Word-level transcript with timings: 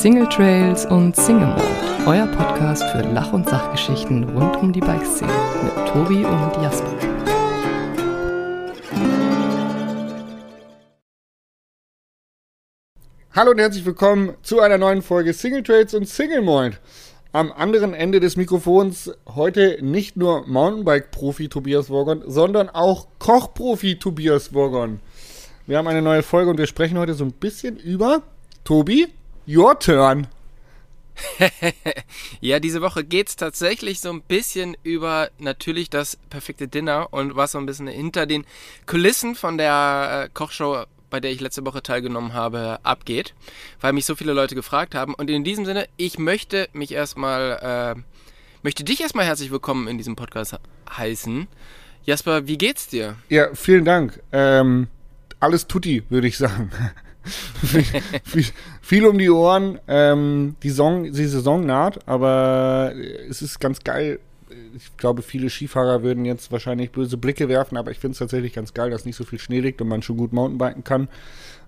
Single 0.00 0.30
Trails 0.30 0.86
und 0.86 1.14
Single 1.14 1.48
Mode, 1.48 1.62
euer 2.06 2.26
Podcast 2.28 2.82
für 2.84 3.02
Lach- 3.02 3.34
und 3.34 3.46
Sachgeschichten 3.46 4.24
rund 4.30 4.56
um 4.56 4.72
die 4.72 4.80
Bikeszene 4.80 5.30
mit 5.62 5.88
Tobi 5.88 6.24
und 6.24 6.62
Jasper. 6.62 6.96
Hallo 13.32 13.50
und 13.50 13.58
herzlich 13.58 13.84
willkommen 13.84 14.36
zu 14.40 14.60
einer 14.60 14.78
neuen 14.78 15.02
Folge 15.02 15.34
Single 15.34 15.62
Trails 15.62 15.92
und 15.92 16.08
Single 16.08 16.40
Mode. 16.40 16.78
Am 17.32 17.52
anderen 17.52 17.92
Ende 17.92 18.20
des 18.20 18.38
Mikrofons 18.38 19.12
heute 19.34 19.80
nicht 19.82 20.16
nur 20.16 20.46
Mountainbike-Profi 20.46 21.50
Tobias 21.50 21.90
Worgon, 21.90 22.22
sondern 22.26 22.70
auch 22.70 23.06
Koch-Profi 23.18 23.98
Tobias 23.98 24.54
Worgon. 24.54 25.00
Wir 25.66 25.76
haben 25.76 25.88
eine 25.88 26.00
neue 26.00 26.22
Folge 26.22 26.50
und 26.50 26.56
wir 26.56 26.66
sprechen 26.66 26.96
heute 26.96 27.12
so 27.12 27.24
ein 27.24 27.32
bisschen 27.32 27.76
über 27.76 28.22
Tobi, 28.64 29.08
your 29.46 29.78
turn. 29.78 30.26
ja, 32.40 32.60
diese 32.60 32.80
Woche 32.80 33.04
geht's 33.04 33.36
tatsächlich 33.36 34.00
so 34.00 34.10
ein 34.10 34.22
bisschen 34.22 34.76
über 34.82 35.30
natürlich 35.38 35.90
das 35.90 36.16
perfekte 36.30 36.66
Dinner 36.68 37.12
und 37.12 37.36
was 37.36 37.52
so 37.52 37.58
ein 37.58 37.66
bisschen 37.66 37.88
hinter 37.88 38.26
den 38.26 38.46
Kulissen 38.86 39.34
von 39.34 39.58
der 39.58 40.24
äh, 40.26 40.28
Kochshow 40.32 40.86
bei 41.10 41.20
der 41.20 41.32
ich 41.32 41.40
letzte 41.40 41.66
Woche 41.66 41.82
teilgenommen 41.82 42.32
habe, 42.32 42.78
abgeht, 42.84 43.34
weil 43.80 43.92
mich 43.92 44.06
so 44.06 44.14
viele 44.14 44.32
Leute 44.32 44.54
gefragt 44.54 44.94
haben. 44.94 45.12
Und 45.14 45.28
in 45.28 45.44
diesem 45.44 45.64
Sinne, 45.64 45.88
ich 45.96 46.18
möchte 46.18 46.68
mich 46.72 46.92
erstmal, 46.92 47.96
äh, 47.96 48.00
möchte 48.62 48.84
dich 48.84 49.00
erstmal 49.00 49.26
herzlich 49.26 49.50
willkommen 49.50 49.88
in 49.88 49.98
diesem 49.98 50.16
Podcast 50.16 50.56
heißen. 50.96 51.48
Jasper, 52.04 52.46
wie 52.46 52.56
geht's 52.56 52.86
dir? 52.86 53.16
Ja, 53.28 53.54
vielen 53.54 53.84
Dank. 53.84 54.22
Ähm, 54.32 54.86
alles 55.40 55.66
tutti, 55.66 56.04
würde 56.08 56.28
ich 56.28 56.38
sagen. 56.38 56.70
viel, 58.90 59.06
um 59.06 59.18
die 59.18 59.30
Ohren. 59.30 59.78
Ähm, 59.86 60.56
die, 60.64 60.70
Song, 60.70 61.04
die 61.04 61.12
Saison 61.12 61.64
naht, 61.64 62.08
aber 62.08 62.92
es 63.28 63.40
ist 63.40 63.60
ganz 63.60 63.84
geil, 63.84 64.18
ich 64.74 64.96
glaube, 64.96 65.22
viele 65.22 65.48
Skifahrer 65.48 66.02
würden 66.02 66.24
jetzt 66.24 66.50
wahrscheinlich 66.50 66.90
böse 66.90 67.16
Blicke 67.16 67.48
werfen, 67.48 67.76
aber 67.76 67.92
ich 67.92 68.00
finde 68.00 68.14
es 68.14 68.18
tatsächlich 68.18 68.52
ganz 68.52 68.74
geil, 68.74 68.90
dass 68.90 69.04
nicht 69.04 69.14
so 69.14 69.22
viel 69.22 69.38
Schnee 69.38 69.60
liegt 69.60 69.80
und 69.80 69.86
man 69.86 70.02
schon 70.02 70.16
gut 70.16 70.32
Mountainbiken 70.32 70.82
kann. 70.82 71.06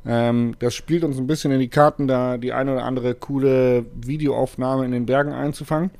Ähm, 0.05 0.57
das 0.59 0.75
spielt 0.75 1.05
uns 1.05 1.17
ein 1.17 1.29
bisschen 1.29 1.53
in 1.53 1.61
die 1.61 1.69
Karten, 1.69 2.09
da 2.09 2.39
die 2.39 2.53
eine 2.53 2.73
oder 2.73 2.83
andere 2.83 3.15
coole 3.15 3.87
Videoaufnahme 3.95 4.85
in 4.85 4.91
den 4.91 5.07
Bergen 5.07 5.33
einzufangen. 5.33 5.93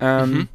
Ähm, 0.00 0.30
mhm. 0.30 0.48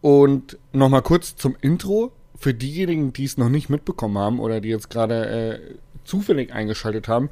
Und 0.00 0.58
nochmal 0.72 1.02
kurz 1.02 1.34
zum 1.34 1.56
Intro. 1.60 2.12
Für 2.36 2.54
diejenigen, 2.54 3.12
die 3.12 3.24
es 3.24 3.36
noch 3.36 3.48
nicht 3.48 3.68
mitbekommen 3.68 4.16
haben 4.16 4.38
oder 4.38 4.60
die 4.60 4.68
jetzt 4.68 4.90
gerade 4.90 5.26
äh, 5.26 5.58
zufällig 6.04 6.52
eingeschaltet 6.52 7.08
haben, 7.08 7.30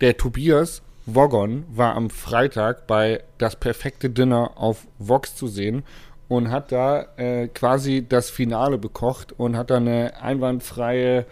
der 0.00 0.16
Tobias 0.16 0.82
Woggon 1.06 1.64
war 1.72 1.96
am 1.96 2.10
Freitag 2.10 2.86
bei 2.86 3.22
Das 3.38 3.56
perfekte 3.56 4.10
Dinner 4.10 4.52
auf 4.56 4.86
Vox 4.98 5.34
zu 5.34 5.48
sehen 5.48 5.82
und 6.28 6.50
hat 6.50 6.72
da 6.72 7.06
äh, 7.16 7.48
quasi 7.48 8.06
das 8.08 8.30
Finale 8.30 8.78
bekocht 8.78 9.32
und 9.36 9.56
hat 9.56 9.70
da 9.70 9.76
eine 9.76 10.22
einwandfreie 10.22 11.26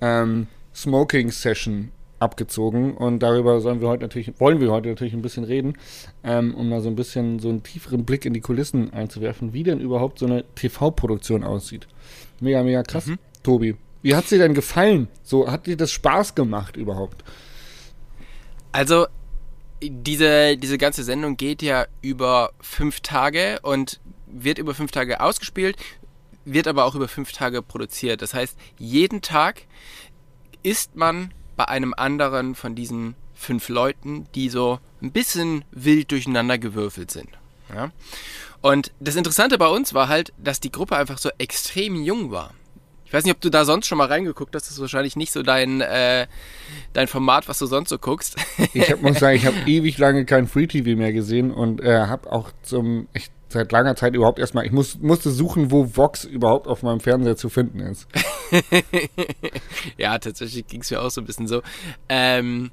ähm, 0.00 0.46
Smoking-Session 0.74 1.92
abgezogen 2.18 2.94
und 2.94 3.20
darüber 3.22 3.60
sollen 3.60 3.80
wir 3.80 3.88
heute 3.88 4.02
natürlich, 4.02 4.38
wollen 4.38 4.60
wir 4.60 4.70
heute 4.70 4.88
natürlich 4.88 5.14
ein 5.14 5.22
bisschen 5.22 5.44
reden, 5.44 5.74
ähm, 6.22 6.54
um 6.54 6.68
mal 6.68 6.80
so 6.80 6.88
ein 6.88 6.96
bisschen 6.96 7.38
so 7.38 7.48
einen 7.48 7.62
tieferen 7.62 8.04
Blick 8.04 8.24
in 8.24 8.34
die 8.34 8.40
Kulissen 8.40 8.92
einzuwerfen, 8.92 9.52
wie 9.52 9.62
denn 9.62 9.80
überhaupt 9.80 10.18
so 10.18 10.26
eine 10.26 10.44
TV-Produktion 10.54 11.44
aussieht. 11.44 11.88
Mega, 12.40 12.62
mega 12.62 12.82
krass, 12.82 13.06
mhm. 13.06 13.18
Tobi. 13.42 13.76
Wie 14.02 14.14
hat 14.14 14.26
sie 14.26 14.38
denn 14.38 14.54
gefallen? 14.54 15.08
So, 15.22 15.50
hat 15.50 15.66
dir 15.66 15.76
das 15.76 15.92
Spaß 15.92 16.34
gemacht 16.34 16.76
überhaupt? 16.76 17.22
Also, 18.72 19.06
diese, 19.82 20.56
diese 20.56 20.78
ganze 20.78 21.04
Sendung 21.04 21.36
geht 21.36 21.62
ja 21.62 21.86
über 22.02 22.52
fünf 22.60 23.00
Tage 23.00 23.58
und 23.62 24.00
wird 24.26 24.58
über 24.58 24.74
fünf 24.74 24.90
Tage 24.90 25.20
ausgespielt, 25.20 25.76
wird 26.44 26.68
aber 26.68 26.84
auch 26.84 26.94
über 26.94 27.08
fünf 27.08 27.32
Tage 27.32 27.62
produziert. 27.62 28.22
Das 28.22 28.34
heißt, 28.34 28.56
jeden 28.78 29.22
Tag 29.22 29.62
ist 30.62 30.96
man 30.96 31.32
bei 31.56 31.68
einem 31.68 31.94
anderen 31.94 32.54
von 32.54 32.74
diesen 32.74 33.14
fünf 33.34 33.68
Leuten, 33.68 34.26
die 34.34 34.50
so 34.50 34.78
ein 35.02 35.12
bisschen 35.12 35.64
wild 35.70 36.10
durcheinander 36.10 36.58
gewürfelt 36.58 37.10
sind. 37.10 37.28
Ja? 37.74 37.90
Und 38.60 38.92
das 39.00 39.16
Interessante 39.16 39.56
bei 39.56 39.68
uns 39.68 39.94
war 39.94 40.08
halt, 40.08 40.32
dass 40.36 40.60
die 40.60 40.72
Gruppe 40.72 40.96
einfach 40.96 41.18
so 41.18 41.30
extrem 41.38 41.96
jung 42.02 42.30
war. 42.30 42.52
Ich 43.10 43.14
weiß 43.14 43.24
nicht, 43.24 43.34
ob 43.34 43.40
du 43.40 43.50
da 43.50 43.64
sonst 43.64 43.88
schon 43.88 43.98
mal 43.98 44.06
reingeguckt 44.06 44.54
hast. 44.54 44.66
Das 44.66 44.74
ist 44.74 44.80
wahrscheinlich 44.80 45.16
nicht 45.16 45.32
so 45.32 45.42
dein, 45.42 45.80
äh, 45.80 46.28
dein 46.92 47.08
Format, 47.08 47.48
was 47.48 47.58
du 47.58 47.66
sonst 47.66 47.88
so 47.88 47.98
guckst. 47.98 48.36
ich 48.72 48.88
hab, 48.88 49.02
muss 49.02 49.18
sagen, 49.18 49.36
ich 49.36 49.46
habe 49.46 49.56
ewig 49.66 49.98
lange 49.98 50.24
kein 50.24 50.46
Free 50.46 50.68
TV 50.68 50.96
mehr 50.96 51.12
gesehen 51.12 51.50
und 51.50 51.80
äh, 51.80 52.06
habe 52.06 52.30
auch 52.30 52.52
zum 52.62 53.08
echt 53.12 53.32
seit 53.48 53.72
langer 53.72 53.96
Zeit 53.96 54.14
überhaupt 54.14 54.38
erstmal, 54.38 54.64
ich 54.64 54.70
muss, 54.70 55.00
musste 55.00 55.32
suchen, 55.32 55.72
wo 55.72 55.96
Vox 55.96 56.22
überhaupt 56.22 56.68
auf 56.68 56.84
meinem 56.84 57.00
Fernseher 57.00 57.36
zu 57.36 57.48
finden 57.48 57.80
ist. 57.80 58.06
ja, 59.98 60.16
tatsächlich 60.20 60.68
ging 60.68 60.82
es 60.82 60.90
mir 60.92 61.02
auch 61.02 61.10
so 61.10 61.20
ein 61.20 61.26
bisschen 61.26 61.48
so. 61.48 61.62
Ähm, 62.08 62.70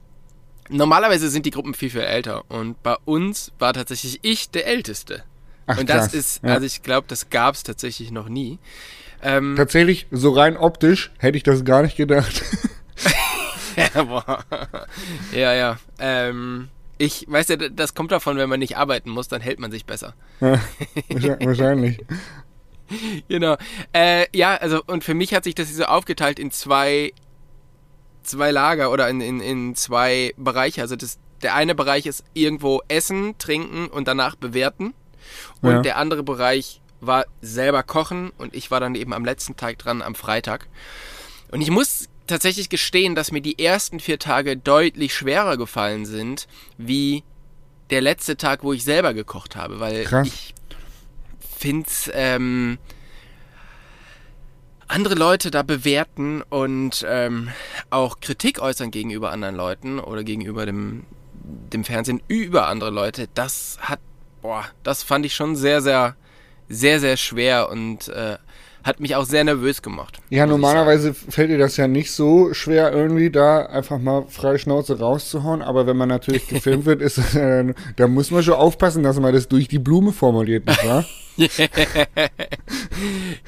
normalerweise 0.70 1.30
sind 1.30 1.48
die 1.48 1.52
Gruppen 1.52 1.74
viel, 1.74 1.90
viel 1.90 2.02
älter 2.02 2.44
und 2.48 2.84
bei 2.84 2.96
uns 3.06 3.54
war 3.58 3.74
tatsächlich 3.74 4.20
ich 4.22 4.52
der 4.52 4.68
Älteste. 4.68 5.24
Ach, 5.66 5.80
und 5.80 5.90
das 5.90 6.12
krass. 6.12 6.14
ist, 6.14 6.44
ja. 6.44 6.54
also 6.54 6.68
ich 6.68 6.84
glaube, 6.84 7.08
das 7.08 7.32
gab 7.32 7.56
es 7.56 7.64
tatsächlich 7.64 8.12
noch 8.12 8.30
nie. 8.30 8.60
Ähm, 9.22 9.56
tatsächlich, 9.58 10.08
so 10.12 10.32
rein 10.32 10.58
optisch 10.58 11.12
hätte 11.18 11.38
ich 11.38 11.44
das 11.44 11.66
gar 11.66 11.82
nicht 11.82 11.98
gedacht. 11.98 12.44
ja, 13.76 14.44
ja, 15.34 15.54
ja. 15.54 15.80
Ähm, 16.00 16.70
ich, 16.98 17.26
weißt 17.28 17.50
du, 17.52 17.72
das 17.72 17.94
kommt 17.94 18.12
davon, 18.12 18.38
wenn 18.38 18.50
man 18.50 18.60
nicht 18.60 18.78
arbeiten 18.78 19.10
muss, 19.10 19.28
dann 19.28 19.42
hält 19.42 19.60
man 19.60 19.72
sich 19.72 19.86
besser. 19.86 20.14
Ja, 20.40 20.60
wahrscheinlich. 21.40 22.00
genau. 23.28 23.58
Äh, 23.94 24.26
ja, 24.36 24.56
also, 24.56 24.82
und 24.86 25.04
für 25.04 25.14
mich 25.14 25.34
hat 25.34 25.44
sich 25.44 25.56
das 25.56 25.74
so 25.76 25.84
aufgeteilt 25.84 26.40
in 26.40 26.52
zwei, 26.52 27.14
zwei 28.24 28.52
Lager 28.52 28.92
oder 28.92 29.10
in, 29.10 29.22
in, 29.22 29.42
in 29.42 29.76
zwei 29.76 30.34
Bereiche. 30.38 30.82
Also, 30.82 30.96
das, 30.96 31.20
der 31.44 31.56
eine 31.56 31.76
Bereich 31.76 32.06
ist 32.06 32.24
irgendwo 32.34 32.82
essen, 32.88 33.38
trinken 33.38 33.88
und 33.88 34.08
danach 34.08 34.36
bewerten. 34.36 34.94
Und 35.62 35.72
ja. 35.72 35.82
der 35.82 35.98
andere 35.98 36.24
Bereich 36.24 36.82
war 37.00 37.26
selber 37.42 37.84
kochen 37.84 38.32
und 38.38 38.56
ich 38.56 38.72
war 38.72 38.80
dann 38.80 38.96
eben 38.96 39.14
am 39.14 39.26
letzten 39.26 39.56
Tag 39.56 39.78
dran, 39.78 40.02
am 40.02 40.16
Freitag. 40.16 40.68
Und 41.52 41.62
ich 41.62 41.70
muss 41.70 42.10
tatsächlich 42.26 42.70
gestehen, 42.70 43.16
dass 43.16 43.32
mir 43.32 43.42
die 43.42 43.64
ersten 43.64 44.00
vier 44.00 44.20
Tage 44.20 44.58
deutlich 44.58 45.14
schwerer 45.14 45.58
gefallen 45.58 46.06
sind, 46.06 46.48
wie 46.78 47.24
der 47.90 48.02
letzte 48.02 48.36
Tag, 48.38 48.64
wo 48.64 48.74
ich 48.74 48.84
selber 48.84 49.14
gekocht 49.14 49.56
habe, 49.56 49.80
weil 49.80 50.04
Krass. 50.04 50.28
ich 50.28 50.54
finde 51.58 51.90
ähm, 52.14 52.78
andere 54.88 55.16
Leute 55.16 55.52
da 55.52 55.64
bewerten 55.64 56.42
und 56.50 57.06
ähm, 57.08 57.50
auch 57.90 58.20
Kritik 58.20 58.60
äußern 58.60 58.92
gegenüber 58.92 59.32
anderen 59.32 59.56
Leuten 59.56 60.00
oder 60.00 60.24
gegenüber 60.24 60.66
dem, 60.66 61.06
dem 61.34 61.84
Fernsehen 61.84 62.22
über 62.28 62.68
andere 62.68 62.90
Leute, 62.90 63.28
das 63.34 63.78
hat, 63.82 64.00
boah, 64.42 64.66
das 64.84 65.04
fand 65.04 65.26
ich 65.26 65.36
schon 65.36 65.56
sehr, 65.56 65.82
sehr, 65.82 66.16
sehr, 66.70 67.00
sehr 67.00 67.18
schwer 67.18 67.70
und 67.70 68.10
äh, 68.10 68.38
hat 68.88 69.00
mich 69.02 69.16
auch 69.16 69.26
sehr 69.26 69.44
nervös 69.44 69.82
gemacht. 69.82 70.20
Ja, 70.30 70.46
normalerweise 70.46 71.14
fällt 71.14 71.50
dir 71.50 71.58
das 71.58 71.76
ja 71.76 71.88
nicht 71.88 72.12
so 72.12 72.54
schwer, 72.54 72.94
irgendwie 72.94 73.30
da 73.30 73.66
einfach 73.66 74.00
mal 74.00 74.26
freie 74.30 74.58
Schnauze 74.58 75.00
rauszuhauen. 75.00 75.62
Aber 75.62 75.86
wenn 75.88 75.98
man 75.98 76.08
natürlich 76.08 76.48
gefilmt 76.48 76.86
wird, 76.86 77.02
ist 77.02 77.36
äh, 77.36 77.74
da 77.98 78.08
muss 78.08 78.32
man 78.32 78.44
schon 78.44 78.54
aufpassen, 78.54 79.04
dass 79.04 79.20
man 79.20 79.34
das 79.34 79.50
durch 79.50 79.68
die 79.68 79.80
Blume 79.80 80.14
formuliert, 80.14 80.66
nicht 80.66 80.86
wahr? 80.86 81.06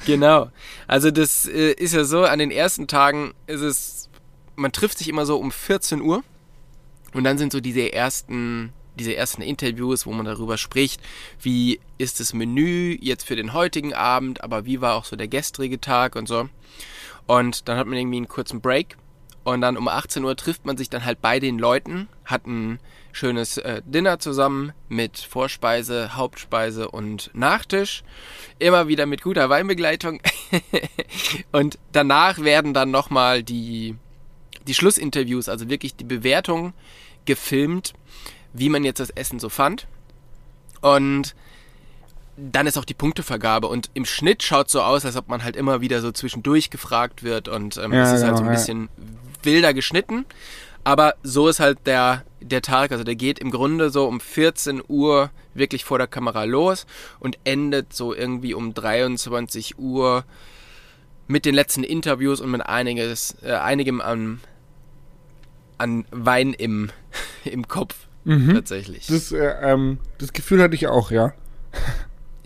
genau. 0.06 0.50
Also 0.86 1.10
das 1.10 1.46
äh, 1.46 1.72
ist 1.72 1.94
ja 1.94 2.04
so, 2.04 2.24
an 2.24 2.38
den 2.38 2.50
ersten 2.50 2.86
Tagen 2.86 3.32
ist 3.46 3.62
es, 3.62 4.08
man 4.56 4.72
trifft 4.72 4.98
sich 4.98 5.08
immer 5.08 5.24
so 5.24 5.38
um 5.38 5.50
14 5.50 6.02
Uhr 6.02 6.22
und 7.14 7.24
dann 7.24 7.38
sind 7.38 7.50
so 7.50 7.60
diese 7.60 7.92
ersten 7.92 8.72
diese 9.00 9.16
ersten 9.16 9.42
Interviews, 9.42 10.06
wo 10.06 10.12
man 10.12 10.26
darüber 10.26 10.58
spricht, 10.58 11.00
wie 11.40 11.80
ist 11.98 12.20
das 12.20 12.34
Menü 12.34 12.96
jetzt 13.00 13.26
für 13.26 13.34
den 13.34 13.54
heutigen 13.54 13.94
Abend, 13.94 14.44
aber 14.44 14.66
wie 14.66 14.80
war 14.80 14.94
auch 14.94 15.04
so 15.04 15.16
der 15.16 15.28
gestrige 15.28 15.80
Tag 15.80 16.16
und 16.16 16.28
so. 16.28 16.48
Und 17.26 17.68
dann 17.68 17.78
hat 17.78 17.86
man 17.86 17.98
irgendwie 17.98 18.18
einen 18.18 18.28
kurzen 18.28 18.60
Break 18.60 18.96
und 19.42 19.62
dann 19.62 19.76
um 19.76 19.88
18 19.88 20.22
Uhr 20.22 20.36
trifft 20.36 20.66
man 20.66 20.76
sich 20.76 20.90
dann 20.90 21.04
halt 21.04 21.22
bei 21.22 21.40
den 21.40 21.58
Leuten, 21.58 22.08
hat 22.24 22.46
ein 22.46 22.78
schönes 23.12 23.56
äh, 23.56 23.80
Dinner 23.84 24.18
zusammen 24.18 24.72
mit 24.88 25.18
Vorspeise, 25.18 26.14
Hauptspeise 26.14 26.90
und 26.90 27.30
Nachtisch. 27.32 28.04
Immer 28.58 28.86
wieder 28.86 29.06
mit 29.06 29.22
guter 29.22 29.48
Weinbegleitung. 29.48 30.20
und 31.52 31.78
danach 31.92 32.38
werden 32.40 32.74
dann 32.74 32.90
nochmal 32.90 33.42
die, 33.42 33.96
die 34.66 34.74
Schlussinterviews, 34.74 35.48
also 35.48 35.70
wirklich 35.70 35.96
die 35.96 36.04
Bewertung 36.04 36.74
gefilmt 37.24 37.94
wie 38.52 38.68
man 38.68 38.84
jetzt 38.84 39.00
das 39.00 39.10
Essen 39.10 39.38
so 39.38 39.48
fand. 39.48 39.86
Und 40.80 41.34
dann 42.36 42.66
ist 42.66 42.78
auch 42.78 42.84
die 42.84 42.94
Punktevergabe. 42.94 43.66
Und 43.66 43.90
im 43.94 44.04
Schnitt 44.04 44.42
schaut 44.42 44.66
es 44.66 44.72
so 44.72 44.82
aus, 44.82 45.04
als 45.04 45.16
ob 45.16 45.28
man 45.28 45.44
halt 45.44 45.56
immer 45.56 45.80
wieder 45.80 46.00
so 46.00 46.10
zwischendurch 46.12 46.70
gefragt 46.70 47.22
wird. 47.22 47.48
Und 47.48 47.76
ähm, 47.76 47.92
ja, 47.92 48.04
es 48.04 48.12
ist 48.12 48.24
halt 48.24 48.38
so 48.38 48.44
ein 48.44 48.50
bisschen 48.50 48.88
wilder 49.42 49.74
geschnitten. 49.74 50.24
Aber 50.82 51.14
so 51.22 51.48
ist 51.48 51.60
halt 51.60 51.86
der, 51.86 52.24
der 52.40 52.62
Tag, 52.62 52.92
also 52.92 53.04
der 53.04 53.14
geht 53.14 53.38
im 53.38 53.50
Grunde 53.50 53.90
so 53.90 54.06
um 54.06 54.18
14 54.18 54.82
Uhr 54.88 55.30
wirklich 55.52 55.84
vor 55.84 55.98
der 55.98 56.06
Kamera 56.06 56.44
los 56.44 56.86
und 57.18 57.38
endet 57.44 57.92
so 57.92 58.14
irgendwie 58.14 58.54
um 58.54 58.72
23 58.72 59.78
Uhr 59.78 60.24
mit 61.26 61.44
den 61.44 61.54
letzten 61.54 61.84
Interviews 61.84 62.40
und 62.40 62.50
mit 62.50 62.64
einiges, 62.64 63.36
äh, 63.42 63.52
einigem 63.52 64.00
an, 64.00 64.40
an 65.76 66.06
Wein 66.10 66.54
im, 66.54 66.90
im 67.44 67.68
Kopf 67.68 68.06
Mhm. 68.24 68.54
tatsächlich. 68.54 69.06
Das, 69.06 69.32
äh, 69.32 69.54
ähm, 69.62 69.98
das 70.18 70.32
Gefühl 70.32 70.62
hatte 70.62 70.74
ich 70.74 70.86
auch, 70.88 71.10
ja. 71.10 71.32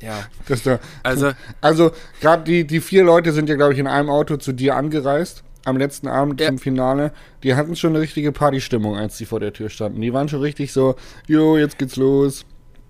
ja, 0.00 0.24
Dass 0.48 0.62
da, 0.62 0.78
also 1.02 1.32
also 1.60 1.90
gerade 2.20 2.44
die, 2.44 2.66
die 2.66 2.80
vier 2.80 3.04
Leute 3.04 3.32
sind 3.32 3.48
ja, 3.48 3.56
glaube 3.56 3.72
ich, 3.72 3.78
in 3.78 3.86
einem 3.86 4.10
Auto 4.10 4.36
zu 4.36 4.52
dir 4.52 4.76
angereist. 4.76 5.42
Am 5.66 5.78
letzten 5.78 6.08
Abend 6.08 6.40
Ja. 6.42 6.48
zum 6.48 6.58
Finale. 6.58 7.12
Die 7.42 7.54
hatten 7.54 7.74
schon 7.74 7.90
eine 7.92 8.00
richtige 8.00 8.32
Partystimmung, 8.32 8.96
als 8.98 9.16
die 9.16 9.24
vor 9.24 9.40
der 9.40 9.52
Tür 9.54 9.70
standen. 9.70 10.00
Die 10.02 10.12
waren 10.12 10.28
schon 10.28 10.40
richtig 10.40 10.72
so, 10.74 10.94
jo, 11.26 11.56
jetzt 11.56 11.78
geht's 11.78 11.96
los. 11.96 12.44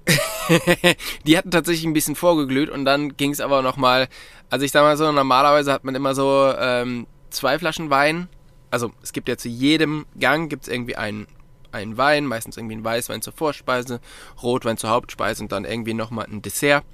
die 1.27 1.39
hatten 1.39 1.51
tatsächlich 1.51 1.85
ein 1.87 1.93
bisschen 1.93 2.17
vorgeglüht 2.17 2.69
und 2.71 2.85
dann 2.85 3.17
ging 3.17 3.31
es 3.31 3.41
aber 3.41 3.63
nochmal, 3.63 4.09
also 4.51 4.65
ich 4.65 4.73
sag 4.73 4.83
mal 4.83 4.97
so, 4.97 5.11
normalerweise 5.13 5.73
hat 5.73 5.85
man 5.85 5.95
immer 5.95 6.15
so 6.15 6.53
ähm, 6.59 7.07
zwei 7.31 7.59
Flaschen 7.59 7.91
Wein. 7.91 8.29
Also 8.71 8.91
es 9.03 9.13
gibt 9.13 9.29
ja 9.29 9.37
zu 9.37 9.49
jedem 9.49 10.05
Gang 10.19 10.51
gibt's 10.51 10.67
irgendwie 10.69 10.97
einen, 10.97 11.27
einen 11.75 11.97
Wein, 11.97 12.25
meistens 12.25 12.57
irgendwie 12.57 12.75
einen 12.75 12.85
Weißwein 12.85 13.23
zur 13.23 13.33
Vorspeise, 13.33 14.01
Rotwein 14.43 14.77
zur 14.77 14.91
Hauptspeise 14.91 15.43
und 15.43 15.53
dann 15.53 15.65
irgendwie 15.65 15.95
nochmal 15.95 16.27
ein 16.27 16.43
Dessert. 16.43 16.85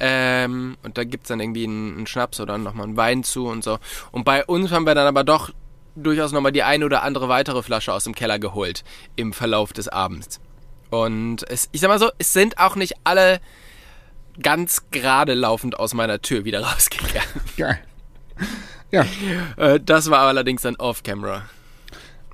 Ähm, 0.00 0.76
und 0.82 0.96
da 0.96 1.04
gibt's 1.04 1.28
dann 1.28 1.40
irgendwie 1.40 1.64
einen, 1.64 1.96
einen 1.96 2.06
Schnaps 2.06 2.40
oder 2.40 2.58
nochmal 2.58 2.86
einen 2.86 2.96
Wein 2.96 3.24
zu 3.24 3.46
und 3.46 3.64
so. 3.64 3.78
Und 4.12 4.24
bei 4.24 4.44
uns 4.44 4.70
haben 4.70 4.86
wir 4.86 4.94
dann 4.94 5.06
aber 5.06 5.24
doch 5.24 5.50
durchaus 5.96 6.32
nochmal 6.32 6.52
die 6.52 6.62
eine 6.62 6.84
oder 6.84 7.02
andere 7.02 7.28
weitere 7.28 7.62
Flasche 7.62 7.92
aus 7.92 8.04
dem 8.04 8.14
Keller 8.14 8.38
geholt 8.38 8.84
im 9.16 9.32
Verlauf 9.32 9.72
des 9.72 9.88
Abends. 9.88 10.40
Und 10.90 11.48
es, 11.50 11.68
ich 11.72 11.80
sag 11.80 11.88
mal 11.88 11.98
so, 11.98 12.10
es 12.18 12.32
sind 12.32 12.58
auch 12.58 12.76
nicht 12.76 12.94
alle 13.04 13.40
ganz 14.40 14.90
gerade 14.90 15.34
laufend 15.34 15.78
aus 15.78 15.94
meiner 15.94 16.22
Tür 16.22 16.44
wieder 16.44 16.60
rausgegangen. 16.64 17.28
Geil. 17.56 17.80
Ja. 18.90 19.04
Äh, 19.56 19.80
das 19.80 20.10
war 20.10 20.20
allerdings 20.20 20.62
dann 20.62 20.76
off-camera. 20.76 21.42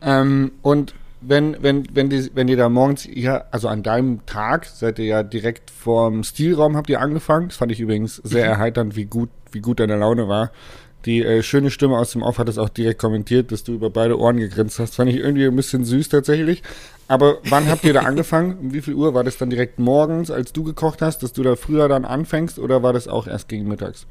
Ähm, 0.02 0.52
und 0.62 0.94
wenn, 1.26 1.56
wenn, 1.62 1.86
wenn, 1.94 2.10
die, 2.10 2.30
wenn 2.34 2.48
ihr 2.48 2.56
da 2.56 2.68
morgens, 2.68 3.08
ja, 3.10 3.44
also 3.50 3.68
an 3.68 3.82
deinem 3.82 4.24
Tag, 4.26 4.66
seid 4.66 4.98
ihr 4.98 5.04
ja 5.06 5.22
direkt 5.22 5.70
vorm 5.70 6.24
Stilraum, 6.24 6.76
habt 6.76 6.90
ihr 6.90 7.00
angefangen. 7.00 7.48
Das 7.48 7.56
fand 7.56 7.72
ich 7.72 7.80
übrigens 7.80 8.16
sehr 8.16 8.46
erheiternd, 8.46 8.96
wie 8.96 9.04
gut, 9.04 9.30
wie 9.52 9.60
gut 9.60 9.80
deine 9.80 9.96
Laune 9.96 10.28
war. 10.28 10.50
Die 11.04 11.22
äh, 11.22 11.42
schöne 11.42 11.70
Stimme 11.70 11.98
aus 11.98 12.12
dem 12.12 12.22
Off 12.22 12.38
hat 12.38 12.48
es 12.48 12.56
auch 12.56 12.70
direkt 12.70 12.98
kommentiert, 12.98 13.52
dass 13.52 13.62
du 13.62 13.74
über 13.74 13.90
beide 13.90 14.18
Ohren 14.18 14.38
gegrinst 14.38 14.78
hast. 14.78 14.94
Fand 14.94 15.10
ich 15.10 15.16
irgendwie 15.16 15.46
ein 15.46 15.56
bisschen 15.56 15.84
süß 15.84 16.08
tatsächlich. 16.08 16.62
Aber 17.08 17.38
wann 17.44 17.68
habt 17.68 17.84
ihr 17.84 17.92
da 17.92 18.00
angefangen? 18.04 18.58
Um 18.58 18.72
wie 18.72 18.80
viel 18.80 18.94
Uhr? 18.94 19.12
War 19.12 19.24
das 19.24 19.36
dann 19.36 19.50
direkt 19.50 19.78
morgens, 19.78 20.30
als 20.30 20.52
du 20.52 20.64
gekocht 20.64 21.02
hast, 21.02 21.22
dass 21.22 21.34
du 21.34 21.42
da 21.42 21.56
früher 21.56 21.88
dann 21.88 22.04
anfängst 22.04 22.58
oder 22.58 22.82
war 22.82 22.94
das 22.94 23.06
auch 23.06 23.26
erst 23.26 23.48
gegen 23.48 23.68
mittags? 23.68 24.06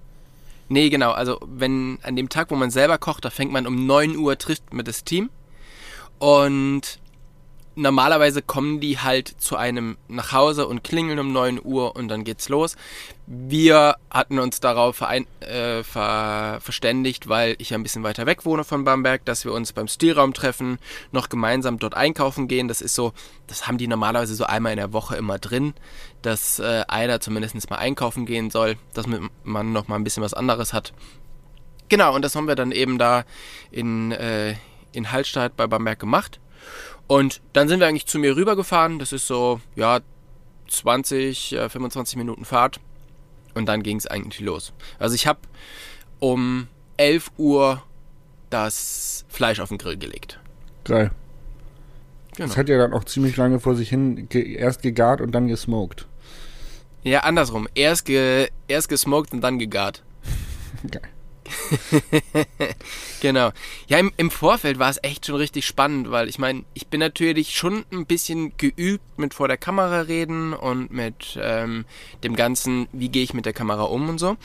Nee, 0.70 0.90
genau. 0.90 1.12
Also, 1.12 1.40
wenn 1.46 1.98
an 2.04 2.16
dem 2.16 2.30
Tag, 2.30 2.52
wo 2.52 2.56
man 2.56 2.70
selber 2.70 2.98
kocht, 2.98 3.26
da 3.26 3.32
fängt 3.32 3.52
man 3.52 3.66
um 3.66 3.88
9 3.88 4.16
Uhr, 4.16 4.38
trifft 4.38 4.74
mit 4.74 4.88
das 4.88 5.04
Team. 5.04 5.30
Und 6.20 7.00
normalerweise 7.76 8.42
kommen 8.42 8.80
die 8.80 9.00
halt 9.00 9.28
zu 9.28 9.56
einem 9.56 9.98
nach 10.08 10.32
Hause 10.32 10.68
und 10.68 10.84
klingeln 10.84 11.20
um 11.20 11.32
9 11.32 11.60
Uhr 11.64 11.96
und 11.96 12.08
dann 12.08 12.24
geht's 12.24 12.50
los. 12.50 12.76
Wir 13.26 13.96
hatten 14.10 14.40
uns 14.40 14.60
darauf 14.60 14.98
verein, 14.98 15.26
äh, 15.40 15.84
ver, 15.84 16.60
verständigt, 16.62 17.30
weil 17.30 17.56
ich 17.60 17.72
ja 17.72 17.78
ein 17.78 17.84
bisschen 17.84 18.04
weiter 18.04 18.26
weg 18.26 18.46
wohne 18.46 18.64
von 18.64 18.84
Bamberg, 18.84 19.26
dass 19.26 19.46
wir 19.46 19.54
uns 19.54 19.74
beim 19.74 19.88
Stilraum 19.88 20.34
treffen, 20.34 20.78
noch 21.12 21.30
gemeinsam 21.30 21.80
dort 21.80 21.96
einkaufen 21.96 22.48
gehen. 22.48 22.68
Das 22.68 22.82
ist 22.82 22.96
so, 22.96 23.14
das 23.48 23.68
haben 23.68 23.78
die 23.78 23.88
normalerweise 23.88 24.36
so 24.36 24.46
einmal 24.46 24.74
in 24.74 24.78
der 24.78 24.94
Woche 24.94 25.16
immer 25.16 25.40
drin, 25.40 25.74
dass 26.22 26.60
äh, 26.60 26.84
einer 26.88 27.22
zumindest 27.22 27.70
mal 27.70 27.78
einkaufen 27.78 28.26
gehen 28.26 28.50
soll, 28.50 28.76
dass 28.94 29.06
man 29.08 29.72
noch 29.72 29.88
mal 29.88 29.96
ein 29.96 30.04
bisschen 30.04 30.24
was 30.24 30.34
anderes 30.34 30.74
hat. 30.74 30.94
Genau, 31.90 32.16
und 32.16 32.24
das 32.24 32.36
haben 32.36 32.48
wir 32.48 32.56
dann 32.56 32.72
eben 32.72 32.98
da 32.98 33.24
in, 33.72 34.12
äh, 34.12 34.56
in 34.94 35.12
Hallstatt 35.12 35.56
bei 35.56 35.68
Bamberg 35.68 36.00
gemacht. 36.00 36.40
Und 37.08 37.42
dann 37.54 37.68
sind 37.68 37.80
wir 37.80 37.88
eigentlich 37.88 38.06
zu 38.06 38.20
mir 38.20 38.36
rübergefahren. 38.36 39.00
Das 39.00 39.12
ist 39.12 39.28
so, 39.28 39.62
ja, 39.76 40.00
20, 40.68 41.54
äh, 41.54 41.70
25 41.70 42.18
Minuten 42.18 42.46
Fahrt. 42.46 42.80
Und 43.54 43.68
dann 43.68 43.84
ging 43.84 43.98
es 43.98 44.08
eigentlich 44.08 44.40
los. 44.40 44.74
Also 45.00 45.16
ich 45.16 45.28
habe 45.28 45.40
um 46.20 46.68
11 46.98 47.32
Uhr 47.38 47.84
das 48.50 49.26
Fleisch 49.30 49.60
auf 49.60 49.70
den 49.70 49.78
Grill 49.78 49.98
gelegt. 49.98 50.40
Geil. 50.86 51.12
Genau. 52.36 52.48
Das 52.48 52.58
hat 52.58 52.70
ja 52.70 52.78
dann 52.78 52.94
auch 52.94 53.04
ziemlich 53.04 53.38
lange 53.38 53.60
vor 53.60 53.76
sich 53.76 53.90
hin 53.90 54.28
ge 54.30 54.56
erst 54.56 54.82
gegart 54.82 55.22
und 55.22 55.34
dann 55.34 55.48
gesmoked. 55.48 56.08
Ja, 57.04 57.20
andersrum. 57.22 57.68
Erst, 57.76 58.06
ge 58.06 58.50
erst 58.68 58.90
gesmoked 58.90 59.34
und 59.34 59.42
dann 59.42 59.60
gegart. 59.60 60.04
Geil. 60.90 61.10
Genau. 63.22 63.52
Ja, 63.88 64.00
im, 64.00 64.12
im 64.18 64.30
Vorfeld 64.30 64.80
war 64.80 64.90
es 64.90 65.00
echt 65.02 65.26
schon 65.26 65.36
richtig 65.36 65.66
spannend, 65.66 66.12
weil 66.12 66.28
ich 66.28 66.40
meine, 66.40 66.66
ich 66.74 66.88
bin 66.88 67.00
natürlich 67.00 67.56
schon 67.56 67.86
ein 67.90 68.06
bisschen 68.06 68.58
geübt 68.58 69.18
mit 69.18 69.34
vor 69.34 69.48
der 69.48 69.56
Kamera 69.56 70.02
reden 70.02 70.54
und 70.54 70.92
mit 70.92 71.40
ähm, 71.42 71.86
dem 72.24 72.36
Ganzen, 72.36 72.90
wie 72.92 73.08
gehe 73.08 73.24
ich 73.24 73.34
mit 73.34 73.46
der 73.46 73.54
Kamera 73.54 73.84
um 73.84 74.10
und 74.10 74.18
so. 74.20 74.36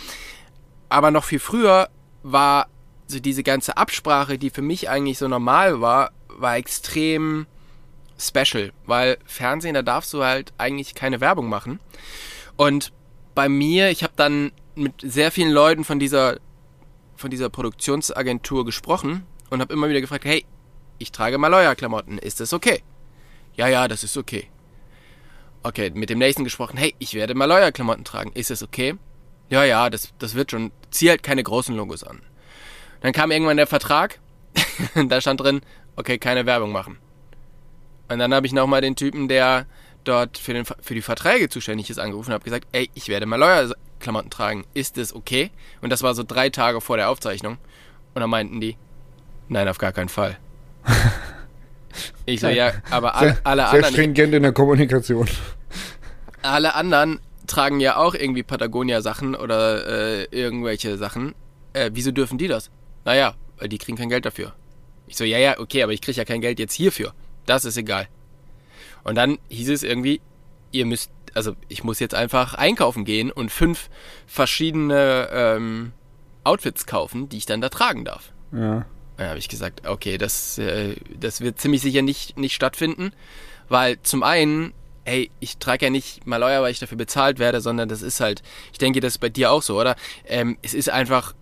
Aber 0.88 1.10
noch 1.10 1.24
viel 1.24 1.40
früher 1.40 1.88
war 2.22 2.68
so 3.08 3.18
diese 3.18 3.42
ganze 3.42 3.76
Absprache, 3.76 4.38
die 4.38 4.50
für 4.50 4.62
mich 4.62 4.88
eigentlich 4.88 5.18
so 5.18 5.26
normal 5.26 5.80
war, 5.80 6.12
war 6.28 6.56
extrem 6.56 7.46
special, 8.16 8.72
weil 8.86 9.18
Fernsehen, 9.24 9.74
da 9.74 9.82
darfst 9.82 10.12
du 10.12 10.22
halt 10.22 10.52
eigentlich 10.56 10.94
keine 10.94 11.20
Werbung 11.20 11.48
machen. 11.48 11.80
Und 12.56 12.92
bei 13.34 13.48
mir, 13.48 13.90
ich 13.90 14.04
habe 14.04 14.12
dann 14.16 14.52
mit 14.76 14.94
sehr 15.02 15.32
vielen 15.32 15.50
Leuten 15.50 15.84
von 15.84 15.98
dieser 15.98 16.38
von 17.18 17.30
dieser 17.30 17.50
Produktionsagentur 17.50 18.64
gesprochen 18.64 19.26
und 19.50 19.60
habe 19.60 19.72
immer 19.72 19.88
wieder 19.88 20.00
gefragt, 20.00 20.24
hey, 20.24 20.46
ich 20.98 21.12
trage 21.12 21.38
Maloya-Klamotten, 21.38 22.18
ist 22.18 22.40
das 22.40 22.52
okay? 22.52 22.82
Ja, 23.54 23.68
ja, 23.68 23.88
das 23.88 24.04
ist 24.04 24.16
okay. 24.16 24.48
Okay, 25.62 25.90
mit 25.90 26.10
dem 26.10 26.18
nächsten 26.18 26.44
gesprochen, 26.44 26.76
hey, 26.76 26.94
ich 26.98 27.14
werde 27.14 27.34
Maloya-Klamotten 27.34 28.04
tragen, 28.04 28.32
ist 28.32 28.50
das 28.50 28.62
okay? 28.62 28.94
Ja, 29.50 29.64
ja, 29.64 29.90
das, 29.90 30.12
das 30.18 30.34
wird 30.34 30.50
schon, 30.50 30.70
zieh 30.90 31.10
halt 31.10 31.22
keine 31.22 31.42
großen 31.42 31.74
Logos 31.74 32.04
an. 32.04 32.22
Dann 33.00 33.12
kam 33.12 33.30
irgendwann 33.30 33.56
der 33.56 33.66
Vertrag, 33.66 34.20
da 35.08 35.20
stand 35.20 35.40
drin, 35.40 35.60
okay, 35.96 36.18
keine 36.18 36.46
Werbung 36.46 36.70
machen. 36.70 36.98
Und 38.08 38.18
dann 38.18 38.32
habe 38.32 38.46
ich 38.46 38.52
nochmal 38.52 38.80
den 38.80 38.96
Typen, 38.96 39.28
der 39.28 39.66
dort 40.04 40.38
für, 40.38 40.54
den, 40.54 40.64
für 40.64 40.94
die 40.94 41.02
Verträge 41.02 41.48
zuständig 41.48 41.90
ist, 41.90 41.98
angerufen 41.98 42.30
und 42.30 42.34
habe 42.34 42.44
gesagt, 42.44 42.68
ey, 42.72 42.90
ich 42.94 43.08
werde 43.08 43.26
Maloya-Klamotten 43.98 44.30
tragen, 44.30 44.64
ist 44.74 44.96
das 44.96 45.14
okay? 45.14 45.50
Und 45.80 45.90
das 45.90 46.02
war 46.02 46.14
so 46.14 46.22
drei 46.22 46.50
Tage 46.50 46.80
vor 46.80 46.96
der 46.96 47.10
Aufzeichnung. 47.10 47.58
Und 48.14 48.20
dann 48.20 48.30
meinten 48.30 48.60
die, 48.60 48.76
nein, 49.48 49.68
auf 49.68 49.78
gar 49.78 49.92
keinen 49.92 50.08
Fall. 50.08 50.38
Ich 52.26 52.40
so, 52.40 52.48
ja, 52.48 52.74
aber 52.90 53.16
alle, 53.16 53.30
Sehr, 53.30 53.40
alle 53.44 53.62
sehr 53.62 53.70
anderen, 53.72 53.92
stringent 53.94 54.34
in 54.34 54.42
der 54.42 54.52
Kommunikation. 54.52 55.26
alle 56.42 56.74
anderen 56.74 57.18
tragen 57.46 57.80
ja 57.80 57.96
auch 57.96 58.14
irgendwie 58.14 58.42
Patagonia-Sachen 58.44 59.34
oder 59.34 59.86
äh, 59.86 60.24
irgendwelche 60.30 60.96
Sachen. 60.98 61.34
Äh, 61.72 61.90
wieso 61.94 62.12
dürfen 62.12 62.38
die 62.38 62.46
das? 62.46 62.70
Naja, 63.04 63.34
weil 63.56 63.68
die 63.68 63.78
kriegen 63.78 63.96
kein 63.96 64.10
Geld 64.10 64.26
dafür. 64.26 64.52
Ich 65.06 65.16
so, 65.16 65.24
ja, 65.24 65.38
ja, 65.38 65.58
okay, 65.58 65.82
aber 65.82 65.92
ich 65.92 66.02
kriege 66.02 66.18
ja 66.18 66.24
kein 66.26 66.42
Geld 66.42 66.60
jetzt 66.60 66.74
hierfür. 66.74 67.14
Das 67.46 67.64
ist 67.64 67.78
egal. 67.78 68.06
Und 69.02 69.16
dann 69.16 69.38
hieß 69.48 69.70
es 69.70 69.82
irgendwie, 69.82 70.20
ihr 70.70 70.84
müsst, 70.84 71.10
also 71.34 71.54
ich 71.68 71.84
muss 71.84 72.00
jetzt 72.00 72.14
einfach 72.14 72.54
einkaufen 72.54 73.04
gehen 73.04 73.30
und 73.30 73.50
fünf 73.50 73.88
verschiedene 74.26 75.28
ähm, 75.32 75.92
Outfits 76.44 76.86
kaufen, 76.86 77.28
die 77.28 77.38
ich 77.38 77.46
dann 77.46 77.60
da 77.60 77.68
tragen 77.68 78.04
darf. 78.04 78.32
Ja. 78.52 78.86
Dann 79.16 79.28
habe 79.28 79.38
ich 79.38 79.48
gesagt, 79.48 79.86
okay, 79.86 80.16
das, 80.16 80.58
äh, 80.58 80.94
das 81.18 81.40
wird 81.40 81.58
ziemlich 81.58 81.82
sicher 81.82 82.02
nicht, 82.02 82.38
nicht 82.38 82.54
stattfinden, 82.54 83.12
weil 83.68 84.00
zum 84.02 84.22
einen, 84.22 84.72
hey, 85.04 85.30
ich 85.40 85.58
trage 85.58 85.86
ja 85.86 85.90
nicht 85.90 86.26
Maloya, 86.26 86.62
weil 86.62 86.70
ich 86.70 86.78
dafür 86.78 86.98
bezahlt 86.98 87.38
werde, 87.38 87.60
sondern 87.60 87.88
das 87.88 88.02
ist 88.02 88.20
halt, 88.20 88.42
ich 88.72 88.78
denke, 88.78 89.00
das 89.00 89.14
ist 89.14 89.18
bei 89.18 89.28
dir 89.28 89.50
auch 89.50 89.62
so, 89.62 89.78
oder? 89.78 89.96
Ähm, 90.24 90.56
es 90.62 90.72
ist 90.72 90.88
einfach, 90.88 91.34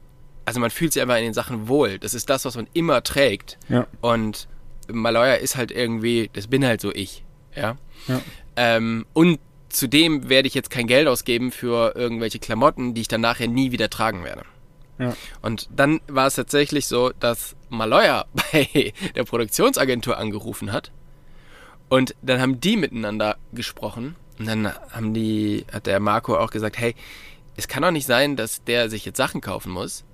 also 0.47 0.59
man 0.59 0.71
fühlt 0.71 0.93
sich 0.93 1.03
einfach 1.03 1.19
in 1.19 1.25
den 1.25 1.35
Sachen 1.35 1.69
wohl. 1.69 1.99
Das 1.99 2.15
ist 2.15 2.31
das, 2.31 2.45
was 2.45 2.57
man 2.57 2.67
immer 2.73 3.03
trägt. 3.03 3.59
Ja. 3.69 3.87
Und 4.01 4.49
Maloya 4.89 5.35
ist 5.35 5.57
halt 5.57 5.71
irgendwie, 5.71 6.31
das 6.33 6.47
bin 6.47 6.65
halt 6.65 6.81
so 6.81 6.93
ich, 6.93 7.25
ja. 7.55 7.77
Ja. 8.09 8.23
Ähm, 8.57 9.07
und 9.13 9.39
zudem 9.77 10.29
werde 10.29 10.49
ich 10.49 10.55
jetzt 10.55 10.71
kein 10.71 10.87
Geld 10.87 11.07
ausgeben 11.07 11.53
für 11.53 11.95
irgendwelche 11.95 12.39
Klamotten, 12.39 12.95
die 12.95 13.03
ich 13.03 13.09
dann 13.09 13.21
nachher 13.21 13.47
nie 13.47 13.73
wieder 13.73 13.91
tragen 13.91 14.25
werde. 14.25 14.43
Ja. 14.99 15.15
Und 15.43 15.69
dann 15.71 16.01
war 16.09 16.27
es 16.27 16.35
tatsächlich 16.35 16.87
so, 16.87 17.13
dass 17.21 17.55
Maloya 17.69 18.25
bei 18.53 18.93
der 19.15 19.25
Produktionsagentur 19.25 20.17
angerufen 20.17 20.73
hat. 20.73 20.91
Und 21.89 22.15
dann 22.23 22.41
haben 22.41 22.61
die 22.61 22.77
miteinander 22.77 23.37
gesprochen. 23.53 24.17
Und 24.39 24.47
dann 24.47 24.73
haben 24.91 25.15
die, 25.15 25.67
hat 25.71 25.87
der 25.87 26.01
Marco 26.01 26.37
auch 26.37 26.51
gesagt, 26.51 26.79
hey, 26.79 26.95
es 27.57 27.69
kann 27.69 27.83
doch 27.83 27.91
nicht 27.91 28.07
sein, 28.07 28.37
dass 28.37 28.65
der 28.65 28.91
sich 28.91 29.05
jetzt 29.05 29.17
Sachen 29.17 29.41
kaufen 29.41 29.73
muss, 29.73 30.05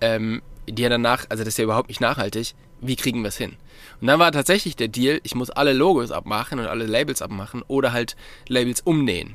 ähm, 0.00 0.42
die 0.68 0.82
er 0.82 0.90
danach, 0.90 1.26
also 1.28 1.42
das 1.44 1.54
ist 1.54 1.58
ja 1.58 1.64
überhaupt 1.64 1.88
nicht 1.88 2.00
nachhaltig, 2.00 2.54
wie 2.86 2.96
kriegen 2.96 3.22
wir 3.22 3.28
es 3.28 3.36
hin? 3.36 3.56
Und 4.00 4.06
dann 4.06 4.18
war 4.18 4.32
tatsächlich 4.32 4.76
der 4.76 4.88
Deal, 4.88 5.20
ich 5.22 5.34
muss 5.34 5.50
alle 5.50 5.72
Logos 5.72 6.10
abmachen 6.10 6.58
und 6.58 6.66
alle 6.66 6.86
Labels 6.86 7.22
abmachen 7.22 7.62
oder 7.68 7.92
halt 7.92 8.16
Labels 8.48 8.80
umnähen. 8.80 9.34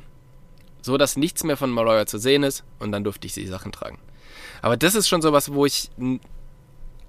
So 0.81 0.97
dass 0.97 1.17
nichts 1.17 1.43
mehr 1.43 1.57
von 1.57 1.69
Malloya 1.69 2.05
zu 2.05 2.17
sehen 2.17 2.43
ist 2.43 2.63
und 2.79 2.91
dann 2.91 3.03
durfte 3.03 3.27
ich 3.27 3.33
die 3.33 3.47
Sachen 3.47 3.71
tragen. 3.71 3.99
Aber 4.61 4.77
das 4.77 4.95
ist 4.95 5.07
schon 5.07 5.21
sowas, 5.21 5.53
wo 5.53 5.65
ich. 5.65 5.89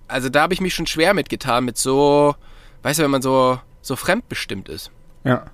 Also 0.08 0.28
da 0.28 0.42
habe 0.42 0.54
ich 0.54 0.60
mich 0.60 0.74
schon 0.74 0.86
schwer 0.86 1.14
mitgetan, 1.14 1.64
mit 1.64 1.76
so, 1.76 2.34
weißt 2.82 2.98
du, 2.98 3.04
wenn 3.04 3.10
man 3.10 3.22
so, 3.22 3.60
so 3.80 3.94
fremdbestimmt 3.94 4.68
ist. 4.68 4.90
Ja. 5.24 5.46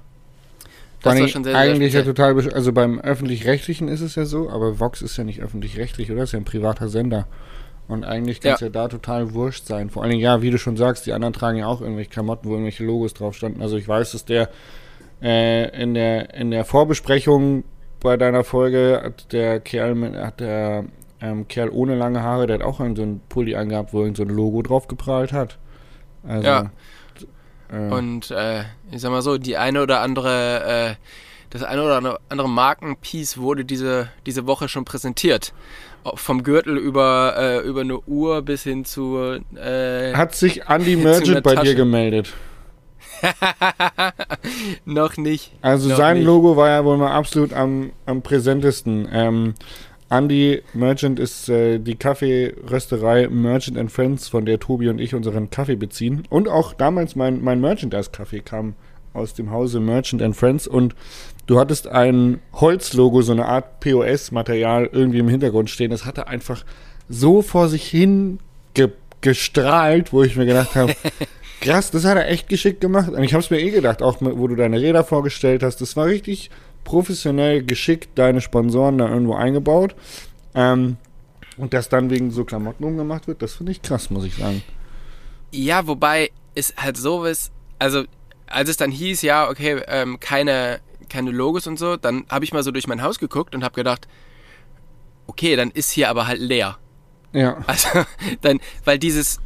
Das 1.03 1.21
war 1.21 1.29
schon 1.29 1.45
sehr, 1.45 1.53
sehr 1.53 1.61
eigentlich 1.61 1.93
ja 1.93 2.01
speziell. 2.01 2.35
total, 2.35 2.55
also 2.55 2.73
beim 2.73 2.99
öffentlich-rechtlichen 3.01 3.89
ist 3.89 4.01
es 4.01 4.15
ja 4.15 4.25
so, 4.25 4.51
aber 4.51 4.81
Vox 4.81 5.03
ist 5.03 5.17
ja 5.17 5.25
nicht 5.25 5.41
öffentlich-rechtlich, 5.41 6.11
oder? 6.11 6.23
Ist 6.23 6.33
ja 6.33 6.39
ein 6.39 6.45
privater 6.45 6.89
Sender. 6.89 7.29
Und 7.89 8.05
eigentlich 8.05 8.41
kann 8.41 8.55
es 8.55 8.61
ja. 8.61 8.69
da 8.69 8.89
total 8.89 9.33
wurscht 9.33 9.67
sein. 9.67 9.91
Vor 9.91 10.03
allen 10.03 10.11
Dingen, 10.11 10.23
ja, 10.23 10.43
wie 10.43 10.51
du 10.51 10.59
schon 10.59 10.77
sagst, 10.77 11.07
die 11.07 11.13
anderen 11.13 11.33
tragen 11.33 11.59
ja 11.59 11.67
auch 11.67 11.81
irgendwelche 11.81 12.11
Klamotten, 12.11 12.49
wo 12.49 12.53
irgendwelche 12.53 12.85
Logos 12.85 13.15
drauf 13.15 13.37
standen. 13.37 13.63
Also 13.63 13.77
ich 13.77 13.87
weiß, 13.87 14.13
dass 14.13 14.25
der 14.25 14.51
äh, 15.23 15.83
in 15.83 15.95
der 15.95 16.35
in 16.35 16.51
der 16.51 16.65
Vorbesprechung 16.65 17.65
bei 18.01 18.17
deiner 18.17 18.45
Folge 18.45 19.01
hat 19.05 19.33
der 19.33 19.61
Kerl 19.61 19.95
mit, 19.95 20.15
hat 20.17 20.41
der 20.41 20.85
ähm, 21.21 21.49
Kerl 21.49 21.71
ohne 21.71 21.95
lange 21.97 22.23
Haare, 22.23 22.47
der 22.47 22.59
hat 22.59 22.65
auch 22.65 22.81
irgend 22.81 22.99
so 22.99 23.05
ein 23.05 23.21
Pulli 23.29 23.55
angehabt, 23.55 23.93
wo 23.93 24.01
irgend 24.01 24.17
so 24.17 24.23
ein 24.25 24.29
Logo 24.29 24.63
drauf 24.63 24.89
geprallt 24.89 25.33
hat. 25.33 25.59
Also, 26.27 26.47
Ja. 26.47 26.71
äh, 27.73 27.93
Und 27.93 28.31
äh, 28.31 28.65
ich 28.91 29.01
sag 29.01 29.11
mal 29.11 29.23
so, 29.23 29.39
die 29.39 29.57
eine 29.57 29.83
oder 29.83 30.01
andere, 30.01 30.65
äh, 30.91 30.95
das 31.51 31.63
eine 31.63 31.83
oder 31.83 32.19
andere 32.29 32.49
Markenpiece 32.49 33.39
wurde 33.39 33.65
diese, 33.65 34.09
diese 34.27 34.47
Woche 34.47 34.69
schon 34.69 34.85
präsentiert. 34.85 35.55
Vom 36.15 36.43
Gürtel 36.43 36.77
über, 36.77 37.35
äh, 37.37 37.67
über 37.67 37.81
eine 37.83 38.01
Uhr 38.01 38.43
bis 38.43 38.63
hin 38.63 38.85
zu. 38.85 39.19
Äh, 39.55 40.15
hat 40.15 40.35
sich 40.35 40.69
Andy 40.69 40.97
Merchant 40.97 41.43
bei 41.43 41.51
dir 41.51 41.63
Tasche. 41.63 41.75
gemeldet? 41.75 42.33
noch 44.85 45.17
nicht. 45.17 45.53
Also 45.63 45.89
Noch 45.89 45.97
sein 45.97 46.19
nicht. 46.19 46.27
Logo 46.27 46.57
war 46.57 46.69
ja 46.69 46.85
wohl 46.85 46.97
mal 46.97 47.13
absolut 47.13 47.53
am, 47.53 47.93
am 48.05 48.23
präsentesten. 48.23 49.09
Ähm, 49.11 49.55
Andy 50.09 50.63
Merchant 50.73 51.19
ist 51.19 51.49
äh, 51.49 51.79
die 51.79 51.97
Kaffeerösterei 51.97 53.29
Merchant 53.29 53.77
and 53.77 53.91
Friends, 53.91 54.29
von 54.29 54.47
der 54.47 54.61
Tobi 54.61 54.89
und 54.89 55.01
ich 55.01 55.15
unseren 55.15 55.51
Kaffee 55.51 55.77
beziehen. 55.77 56.25
Und 56.31 56.49
auch 56.49 56.75
damals 56.75 57.17
mein, 57.17 57.43
mein 57.43 57.61
Merchandise-Kaffee 57.61 58.41
kam 58.41 58.75
aus 59.13 59.35
dem 59.35 59.51
Hause 59.51 59.81
Merchant 59.81 60.23
and 60.23 60.37
Friends. 60.37 60.69
Und 60.69 60.95
du 61.47 61.59
hattest 61.59 61.89
ein 61.89 62.41
Holzlogo, 62.53 63.23
so 63.23 63.33
eine 63.33 63.47
Art 63.47 63.81
POS-Material 63.81 64.91
irgendwie 64.93 65.19
im 65.19 65.29
Hintergrund 65.29 65.71
stehen. 65.71 65.91
Das 65.91 66.05
hatte 66.05 66.27
einfach 66.27 66.65
so 67.09 67.43
vor 67.43 67.69
sich 67.69 67.87
hin 67.87 68.39
ge 68.75 68.91
gestrahlt, 69.23 70.13
wo 70.13 70.23
ich 70.23 70.37
mir 70.37 70.47
gedacht 70.47 70.77
habe, 70.77 70.95
krass, 71.61 71.91
das 71.91 72.05
hat 72.05 72.17
er 72.17 72.29
echt 72.29 72.49
geschickt 72.49 72.81
gemacht. 72.81 73.09
Und 73.09 73.23
ich 73.23 73.33
habe 73.33 73.43
es 73.43 73.51
mir 73.51 73.59
eh 73.59 73.71
gedacht, 73.71 74.03
auch 74.03 74.19
wo 74.21 74.47
du 74.47 74.55
deine 74.55 74.81
Räder 74.81 75.05
vorgestellt 75.05 75.63
hast, 75.63 75.81
das 75.81 75.97
war 75.97 76.07
richtig 76.07 76.51
professionell 76.85 77.65
geschickt, 77.65 78.11
deine 78.17 78.41
Sponsoren 78.41 78.99
da 78.99 79.09
irgendwo 79.09 79.35
eingebaut. 79.35 79.97
Ähm, 80.55 80.97
und 81.57 81.73
das 81.73 81.89
dann 81.89 82.11
wegen 82.11 82.31
so 82.31 82.45
Klamotten 82.45 82.85
umgemacht 82.85 83.27
wird, 83.27 83.43
das 83.43 83.55
finde 83.55 83.73
ich 83.73 83.83
krass, 83.83 84.11
muss 84.11 84.25
ich 84.25 84.37
sagen. 84.37 84.63
Ja, 85.51 85.87
wobei 85.87 86.31
es 86.55 86.75
halt 86.77 86.97
so 86.97 87.25
ist, 87.25 87.51
also 87.79 88.05
als 88.47 88.69
es 88.69 88.77
dann 88.77 88.91
hieß, 88.91 89.23
ja, 89.23 89.49
okay, 89.49 89.83
ähm, 89.89 90.21
keine, 90.21 90.81
keine 91.09 91.31
Logos 91.31 91.67
und 91.67 91.79
so, 91.79 91.97
dann 91.97 92.25
habe 92.31 92.45
ich 92.45 92.53
mal 92.53 92.63
so 92.63 92.71
durch 92.71 92.87
mein 92.87 93.03
Haus 93.03 93.19
geguckt 93.19 93.55
und 93.55 93.65
habe 93.65 93.75
gedacht, 93.75 94.09
okay, 95.27 95.57
dann 95.57 95.71
ist 95.71 95.91
hier 95.91 96.09
aber 96.09 96.27
halt 96.27 96.41
leer. 96.41 96.79
Ja. 97.33 97.59
Also 97.67 97.89
dann, 98.41 98.61
weil 98.85 98.99
dieses, 98.99 99.41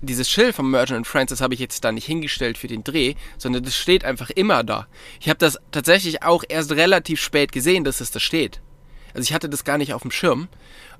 dieses 0.00 0.30
Schild 0.30 0.54
vom 0.54 0.70
Merchant 0.70 1.06
Friends, 1.06 1.30
das 1.30 1.40
habe 1.40 1.54
ich 1.54 1.60
jetzt 1.60 1.84
da 1.84 1.92
nicht 1.92 2.06
hingestellt 2.06 2.58
für 2.58 2.68
den 2.68 2.84
Dreh, 2.84 3.14
sondern 3.36 3.64
das 3.64 3.76
steht 3.76 4.04
einfach 4.04 4.30
immer 4.30 4.64
da. 4.64 4.86
Ich 5.20 5.28
habe 5.28 5.38
das 5.38 5.58
tatsächlich 5.70 6.22
auch 6.22 6.44
erst 6.48 6.72
relativ 6.72 7.20
spät 7.20 7.52
gesehen, 7.52 7.84
dass 7.84 8.00
es 8.00 8.10
da 8.10 8.20
steht. 8.20 8.60
Also 9.14 9.22
ich 9.22 9.32
hatte 9.32 9.48
das 9.48 9.64
gar 9.64 9.78
nicht 9.78 9.94
auf 9.94 10.02
dem 10.02 10.10
Schirm. 10.10 10.48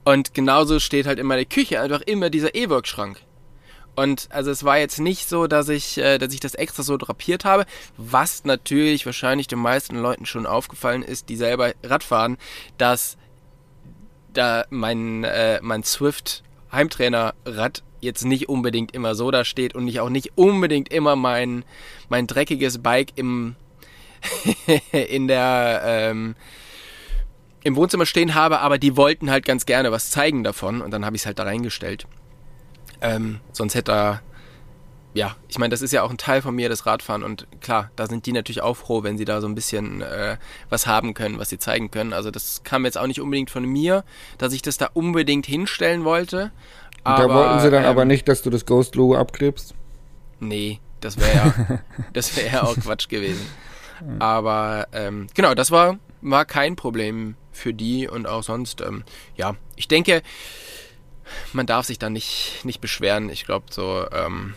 Und 0.04 0.34
genauso 0.34 0.80
steht 0.80 1.06
halt 1.06 1.18
in 1.18 1.26
meiner 1.26 1.44
Küche 1.44 1.80
einfach 1.80 2.00
immer 2.02 2.30
dieser 2.30 2.54
E-Work-Schrank. 2.54 3.20
Und 3.98 4.28
also 4.30 4.52
es 4.52 4.62
war 4.62 4.78
jetzt 4.78 5.00
nicht 5.00 5.28
so, 5.28 5.48
dass 5.48 5.68
ich, 5.68 5.98
äh, 5.98 6.18
dass 6.18 6.32
ich 6.32 6.38
das 6.38 6.54
extra 6.54 6.84
so 6.84 6.96
drapiert 6.96 7.44
habe, 7.44 7.66
was 7.96 8.44
natürlich 8.44 9.04
wahrscheinlich 9.06 9.48
den 9.48 9.58
meisten 9.58 9.96
Leuten 9.96 10.24
schon 10.24 10.46
aufgefallen 10.46 11.02
ist, 11.02 11.28
die 11.28 11.34
selber 11.34 11.72
Radfahren, 11.82 12.36
dass 12.76 13.16
da 14.32 14.66
mein, 14.70 15.24
äh, 15.24 15.58
mein 15.62 15.82
Swift 15.82 16.44
Heimtrainer-Rad 16.70 17.82
jetzt 17.98 18.24
nicht 18.24 18.48
unbedingt 18.48 18.92
immer 18.92 19.16
so 19.16 19.32
da 19.32 19.44
steht 19.44 19.74
und 19.74 19.88
ich 19.88 19.98
auch 19.98 20.10
nicht 20.10 20.30
unbedingt 20.36 20.92
immer 20.92 21.16
mein, 21.16 21.64
mein 22.08 22.28
dreckiges 22.28 22.80
Bike 22.80 23.14
im, 23.16 23.56
in 24.92 25.26
der, 25.26 25.80
ähm, 25.84 26.36
im 27.64 27.74
Wohnzimmer 27.74 28.06
stehen 28.06 28.36
habe, 28.36 28.60
aber 28.60 28.78
die 28.78 28.96
wollten 28.96 29.28
halt 29.28 29.44
ganz 29.44 29.66
gerne 29.66 29.90
was 29.90 30.12
zeigen 30.12 30.44
davon 30.44 30.82
und 30.82 30.92
dann 30.92 31.04
habe 31.04 31.16
ich 31.16 31.22
es 31.22 31.26
halt 31.26 31.40
da 31.40 31.42
reingestellt. 31.42 32.06
Ähm, 33.00 33.40
sonst 33.52 33.74
hätte 33.74 33.92
er, 33.92 34.22
ja, 35.14 35.36
ich 35.48 35.58
meine, 35.58 35.70
das 35.70 35.82
ist 35.82 35.92
ja 35.92 36.02
auch 36.02 36.10
ein 36.10 36.18
Teil 36.18 36.42
von 36.42 36.54
mir, 36.54 36.68
das 36.68 36.86
Radfahren 36.86 37.22
und 37.22 37.46
klar, 37.60 37.90
da 37.96 38.06
sind 38.06 38.26
die 38.26 38.32
natürlich 38.32 38.62
auch 38.62 38.76
froh, 38.76 39.02
wenn 39.02 39.18
sie 39.18 39.24
da 39.24 39.40
so 39.40 39.48
ein 39.48 39.54
bisschen 39.54 40.02
äh, 40.02 40.36
was 40.68 40.86
haben 40.86 41.14
können, 41.14 41.38
was 41.38 41.48
sie 41.48 41.58
zeigen 41.58 41.90
können. 41.90 42.12
Also 42.12 42.30
das 42.30 42.62
kam 42.62 42.84
jetzt 42.84 42.98
auch 42.98 43.06
nicht 43.06 43.20
unbedingt 43.20 43.50
von 43.50 43.64
mir, 43.64 44.04
dass 44.36 44.52
ich 44.52 44.62
das 44.62 44.76
da 44.76 44.90
unbedingt 44.92 45.46
hinstellen 45.46 46.04
wollte. 46.04 46.52
Und 47.04 47.18
da 47.18 47.28
wollten 47.28 47.60
sie 47.60 47.70
dann 47.70 47.84
ähm, 47.84 47.90
aber 47.90 48.04
nicht, 48.04 48.28
dass 48.28 48.42
du 48.42 48.50
das 48.50 48.66
Ghost-Logo 48.66 49.16
abklebst. 49.16 49.74
Nee, 50.40 50.80
das 51.00 51.18
wäre 51.18 51.34
ja, 51.34 51.80
das 52.12 52.36
wäre 52.36 52.54
ja 52.54 52.62
auch 52.64 52.74
Quatsch 52.76 53.08
gewesen. 53.08 53.46
Aber 54.18 54.88
ähm, 54.92 55.26
genau, 55.34 55.54
das 55.54 55.70
war, 55.70 55.98
war 56.20 56.44
kein 56.44 56.76
Problem 56.76 57.34
für 57.52 57.74
die 57.74 58.08
und 58.08 58.26
auch 58.26 58.42
sonst, 58.42 58.80
ähm, 58.80 59.04
ja, 59.36 59.56
ich 59.76 59.88
denke, 59.88 60.22
man 61.52 61.66
darf 61.66 61.86
sich 61.86 61.98
da 61.98 62.10
nicht, 62.10 62.60
nicht 62.64 62.80
beschweren. 62.80 63.30
Ich 63.30 63.44
glaube, 63.44 63.66
so, 63.70 64.06
ähm, 64.12 64.54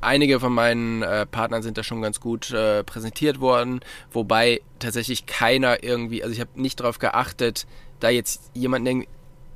einige 0.00 0.40
von 0.40 0.52
meinen 0.52 1.02
äh, 1.02 1.26
Partnern 1.26 1.62
sind 1.62 1.78
da 1.78 1.82
schon 1.82 2.02
ganz 2.02 2.20
gut 2.20 2.50
äh, 2.50 2.84
präsentiert 2.84 3.40
worden, 3.40 3.80
wobei 4.12 4.60
tatsächlich 4.78 5.26
keiner 5.26 5.82
irgendwie, 5.82 6.22
also 6.22 6.32
ich 6.34 6.40
habe 6.40 6.50
nicht 6.60 6.80
darauf 6.80 6.98
geachtet, 6.98 7.66
da 8.00 8.10
jetzt 8.10 8.50
jemanden 8.54 9.02
irg- 9.02 9.08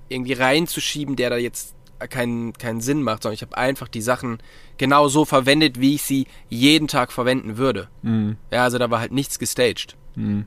irgendwie 0.09 0.33
reinzuschieben, 0.33 1.17
der 1.17 1.31
da 1.31 1.37
jetzt 1.37 1.75
keinen, 2.09 2.53
keinen 2.55 2.81
Sinn 2.81 3.03
macht, 3.03 3.23
sondern 3.23 3.35
ich 3.35 3.43
habe 3.43 3.57
einfach 3.57 3.89
die 3.89 4.03
Sachen 4.03 4.39
genau 4.77 5.09
so 5.09 5.25
verwendet, 5.25 5.79
wie 5.81 5.95
ich 5.95 6.03
sie 6.03 6.27
jeden 6.49 6.89
Tag 6.89 7.13
verwenden 7.13 7.57
würde. 7.59 7.89
Mhm. 8.03 8.37
Ja, 8.51 8.65
also 8.65 8.79
da 8.79 8.91
war 8.91 9.01
halt 9.01 9.13
nichts 9.13 9.39
gestaged. 9.39 9.97
Mhm. 10.17 10.47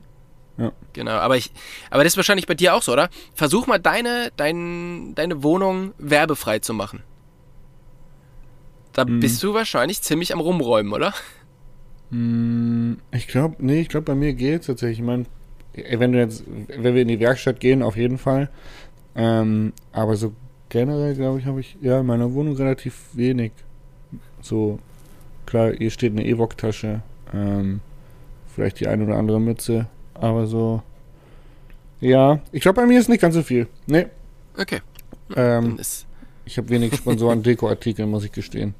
Ja. 0.58 0.72
Genau, 0.94 1.12
aber 1.12 1.36
ich, 1.36 1.50
aber 1.90 2.02
das 2.04 2.14
ist 2.14 2.16
wahrscheinlich 2.16 2.46
bei 2.46 2.54
dir 2.54 2.74
auch 2.74 2.82
so, 2.82 2.92
oder? 2.92 3.10
Versuch 3.34 3.66
mal 3.66 3.78
deine, 3.78 4.30
dein, 4.36 5.14
deine 5.14 5.42
Wohnung 5.42 5.92
werbefrei 5.98 6.60
zu 6.60 6.72
machen. 6.72 7.02
Da 8.92 9.04
Mhm. 9.04 9.20
bist 9.20 9.42
du 9.42 9.52
wahrscheinlich 9.52 10.00
ziemlich 10.00 10.32
am 10.32 10.40
Rumräumen, 10.40 10.92
oder? 10.92 11.12
Mm, 12.10 12.94
Ich 13.12 13.26
glaube, 13.28 13.56
nee, 13.58 13.80
ich 13.80 13.88
glaube, 13.88 14.04
bei 14.04 14.14
mir 14.14 14.32
geht's 14.34 14.66
tatsächlich. 14.66 15.00
Ich 15.00 15.04
meine, 15.04 15.24
wenn 15.74 16.12
du 16.12 16.18
jetzt, 16.18 16.44
wenn 16.68 16.94
wir 16.94 17.02
in 17.02 17.08
die 17.08 17.20
Werkstatt 17.20 17.60
gehen, 17.60 17.82
auf 17.82 17.96
jeden 17.96 18.18
Fall. 18.18 18.48
Ähm, 19.14 19.72
aber 19.92 20.16
so 20.16 20.32
generell, 20.68 21.14
glaube 21.14 21.38
ich, 21.40 21.46
habe 21.46 21.60
ich 21.60 21.76
ja 21.80 22.00
in 22.00 22.06
meiner 22.06 22.32
Wohnung 22.32 22.56
relativ 22.56 22.94
wenig. 23.12 23.52
So, 24.40 24.78
klar, 25.46 25.72
hier 25.76 25.90
steht 25.90 26.12
eine 26.12 26.24
Evok-Tasche, 26.26 27.02
ähm, 27.34 27.80
vielleicht 28.54 28.80
die 28.80 28.86
eine 28.88 29.04
oder 29.04 29.16
andere 29.16 29.40
Mütze, 29.40 29.86
aber 30.20 30.46
so. 30.46 30.82
Ja, 32.00 32.40
ich 32.52 32.60
glaube, 32.62 32.80
bei 32.82 32.86
mir 32.86 32.98
ist 33.00 33.08
nicht 33.08 33.20
ganz 33.20 33.34
so 33.34 33.42
viel. 33.42 33.66
Nee, 33.86 34.06
Okay. 34.58 34.80
Ähm, 35.34 35.78
ich 36.44 36.56
habe 36.56 36.68
wenig 36.70 36.94
Sponsoren, 36.94 37.42
Dekoartikel, 37.42 38.06
muss 38.06 38.24
ich 38.24 38.32
gestehen. 38.32 38.74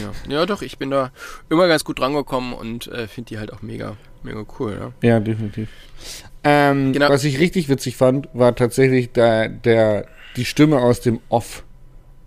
ja. 0.00 0.10
ja, 0.32 0.46
doch, 0.46 0.62
ich 0.62 0.78
bin 0.78 0.90
da 0.90 1.10
immer 1.50 1.68
ganz 1.68 1.84
gut 1.84 1.98
drangekommen 2.00 2.54
und 2.54 2.86
äh, 2.88 3.06
finde 3.06 3.28
die 3.28 3.38
halt 3.38 3.52
auch 3.52 3.62
mega, 3.62 3.96
mega 4.22 4.44
cool, 4.58 4.76
ja. 5.02 5.08
Ja, 5.08 5.20
definitiv. 5.20 5.68
Ähm, 6.42 6.92
Genau. 6.92 7.08
Was 7.10 7.24
ich 7.24 7.38
richtig 7.38 7.68
witzig 7.68 7.96
fand, 7.96 8.28
war 8.32 8.54
tatsächlich 8.56 9.12
der, 9.12 9.48
der, 9.48 10.06
die 10.36 10.44
Stimme 10.44 10.78
aus 10.78 11.00
dem 11.00 11.20
Off. 11.28 11.62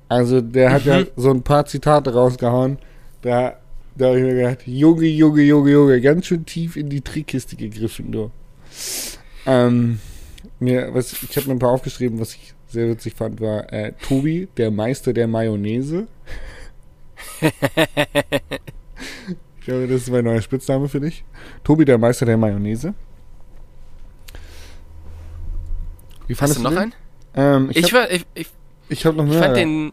Also 0.09 0.39
der 0.39 0.71
hat 0.71 0.85
ja 0.85 0.99
Mhm. 0.99 1.07
so 1.17 1.31
ein 1.31 1.41
paar 1.43 1.65
Zitate 1.65 2.13
rausgehauen. 2.13 2.77
Da, 3.23 3.57
da 3.97 4.07
habe 4.07 4.19
ich 4.19 4.23
mir 4.25 4.35
gedacht, 4.35 4.67
Junge, 4.67 5.05
Junge, 5.05 5.41
Junge, 5.41 5.71
Junge, 5.71 6.01
ganz 6.01 6.27
schön 6.27 6.45
tief 6.45 6.75
in 6.75 6.89
die 6.89 7.01
Trickkiste 7.01 7.55
gegriffen, 7.55 8.11
du. 8.11 8.31
Ähm, 9.45 9.99
mir, 10.59 10.93
was, 10.93 11.13
ich 11.13 11.35
habe 11.37 11.47
mir 11.47 11.53
ein 11.53 11.59
paar 11.59 11.71
aufgeschrieben, 11.71 12.19
was 12.19 12.35
ich 12.35 12.53
sehr 12.67 12.89
witzig 12.89 13.15
fand, 13.15 13.39
war 13.41 13.71
äh, 13.71 13.93
Tobi, 14.01 14.47
der 14.57 14.71
Meister 14.71 15.13
der 15.13 15.27
Mayonnaise. 15.27 16.07
ich 17.41 17.51
glaube, 19.65 19.87
das 19.87 20.01
ist 20.03 20.11
mein 20.11 20.25
neuer 20.25 20.41
Spitzname 20.41 20.89
für 20.89 20.99
dich. 20.99 21.23
Tobi, 21.63 21.85
der 21.85 21.97
Meister 21.97 22.25
der 22.25 22.37
Mayonnaise. 22.37 22.93
Wie 26.27 26.33
Hast 26.33 26.39
fandest 26.39 26.59
du 26.59 26.63
noch 26.63 26.69
den? 26.71 26.77
einen? 26.79 26.93
Ähm, 27.35 27.69
ich 27.71 27.77
Ich, 27.77 27.85
ich 27.85 27.93
war, 27.93 28.11
ich, 28.11 28.25
ich, 28.35 28.47
ich 28.89 29.05
habe 29.05 29.17
noch 29.17 29.23
ich 29.25 29.31
mehr. 29.31 29.43
fand 29.43 29.57
den, 29.57 29.91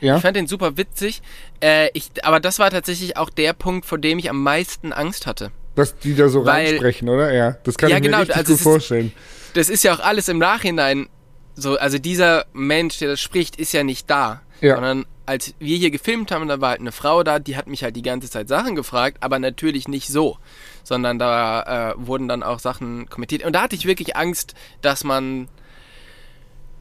Ja? 0.00 0.16
Ich 0.16 0.22
fand 0.22 0.36
den 0.36 0.46
super 0.46 0.76
witzig. 0.76 1.22
Äh, 1.60 1.88
ich, 1.94 2.10
aber 2.22 2.40
das 2.40 2.58
war 2.58 2.70
tatsächlich 2.70 3.16
auch 3.16 3.30
der 3.30 3.52
Punkt, 3.52 3.86
vor 3.86 3.98
dem 3.98 4.18
ich 4.18 4.30
am 4.30 4.42
meisten 4.42 4.92
Angst 4.92 5.26
hatte. 5.26 5.50
Dass 5.74 5.96
die 5.98 6.14
da 6.14 6.28
so 6.28 6.44
Weil- 6.44 6.66
reinsprechen, 6.68 7.08
oder? 7.08 7.32
Ja, 7.32 7.56
das 7.64 7.76
kann 7.76 7.90
Ja, 7.90 7.96
ich 7.96 8.02
mir 8.02 8.06
genau, 8.08 8.18
richtig 8.20 8.36
also 8.36 8.52
gut 8.52 8.54
es 8.54 8.60
ist- 8.60 8.64
vorstellen. 8.64 9.12
Das 9.54 9.68
ist 9.68 9.82
ja 9.84 9.94
auch 9.94 10.00
alles 10.00 10.28
im 10.28 10.38
Nachhinein 10.38 11.08
so. 11.54 11.76
Also 11.78 11.98
dieser 11.98 12.46
Mensch, 12.52 12.98
der 12.98 13.08
das 13.08 13.20
spricht, 13.20 13.56
ist 13.56 13.72
ja 13.72 13.82
nicht 13.84 14.08
da. 14.10 14.42
Ja. 14.60 14.74
Sondern 14.74 15.06
als 15.26 15.54
wir 15.58 15.76
hier 15.76 15.90
gefilmt 15.90 16.30
haben, 16.32 16.48
da 16.48 16.60
war 16.60 16.70
halt 16.70 16.80
eine 16.80 16.90
Frau 16.92 17.22
da, 17.22 17.38
die 17.38 17.56
hat 17.56 17.66
mich 17.66 17.82
halt 17.84 17.94
die 17.96 18.02
ganze 18.02 18.28
Zeit 18.30 18.48
Sachen 18.48 18.74
gefragt, 18.74 19.18
aber 19.20 19.38
natürlich 19.38 19.86
nicht 19.88 20.08
so. 20.08 20.38
Sondern 20.84 21.18
da 21.18 21.90
äh, 21.90 21.94
wurden 21.96 22.28
dann 22.28 22.42
auch 22.42 22.58
Sachen 22.60 23.08
kommentiert. 23.08 23.44
Und 23.44 23.52
da 23.52 23.62
hatte 23.62 23.76
ich 23.76 23.86
wirklich 23.86 24.16
Angst, 24.16 24.54
dass 24.82 25.04
man. 25.04 25.48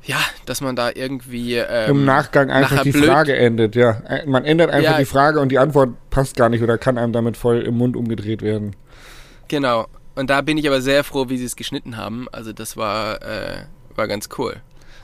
Ja, 0.07 0.17
dass 0.45 0.61
man 0.61 0.75
da 0.75 0.89
irgendwie. 0.93 1.55
Ähm, 1.55 1.91
Im 1.91 2.05
Nachgang 2.05 2.49
einfach 2.49 2.81
die 2.83 2.91
blöd- 2.91 3.05
Frage 3.05 3.35
endet, 3.35 3.75
ja. 3.75 4.01
Äh, 4.07 4.25
Man 4.25 4.45
ändert 4.45 4.71
einfach 4.71 4.91
Ja. 4.93 4.97
die 4.97 5.05
Frage 5.05 5.39
und 5.39 5.49
die 5.49 5.59
Antwort 5.59 5.89
passt 6.09 6.35
gar 6.37 6.49
nicht 6.49 6.63
oder 6.63 6.77
kann 6.77 6.97
einem 6.97 7.11
damit 7.13 7.35
voll 7.37 7.61
im 7.61 7.75
Mund 7.77 7.95
umgedreht 7.97 8.41
werden. 8.41 8.75
Genau. 9.49 9.87
Und 10.15 10.29
da 10.29 10.41
bin 10.41 10.57
ich 10.57 10.65
aber 10.67 10.81
sehr 10.81 11.03
froh, 11.03 11.25
wie 11.29 11.37
sie 11.37 11.45
es 11.45 11.55
geschnitten 11.55 11.97
haben. 11.97 12.27
Also 12.31 12.53
das 12.53 12.75
war, 12.77 13.21
äh, 13.21 13.65
war 13.95 14.07
ganz 14.07 14.29
cool. 14.37 14.55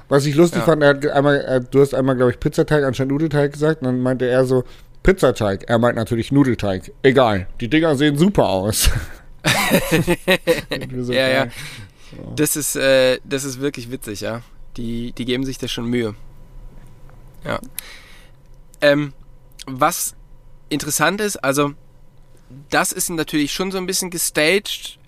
Was 0.10 0.26
ich 0.26 0.36
lustig 0.36 0.60
Ja. 0.62 0.66
fand, 0.66 0.82
er 0.84 0.90
hat 0.90 1.06
einmal, 1.08 1.42
äh, 1.42 1.62
du 1.70 1.82
hast 1.82 1.94
einmal, 1.94 2.16
glaube 2.16 2.32
ich, 2.32 2.40
Pizzateig 2.40 2.84
anstatt 2.84 3.08
Nudelteig 3.10 3.52
gesagt 3.54 3.82
und 3.82 3.88
dann 3.88 4.00
meinte 4.02 4.26
er 4.26 4.46
so, 4.46 4.64
Pizzateig. 5.04 5.66
Er 5.68 5.80
meint 5.80 5.98
natürlich 5.98 6.32
Nudelteig. 6.32 6.92
Egal, 7.04 7.48
die 7.60 7.68
Dinger 7.70 7.96
sehen 7.98 8.18
super 8.18 8.48
aus. 8.48 8.90
So, 11.02 11.12
Ja, 11.14 11.28
ja. 11.28 11.44
geil. 11.46 11.52
Das 12.36 12.56
ist, 12.56 12.76
äh, 12.76 13.20
das 13.24 13.44
ist 13.44 13.60
wirklich 13.60 13.92
witzig, 13.92 14.22
ja. 14.22 14.42
Die, 14.78 15.12
die 15.12 15.26
geben 15.26 15.46
sich 15.46 15.58
da 15.58 15.68
schon 15.68 15.86
Mühe. 15.86 16.16
Ja. 17.44 17.60
Ähm, 18.82 19.14
was 19.66 20.16
interessant 20.70 21.22
ist, 21.22 21.38
also 21.38 21.74
das 22.70 22.92
ist 22.92 23.10
natürlich 23.10 23.54
schon 23.54 23.72
so 23.72 23.78
ein 23.78 23.86
bisschen 23.86 24.10
gestaged, 24.10 25.00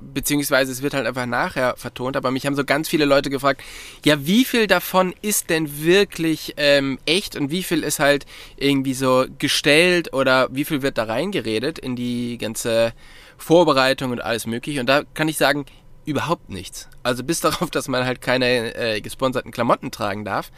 beziehungsweise 0.00 0.70
es 0.70 0.82
wird 0.82 0.94
halt 0.94 1.06
einfach 1.06 1.26
nachher 1.26 1.76
vertont, 1.76 2.16
aber 2.16 2.30
mich 2.30 2.46
haben 2.46 2.54
so 2.54 2.64
ganz 2.64 2.88
viele 2.88 3.04
Leute 3.04 3.30
gefragt, 3.30 3.62
ja, 4.04 4.26
wie 4.26 4.44
viel 4.44 4.66
davon 4.66 5.14
ist 5.22 5.50
denn 5.50 5.82
wirklich 5.82 6.54
ähm, 6.56 6.98
echt 7.04 7.36
und 7.36 7.50
wie 7.50 7.62
viel 7.62 7.82
ist 7.82 7.98
halt 7.98 8.26
irgendwie 8.56 8.94
so 8.94 9.26
gestellt 9.38 10.12
oder 10.12 10.48
wie 10.52 10.64
viel 10.64 10.82
wird 10.82 10.98
da 10.98 11.04
reingeredet 11.04 11.78
in 11.78 11.96
die 11.96 12.38
ganze 12.38 12.92
Vorbereitung 13.36 14.12
und 14.12 14.20
alles 14.20 14.46
mögliche. 14.46 14.80
Und 14.80 14.86
da 14.86 15.02
kann 15.14 15.28
ich 15.28 15.36
sagen, 15.36 15.64
überhaupt 16.08 16.48
nichts. 16.48 16.88
Also 17.02 17.22
bis 17.22 17.40
darauf, 17.40 17.70
dass 17.72 17.88
man 17.88 18.04
halt 18.04 18.20
keine 18.20 18.74
äh, 18.74 19.00
gesponserten 19.00 19.52
Klamotten 19.52 19.90
tragen 19.90 20.24
darf, 20.24 20.50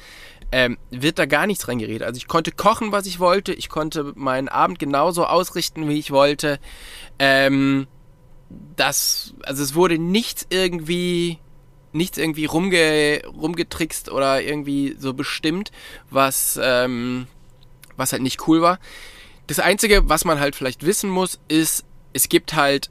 ähm, 0.53 0.79
wird 0.91 1.19
da 1.19 1.27
gar 1.27 1.47
nichts 1.47 1.69
reingeredet. 1.69 2.03
Also 2.03 2.19
ich 2.19 2.29
konnte 2.29 2.53
kochen, 2.53 2.93
was 2.93 3.07
ich 3.07 3.21
wollte. 3.21 3.53
Ich 3.53 3.69
konnte 3.69 4.13
meinen 4.17 4.49
Abend 4.49 4.79
genauso 4.79 5.27
ausrichten, 5.27 5.89
wie 5.89 5.99
ich 5.99 6.11
wollte. 6.11 6.59
Ähm, 7.19 7.87
das, 8.77 9.35
also 9.43 9.63
es 9.63 9.75
wurde 9.75 9.99
nichts 9.99 10.47
irgendwie, 10.51 11.39
nichts 11.93 12.19
irgendwie 12.19 12.47
rumge, 12.47 13.23
rumgetrickst 13.27 14.11
oder 14.11 14.43
irgendwie 14.43 14.97
so 14.99 15.15
bestimmt, 15.15 15.71
was, 16.11 16.59
ähm, 16.63 17.27
was 17.97 18.13
halt 18.13 18.23
nicht 18.23 18.49
cool 18.49 18.61
war. 18.61 18.79
Das 19.47 19.59
Einzige, 19.59 20.09
was 20.09 20.25
man 20.25 20.41
halt 20.41 20.57
vielleicht 20.57 20.85
wissen 20.85 21.11
muss, 21.11 21.41
ist, 21.49 21.85
es 22.13 22.29
gibt 22.29 22.55
halt 22.55 22.91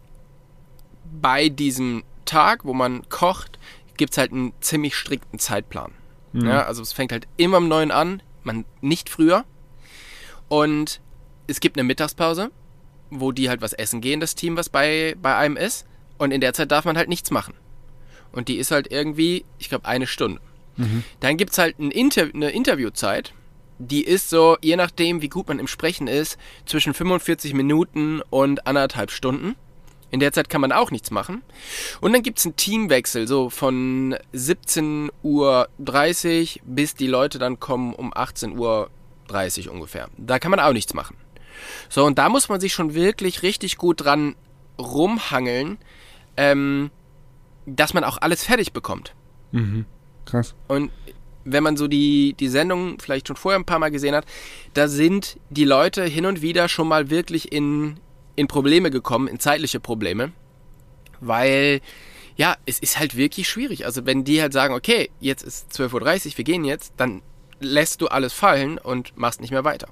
bei 1.21 1.49
diesem 1.49 2.03
Tag, 2.29 2.63
wo 2.65 2.73
man 2.73 3.07
kocht, 3.09 3.57
gibt 3.97 4.11
es 4.11 4.17
halt 4.17 4.31
einen 4.31 4.53
ziemlich 4.61 4.95
strikten 4.95 5.39
Zeitplan. 5.39 5.91
Ja, 6.47 6.63
also 6.63 6.81
es 6.81 6.93
fängt 6.93 7.11
halt 7.11 7.27
immer 7.37 7.57
um 7.57 7.67
neun 7.67 7.91
an, 7.91 8.21
man 8.43 8.65
nicht 8.81 9.09
früher. 9.09 9.45
Und 10.47 11.01
es 11.47 11.59
gibt 11.59 11.77
eine 11.77 11.83
Mittagspause, 11.83 12.51
wo 13.09 13.31
die 13.31 13.49
halt 13.49 13.61
was 13.61 13.73
essen 13.73 13.99
gehen, 14.01 14.19
das 14.19 14.35
Team, 14.35 14.55
was 14.55 14.69
bei, 14.69 15.15
bei 15.21 15.35
einem 15.35 15.57
ist. 15.57 15.85
Und 16.17 16.31
in 16.31 16.41
der 16.41 16.53
Zeit 16.53 16.71
darf 16.71 16.85
man 16.85 16.97
halt 16.97 17.09
nichts 17.09 17.31
machen. 17.31 17.55
Und 18.31 18.47
die 18.47 18.57
ist 18.57 18.71
halt 18.71 18.91
irgendwie, 18.91 19.45
ich 19.57 19.69
glaube, 19.69 19.85
eine 19.87 20.05
Stunde. 20.05 20.39
Dann 21.19 21.35
gibt 21.37 21.51
es 21.51 21.57
halt 21.57 21.79
ein 21.79 21.91
Inter 21.91 22.27
eine 22.33 22.51
Interviewzeit, 22.51 23.33
die 23.79 24.03
ist 24.03 24.29
so, 24.29 24.57
je 24.61 24.75
nachdem, 24.75 25.21
wie 25.21 25.29
gut 25.29 25.47
man 25.47 25.57
im 25.57 25.67
Sprechen 25.67 26.07
ist, 26.07 26.37
zwischen 26.65 26.93
45 26.93 27.53
Minuten 27.53 28.21
und 28.29 28.67
anderthalb 28.67 29.09
Stunden. 29.09 29.55
In 30.11 30.19
der 30.19 30.31
Zeit 30.31 30.49
kann 30.49 30.61
man 30.61 30.71
auch 30.71 30.91
nichts 30.91 31.11
machen. 31.11 31.43
Und 32.01 32.13
dann 32.13 32.23
gibt 32.23 32.39
es 32.39 32.45
einen 32.45 32.55
Teamwechsel, 32.55 33.27
so 33.27 33.49
von 33.49 34.15
17.30 34.33 35.11
Uhr 35.23 35.67
bis 36.65 36.95
die 36.95 37.07
Leute 37.07 37.39
dann 37.39 37.59
kommen 37.59 37.93
um 37.93 38.13
18.30 38.13 39.67
Uhr 39.67 39.73
ungefähr. 39.73 40.09
Da 40.17 40.39
kann 40.39 40.51
man 40.51 40.59
auch 40.59 40.73
nichts 40.73 40.93
machen. 40.93 41.15
So, 41.89 42.05
und 42.05 42.17
da 42.17 42.29
muss 42.29 42.49
man 42.49 42.59
sich 42.59 42.73
schon 42.73 42.93
wirklich 42.93 43.43
richtig 43.43 43.77
gut 43.77 44.03
dran 44.03 44.35
rumhangeln, 44.79 45.77
ähm, 46.37 46.89
dass 47.65 47.93
man 47.93 48.03
auch 48.03 48.17
alles 48.17 48.43
fertig 48.43 48.73
bekommt. 48.73 49.13
Krass. 50.25 50.55
Und 50.67 50.91
wenn 51.43 51.63
man 51.63 51.77
so 51.77 51.87
die, 51.87 52.33
die 52.33 52.47
Sendung 52.47 52.99
vielleicht 52.99 53.27
schon 53.27 53.35
vorher 53.35 53.59
ein 53.59 53.65
paar 53.65 53.79
Mal 53.79 53.89
gesehen 53.89 54.15
hat, 54.15 54.25
da 54.73 54.87
sind 54.87 55.39
die 55.49 55.65
Leute 55.65 56.03
hin 56.03 56.25
und 56.25 56.41
wieder 56.41 56.67
schon 56.69 56.87
mal 56.87 57.09
wirklich 57.09 57.51
in, 57.51 57.99
in 58.39 58.47
Probleme 58.47 58.89
gekommen, 58.89 59.27
in 59.27 59.39
zeitliche 59.39 59.81
Probleme. 59.81 60.31
Weil, 61.19 61.81
ja, 62.37 62.55
es 62.65 62.79
ist 62.79 62.97
halt 62.97 63.17
wirklich 63.17 63.49
schwierig. 63.49 63.85
Also 63.85 64.05
wenn 64.05 64.23
die 64.23 64.41
halt 64.41 64.53
sagen, 64.53 64.73
okay, 64.73 65.09
jetzt 65.19 65.43
ist 65.43 65.73
12.30 65.73 66.27
Uhr, 66.27 66.37
wir 66.37 66.45
gehen 66.45 66.63
jetzt, 66.63 66.93
dann 66.95 67.21
lässt 67.59 67.99
du 68.01 68.07
alles 68.07 68.31
fallen 68.31 68.77
und 68.77 69.17
machst 69.17 69.41
nicht 69.41 69.51
mehr 69.51 69.65
weiter. 69.65 69.89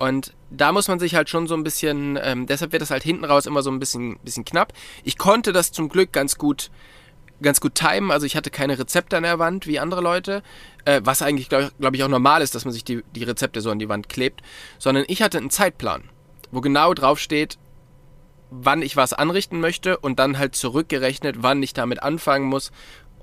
Und 0.00 0.34
da 0.50 0.72
muss 0.72 0.88
man 0.88 0.98
sich 0.98 1.14
halt 1.14 1.28
schon 1.28 1.46
so 1.46 1.54
ein 1.54 1.62
bisschen, 1.62 2.18
ähm, 2.20 2.46
deshalb 2.46 2.72
wird 2.72 2.82
das 2.82 2.90
halt 2.90 3.04
hinten 3.04 3.24
raus 3.24 3.46
immer 3.46 3.62
so 3.62 3.70
ein 3.70 3.78
bisschen, 3.78 4.18
bisschen 4.24 4.44
knapp. 4.44 4.72
Ich 5.04 5.16
konnte 5.16 5.52
das 5.52 5.70
zum 5.70 5.88
Glück 5.88 6.12
ganz 6.12 6.38
gut, 6.38 6.70
ganz 7.40 7.60
gut 7.60 7.76
timen. 7.76 8.10
Also 8.10 8.26
ich 8.26 8.34
hatte 8.34 8.50
keine 8.50 8.76
Rezepte 8.76 9.16
an 9.16 9.22
der 9.22 9.38
Wand 9.38 9.68
wie 9.68 9.78
andere 9.78 10.00
Leute, 10.00 10.42
äh, 10.84 11.00
was 11.04 11.22
eigentlich, 11.22 11.48
glaube 11.48 11.70
glaub 11.78 11.94
ich, 11.94 12.02
auch 12.02 12.08
normal 12.08 12.42
ist, 12.42 12.56
dass 12.56 12.64
man 12.64 12.74
sich 12.74 12.82
die, 12.82 13.04
die 13.14 13.22
Rezepte 13.22 13.60
so 13.60 13.70
an 13.70 13.78
die 13.78 13.88
Wand 13.88 14.08
klebt, 14.08 14.42
sondern 14.80 15.04
ich 15.06 15.22
hatte 15.22 15.38
einen 15.38 15.50
Zeitplan, 15.50 16.02
wo 16.50 16.60
genau 16.60 16.94
drauf 16.94 17.18
steht, 17.18 17.58
wann 18.50 18.82
ich 18.82 18.96
was 18.96 19.12
anrichten 19.12 19.60
möchte 19.60 19.98
und 19.98 20.18
dann 20.18 20.38
halt 20.38 20.54
zurückgerechnet, 20.54 21.36
wann 21.40 21.62
ich 21.62 21.74
damit 21.74 22.02
anfangen 22.02 22.46
muss 22.46 22.70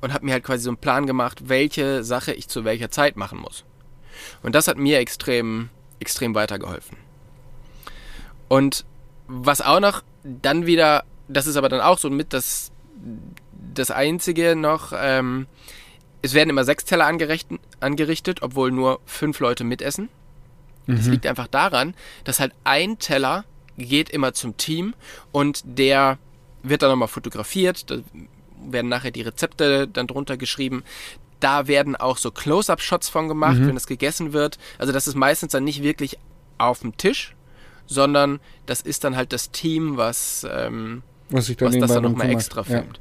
und 0.01 0.13
habe 0.13 0.25
mir 0.25 0.33
halt 0.33 0.43
quasi 0.43 0.63
so 0.63 0.69
einen 0.69 0.77
Plan 0.77 1.05
gemacht, 1.07 1.49
welche 1.49 2.03
Sache 2.03 2.33
ich 2.33 2.47
zu 2.47 2.63
welcher 2.63 2.91
Zeit 2.91 3.15
machen 3.15 3.39
muss. 3.39 3.65
Und 4.43 4.55
das 4.55 4.67
hat 4.67 4.77
mir 4.77 4.99
extrem, 4.99 5.69
extrem 5.99 6.35
weitergeholfen. 6.35 6.97
Und 8.47 8.85
was 9.27 9.61
auch 9.61 9.79
noch 9.79 10.03
dann 10.23 10.65
wieder, 10.65 11.03
das 11.27 11.47
ist 11.47 11.57
aber 11.57 11.69
dann 11.69 11.81
auch 11.81 11.97
so 11.97 12.09
mit 12.09 12.33
das, 12.33 12.71
das 13.73 13.91
Einzige 13.91 14.55
noch, 14.55 14.93
ähm, 14.95 15.47
es 16.21 16.33
werden 16.33 16.49
immer 16.49 16.63
sechs 16.63 16.85
Teller 16.85 17.05
angerichtet, 17.05 17.59
angerichtet, 17.79 18.41
obwohl 18.41 18.71
nur 18.71 18.99
fünf 19.05 19.39
Leute 19.39 19.63
mitessen. 19.63 20.09
Das 20.87 21.07
liegt 21.07 21.25
einfach 21.25 21.47
daran, 21.47 21.95
dass 22.25 22.39
halt 22.39 22.53
ein 22.63 22.99
Teller 22.99 23.43
geht 23.77 24.09
immer 24.09 24.33
zum 24.33 24.55
Team 24.57 24.93
und 25.31 25.61
der 25.65 26.17
wird 26.63 26.81
dann 26.81 26.89
nochmal 26.89 27.07
fotografiert, 27.07 27.89
da 27.89 27.97
werden 28.67 28.87
nachher 28.89 29.11
die 29.11 29.21
Rezepte 29.21 29.87
dann 29.87 30.07
drunter 30.07 30.37
geschrieben. 30.37 30.83
Da 31.39 31.67
werden 31.67 31.95
auch 31.95 32.17
so 32.17 32.31
Close-Up-Shots 32.31 33.09
von 33.09 33.27
gemacht, 33.27 33.57
wenn 33.67 33.75
es 33.77 33.85
gegessen 33.87 34.33
wird. 34.33 34.57
Also 34.77 34.93
das 34.93 35.07
ist 35.07 35.15
meistens 35.15 35.51
dann 35.51 35.63
nicht 35.63 35.83
wirklich 35.83 36.17
auf 36.57 36.79
dem 36.79 36.97
Tisch, 36.97 37.35
sondern 37.85 38.39
das 38.65 38.81
ist 38.81 39.03
dann 39.03 39.15
halt 39.15 39.33
das 39.33 39.51
Team, 39.51 39.97
was, 39.97 40.47
ähm, 40.49 41.03
Was 41.29 41.49
ich 41.49 41.57
dann 41.57 41.67
was 41.67 41.77
das 41.79 41.91
dann 41.93 42.03
noch 42.03 42.11
nochmal 42.11 42.29
extra 42.29 42.61
Ja. 42.61 42.63
filmt. 42.63 42.99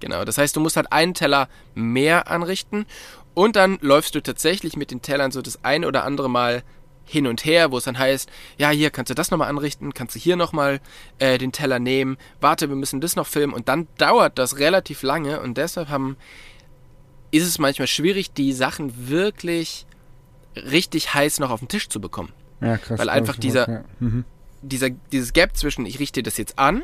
Genau, 0.00 0.24
das 0.24 0.38
heißt, 0.38 0.56
du 0.56 0.60
musst 0.60 0.76
halt 0.76 0.92
einen 0.92 1.14
Teller 1.14 1.48
mehr 1.74 2.28
anrichten 2.30 2.86
und 3.34 3.56
dann 3.56 3.78
läufst 3.80 4.14
du 4.14 4.22
tatsächlich 4.22 4.76
mit 4.76 4.90
den 4.90 5.02
Tellern 5.02 5.30
so 5.30 5.42
das 5.42 5.64
ein 5.64 5.84
oder 5.84 6.04
andere 6.04 6.30
Mal 6.30 6.62
hin 7.08 7.26
und 7.26 7.44
her, 7.44 7.70
wo 7.72 7.78
es 7.78 7.84
dann 7.84 7.98
heißt, 7.98 8.30
ja, 8.58 8.70
hier 8.70 8.90
kannst 8.90 9.10
du 9.10 9.14
das 9.14 9.30
nochmal 9.30 9.48
anrichten, 9.48 9.94
kannst 9.94 10.14
du 10.14 10.18
hier 10.20 10.36
nochmal 10.36 10.80
äh, 11.18 11.38
den 11.38 11.52
Teller 11.52 11.78
nehmen, 11.78 12.18
warte, 12.40 12.68
wir 12.68 12.76
müssen 12.76 13.00
das 13.00 13.16
noch 13.16 13.26
filmen 13.26 13.52
und 13.54 13.68
dann 13.68 13.88
dauert 13.96 14.38
das 14.38 14.58
relativ 14.58 15.02
lange 15.02 15.40
und 15.40 15.56
deshalb 15.56 15.88
haben, 15.88 16.16
ist 17.30 17.46
es 17.46 17.58
manchmal 17.58 17.88
schwierig, 17.88 18.32
die 18.32 18.52
Sachen 18.52 19.08
wirklich 19.08 19.86
richtig 20.56 21.14
heiß 21.14 21.40
noch 21.40 21.50
auf 21.50 21.60
den 21.60 21.68
Tisch 21.68 21.88
zu 21.88 22.00
bekommen 22.00 22.32
Ja, 22.60 22.76
krass. 22.78 22.98
Weil 22.98 23.08
einfach 23.10 23.36
dieser- 23.36 23.68
Ja. 23.70 23.84
Mhm. 24.00 24.24
dieser, 24.62 24.90
dieses 24.90 25.32
Gap 25.32 25.56
zwischen, 25.56 25.86
ich 25.86 25.98
richte 26.00 26.22
das 26.22 26.36
jetzt 26.36 26.58
an 26.58 26.82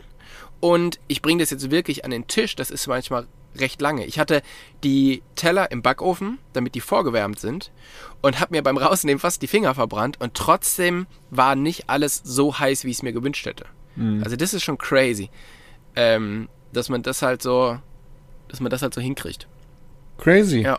und 0.60 0.98
ich 1.08 1.22
bringe 1.22 1.42
das 1.42 1.50
jetzt 1.50 1.70
wirklich 1.70 2.04
an 2.04 2.10
den 2.12 2.26
Tisch, 2.28 2.56
das 2.56 2.70
ist 2.70 2.86
manchmal 2.86 3.26
recht 3.56 3.80
lange. 3.80 4.04
Ich 4.06 4.18
hatte 4.18 4.42
die 4.82 5.22
Teller 5.36 5.70
im 5.70 5.82
Backofen, 5.82 6.38
damit 6.52 6.74
die 6.74 6.80
vorgewärmt 6.80 7.38
sind 7.38 7.70
und 8.22 8.40
habe 8.40 8.54
mir 8.54 8.62
beim 8.62 8.76
Rausnehmen 8.76 9.18
fast 9.20 9.42
die 9.42 9.46
Finger 9.46 9.74
verbrannt 9.74 10.20
und 10.20 10.34
trotzdem 10.34 11.06
war 11.30 11.54
nicht 11.56 11.88
alles 11.88 12.20
so 12.24 12.58
heiß, 12.58 12.84
wie 12.84 12.90
ich 12.90 12.96
es 12.98 13.02
mir 13.02 13.12
gewünscht 13.12 13.46
hätte. 13.46 13.66
Also 14.24 14.34
das 14.34 14.54
ist 14.54 14.64
schon 14.64 14.76
crazy, 14.76 15.30
ähm, 15.94 16.48
dass 16.72 16.88
man 16.88 17.02
das 17.02 17.22
halt 17.22 17.42
so, 17.42 17.78
dass 18.48 18.58
man 18.60 18.70
das 18.70 18.82
halt 18.82 18.92
so 18.92 19.00
hinkriegt. 19.00 19.46
Crazy. 20.18 20.62
Ja. 20.62 20.78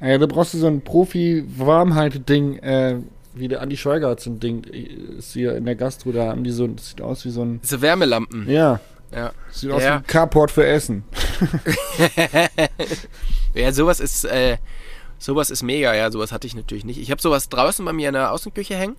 Ja, 0.00 0.18
da 0.18 0.26
brauchst 0.26 0.52
du 0.52 0.58
so 0.58 0.66
ein 0.66 0.82
Profi-Warmheit-Ding, 0.82 2.58
äh, 2.58 2.96
wie 3.34 3.48
der 3.48 3.60
Andi 3.60 3.76
Schweiger 3.76 4.08
hat 4.10 4.20
so 4.20 4.30
ein 4.30 4.40
Ding, 4.40 4.64
ist 4.64 5.32
hier 5.32 5.56
in 5.56 5.64
der 5.64 5.74
Gastro, 5.76 6.12
da 6.12 6.26
haben 6.28 6.42
die 6.44 6.50
so, 6.50 6.66
das 6.66 6.88
sieht 6.90 7.00
aus 7.00 7.24
wie 7.24 7.30
so 7.30 7.42
ein, 7.44 7.60
So 7.62 7.80
Wärmelampen. 7.82 8.48
ja, 8.48 8.80
Ja. 9.12 9.32
sieht 9.50 9.70
aus 9.70 9.82
wie 9.82 9.86
ein 9.86 10.06
Carport 10.06 10.50
für 10.50 10.66
Essen. 10.66 11.04
Ja, 13.54 13.72
sowas 13.72 14.00
ist, 14.00 14.24
äh, 14.24 14.58
sowas 15.18 15.48
ist 15.48 15.62
mega, 15.62 15.94
ja, 15.94 16.10
sowas 16.10 16.30
hatte 16.30 16.46
ich 16.46 16.54
natürlich 16.54 16.84
nicht. 16.84 16.98
Ich 17.00 17.10
habe 17.10 17.22
sowas 17.22 17.48
draußen 17.48 17.84
bei 17.86 17.92
mir 17.94 18.08
in 18.08 18.14
der 18.14 18.32
Außenküche 18.32 18.74
hängen, 18.76 18.96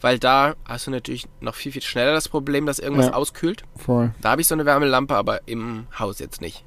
weil 0.00 0.18
da 0.20 0.54
hast 0.64 0.86
du 0.86 0.92
natürlich 0.92 1.26
noch 1.40 1.56
viel, 1.56 1.72
viel 1.72 1.82
schneller 1.82 2.12
das 2.12 2.28
Problem, 2.28 2.66
dass 2.66 2.78
irgendwas 2.78 3.06
Ja. 3.06 3.14
auskühlt. 3.14 3.64
Voll. 3.76 4.12
Da 4.20 4.30
habe 4.30 4.40
ich 4.40 4.46
so 4.46 4.54
eine 4.54 4.64
Wärmelampe, 4.64 5.16
aber 5.16 5.40
im 5.48 5.86
Haus 5.98 6.20
jetzt 6.20 6.40
nicht. 6.40 6.62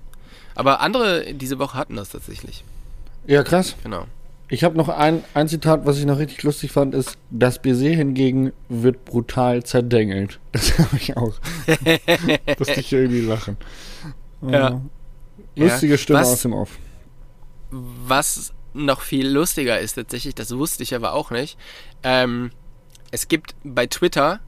Aber 0.56 0.82
andere 0.82 1.34
diese 1.34 1.60
Woche 1.60 1.78
hatten 1.78 1.95
das 1.95 2.10
tatsächlich. 2.10 2.65
Ja, 3.25 3.43
krass. 3.43 3.75
Genau. 3.84 4.06
Ich 4.51 4.63
habe 4.63 4.75
noch 4.75 4.89
ein, 4.89 5.23
ein 5.35 5.47
Zitat, 5.47 5.85
was 5.85 5.99
ich 5.99 6.05
noch 6.05 6.17
richtig 6.17 6.41
lustig 6.43 6.71
fand, 6.71 6.95
ist, 6.95 7.17
das 7.29 7.62
Baiser 7.62 7.89
hingegen 7.89 8.51
wird 8.67 9.05
brutal 9.05 9.63
zerdengelt. 9.63 10.39
Das 10.51 10.77
habe 10.79 10.97
ich 10.97 11.15
auch. 11.15 11.35
Musste 12.57 12.79
ich 12.79 12.91
irgendwie 12.91 13.21
lachen. 13.21 13.57
Ja. 14.41 14.81
Lustige 15.55 15.93
Ja. 15.93 15.97
Stimme 15.97 16.19
Was- 16.21 16.29
aus 16.33 16.41
dem 16.41 16.53
Off. 16.53 16.77
Was 17.71 18.53
noch 18.73 19.01
viel 19.01 19.27
lustiger 19.27 19.79
ist 19.79 19.93
tatsächlich, 19.93 20.33
das 20.33 20.55
wusste 20.55 20.81
ich 20.83 20.95
aber 20.95 21.13
auch 21.13 21.29
nicht. 21.29 21.57
Ähm, 22.01 22.51
es 23.12 23.27
gibt 23.27 23.55
bei 23.63 23.85
Twitter 23.85 24.39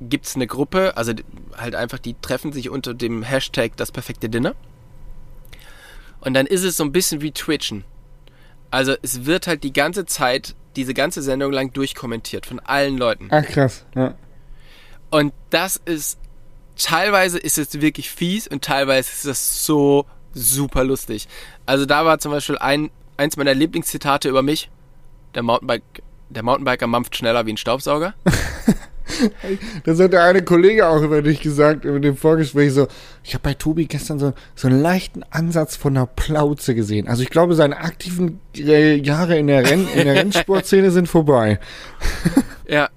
gibt's 0.00 0.34
eine 0.34 0.46
Gruppe, 0.46 0.96
also 0.96 1.12
halt 1.56 1.74
einfach, 1.74 1.98
die 1.98 2.14
treffen 2.20 2.52
sich 2.52 2.68
unter 2.70 2.94
dem 2.94 3.22
Hashtag 3.22 3.76
das 3.76 3.92
perfekte 3.92 4.28
Dinner. 4.28 4.54
Und 6.20 6.34
dann 6.34 6.46
ist 6.46 6.62
es 6.62 6.76
so 6.78 6.84
ein 6.84 6.92
bisschen 6.92 7.20
wie 7.20 7.32
Twitchen. 7.32 7.84
Also 8.74 8.96
es 9.02 9.24
wird 9.24 9.46
halt 9.46 9.62
die 9.62 9.72
ganze 9.72 10.04
Zeit, 10.04 10.56
diese 10.74 10.94
ganze 10.94 11.22
Sendung 11.22 11.52
lang 11.52 11.72
durchkommentiert 11.72 12.44
von 12.44 12.58
allen 12.58 12.98
Leuten. 12.98 13.28
Ach, 13.30 13.44
krass. 13.44 13.86
Ja. 13.94 14.14
Und 15.10 15.32
das 15.50 15.76
ist, 15.84 16.18
teilweise 16.76 17.38
ist 17.38 17.56
es 17.56 17.80
wirklich 17.80 18.10
fies 18.10 18.48
und 18.48 18.64
teilweise 18.64 19.12
ist 19.12 19.26
es 19.26 19.64
so 19.64 20.06
super 20.32 20.82
lustig. 20.82 21.28
Also 21.66 21.86
da 21.86 22.04
war 22.04 22.18
zum 22.18 22.32
Beispiel 22.32 22.58
ein, 22.58 22.90
eins 23.16 23.36
meiner 23.36 23.54
Lieblingszitate 23.54 24.28
über 24.28 24.42
mich. 24.42 24.72
Der, 25.36 25.44
Mountainbike, 25.44 26.02
der 26.30 26.42
Mountainbiker 26.42 26.88
mampft 26.88 27.14
schneller 27.14 27.46
wie 27.46 27.52
ein 27.52 27.56
Staubsauger. 27.56 28.14
Das 29.84 30.00
hat 30.00 30.12
der 30.12 30.24
eine 30.24 30.42
Kollege 30.42 30.88
auch 30.88 31.02
über 31.02 31.22
dich 31.22 31.40
gesagt, 31.40 31.84
über 31.84 32.00
dem 32.00 32.16
Vorgespräch 32.16 32.72
so, 32.72 32.88
ich 33.22 33.34
habe 33.34 33.42
bei 33.42 33.54
Tobi 33.54 33.86
gestern 33.86 34.18
so, 34.18 34.32
so 34.54 34.68
einen 34.68 34.80
leichten 34.80 35.22
Ansatz 35.30 35.76
von 35.76 35.96
einer 35.96 36.06
Plauze 36.06 36.74
gesehen. 36.74 37.08
Also 37.08 37.22
ich 37.22 37.30
glaube, 37.30 37.54
seine 37.54 37.78
aktiven 37.78 38.40
äh, 38.56 38.96
Jahre 38.96 39.38
in 39.38 39.46
der, 39.46 39.68
Renn, 39.68 39.86
in 39.94 40.04
der 40.04 40.14
Rennsportszene 40.16 40.90
sind 40.90 41.08
vorbei. 41.08 41.58
Ja. 42.66 42.88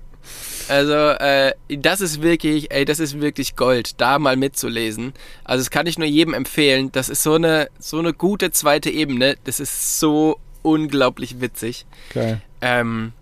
Also, 0.69 0.93
äh, 0.93 1.53
das 1.67 2.01
ist 2.01 2.21
wirklich, 2.21 2.71
ey, 2.71 2.85
das 2.85 2.99
ist 2.99 3.19
wirklich 3.19 3.55
Gold, 3.55 4.01
da 4.01 4.19
mal 4.19 4.35
mitzulesen. 4.35 5.13
Also, 5.43 5.61
das 5.61 5.71
kann 5.71 5.87
ich 5.87 5.97
nur 5.97 6.07
jedem 6.07 6.33
empfehlen. 6.33 6.89
Das 6.91 7.09
ist 7.09 7.23
so 7.23 7.33
eine, 7.33 7.69
so 7.79 7.99
eine 7.99 8.13
gute 8.13 8.51
zweite 8.51 8.89
Ebene. 8.89 9.35
Das 9.43 9.59
ist 9.59 9.99
so 9.99 10.39
unglaublich 10.61 11.39
witzig. 11.41 11.85
Geil. 12.13 12.41
Ähm, 12.61 13.13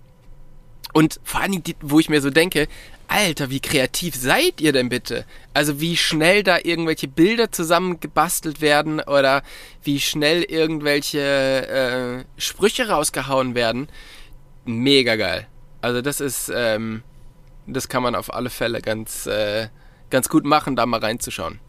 und 0.96 1.20
vor 1.26 1.42
allem, 1.42 1.62
die, 1.62 1.76
wo 1.82 2.00
ich 2.00 2.08
mir 2.08 2.22
so 2.22 2.30
denke, 2.30 2.70
Alter, 3.10 3.50
wie 3.50 3.60
kreativ 3.60 4.16
seid 4.16 4.62
ihr 4.62 4.72
denn 4.72 4.88
bitte? 4.88 5.26
Also 5.54 5.82
wie 5.82 5.98
schnell 5.98 6.42
da 6.42 6.58
irgendwelche 6.64 7.10
Bilder 7.10 7.52
zusammengebastelt 7.52 8.62
werden 8.62 9.02
oder 9.02 9.44
wie 9.84 10.00
schnell 10.00 10.44
irgendwelche 10.44 11.20
äh, 11.20 12.24
Sprüche 12.40 12.88
rausgehauen 12.88 13.56
werden. 13.56 13.90
Mega 14.64 15.18
geil. 15.18 15.48
Also 15.82 16.02
das 16.02 16.22
ist, 16.22 16.50
ähm, 16.56 17.04
das 17.68 17.90
kann 17.90 18.02
man 18.02 18.16
auf 18.16 18.34
alle 18.34 18.50
Fälle 18.50 18.82
ganz, 18.82 19.26
äh, 19.26 19.68
ganz 20.10 20.30
gut 20.30 20.46
machen, 20.46 20.78
da 20.78 20.86
mal 20.86 21.02
reinzuschauen. 21.02 21.60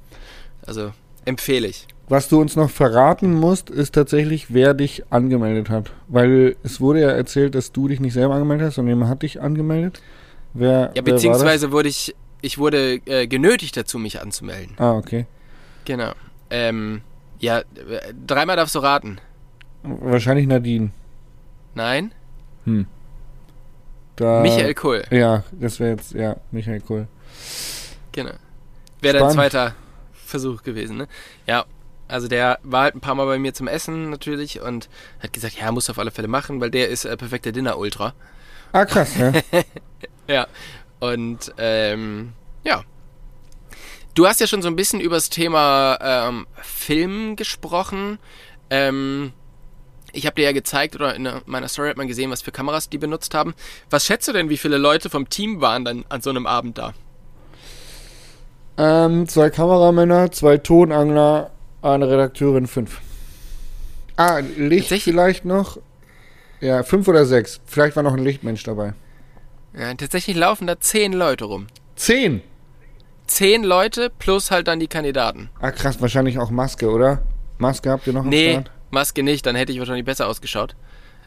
Also 0.64 0.92
empfehle 1.26 1.68
ich. 1.68 1.86
Was 2.08 2.28
du 2.28 2.40
uns 2.40 2.54
noch 2.54 2.70
verraten 2.70 3.34
musst, 3.34 3.68
ist 3.68 3.94
tatsächlich, 3.94 4.54
wer 4.54 4.74
dich 4.74 5.04
angemeldet 5.10 5.68
hat. 5.70 5.90
Weil 6.06 6.56
es 6.62 6.80
wurde 6.80 7.00
ja 7.00 7.10
erzählt, 7.10 7.54
dass 7.56 7.72
du 7.72 7.88
dich 7.88 7.98
nicht 7.98 8.12
selber 8.12 8.34
angemeldet 8.34 8.68
hast, 8.68 8.76
sondern 8.76 8.96
jemand 8.96 9.10
hat 9.10 9.22
dich 9.22 9.40
angemeldet. 9.40 10.00
Wer, 10.54 10.92
Ja, 10.94 10.94
wer 10.94 11.02
beziehungsweise 11.02 11.72
wurde 11.72 11.88
ich, 11.88 12.14
ich 12.42 12.58
wurde 12.58 13.00
äh, 13.06 13.26
genötigt 13.26 13.76
dazu, 13.76 13.98
mich 13.98 14.22
anzumelden. 14.22 14.76
Ah, 14.78 14.92
okay. 14.92 15.26
Genau. 15.84 16.12
Ähm, 16.48 17.02
ja, 17.40 17.62
dreimal 18.26 18.56
darfst 18.56 18.76
du 18.76 18.78
raten. 18.78 19.18
Wahrscheinlich 19.82 20.46
Nadine. 20.46 20.90
Nein? 21.74 22.12
Hm. 22.64 22.86
Da, 24.14 24.42
Michael 24.42 24.74
Kohl. 24.74 25.02
Ja, 25.10 25.42
das 25.52 25.80
wäre 25.80 25.90
jetzt, 25.90 26.14
ja, 26.14 26.36
Michael 26.52 26.80
Kohl. 26.80 27.08
Genau. 28.12 28.32
Wäre 29.02 29.18
dein 29.18 29.30
zweiter 29.32 29.74
Versuch 30.38 30.62
gewesen, 30.62 30.96
ne? 30.96 31.08
Ja. 31.46 31.64
Also 32.08 32.28
der 32.28 32.60
war 32.62 32.84
halt 32.84 32.94
ein 32.94 33.00
paar 33.00 33.16
Mal 33.16 33.26
bei 33.26 33.38
mir 33.38 33.52
zum 33.52 33.66
Essen 33.66 34.10
natürlich 34.10 34.60
und 34.60 34.88
hat 35.20 35.32
gesagt, 35.32 35.58
ja, 35.58 35.72
muss 35.72 35.90
auf 35.90 35.98
alle 35.98 36.12
Fälle 36.12 36.28
machen, 36.28 36.60
weil 36.60 36.70
der 36.70 36.88
ist 36.88 37.04
äh, 37.04 37.16
perfekter 37.16 37.50
Dinner-Ultra. 37.50 38.14
Ah, 38.72 38.84
krass, 38.84 39.16
ja. 39.16 39.32
Ja. 40.28 40.46
Und 41.00 41.52
ähm, 41.58 42.32
ja. 42.64 42.84
Du 44.14 44.26
hast 44.26 44.40
ja 44.40 44.46
schon 44.46 44.62
so 44.62 44.68
ein 44.68 44.76
bisschen 44.76 45.00
über 45.00 45.16
das 45.16 45.30
Thema 45.30 45.98
ähm, 46.00 46.46
Film 46.62 47.36
gesprochen. 47.36 48.18
Ähm, 48.70 49.32
ich 50.12 50.26
habe 50.26 50.36
dir 50.36 50.44
ja 50.44 50.52
gezeigt, 50.52 50.94
oder 50.94 51.14
in 51.14 51.28
meiner 51.44 51.68
Story 51.68 51.90
hat 51.90 51.96
man 51.96 52.08
gesehen, 52.08 52.30
was 52.30 52.40
für 52.40 52.52
Kameras 52.52 52.88
die 52.88 52.98
benutzt 52.98 53.34
haben. 53.34 53.54
Was 53.90 54.06
schätzt 54.06 54.26
du 54.28 54.32
denn, 54.32 54.48
wie 54.48 54.56
viele 54.56 54.78
Leute 54.78 55.10
vom 55.10 55.28
Team 55.28 55.60
waren 55.60 55.84
dann 55.84 56.04
an 56.08 56.22
so 56.22 56.30
einem 56.30 56.46
Abend 56.46 56.78
da? 56.78 56.94
Ähm, 58.78 59.26
zwei 59.28 59.50
Kameramänner, 59.50 60.30
zwei 60.32 60.58
Tonangler, 60.58 61.50
eine 61.82 62.08
Redakteurin, 62.08 62.66
fünf. 62.66 63.00
Ah, 64.16 64.40
Licht 64.56 64.88
vielleicht 65.02 65.44
noch. 65.44 65.78
Ja, 66.60 66.82
fünf 66.82 67.06
oder 67.08 67.26
sechs. 67.26 67.60
Vielleicht 67.66 67.96
war 67.96 68.02
noch 68.02 68.14
ein 68.14 68.24
Lichtmensch 68.24 68.62
dabei. 68.62 68.94
Ja, 69.78 69.92
tatsächlich 69.94 70.36
laufen 70.36 70.66
da 70.66 70.80
zehn 70.80 71.12
Leute 71.12 71.44
rum. 71.44 71.66
Zehn! 71.96 72.40
Zehn 73.26 73.62
Leute 73.64 74.10
plus 74.18 74.50
halt 74.50 74.68
dann 74.68 74.80
die 74.80 74.86
Kandidaten. 74.86 75.50
Ah, 75.60 75.70
krass, 75.70 76.00
wahrscheinlich 76.00 76.38
auch 76.38 76.50
Maske, 76.50 76.88
oder? 76.90 77.22
Maske 77.58 77.90
habt 77.90 78.06
ihr 78.06 78.12
noch 78.12 78.20
am 78.20 78.28
Nee, 78.28 78.52
Start? 78.52 78.70
Maske 78.90 79.22
nicht, 79.22 79.44
dann 79.44 79.56
hätte 79.56 79.72
ich 79.72 79.78
wahrscheinlich 79.78 80.04
besser 80.04 80.28
ausgeschaut. 80.28 80.76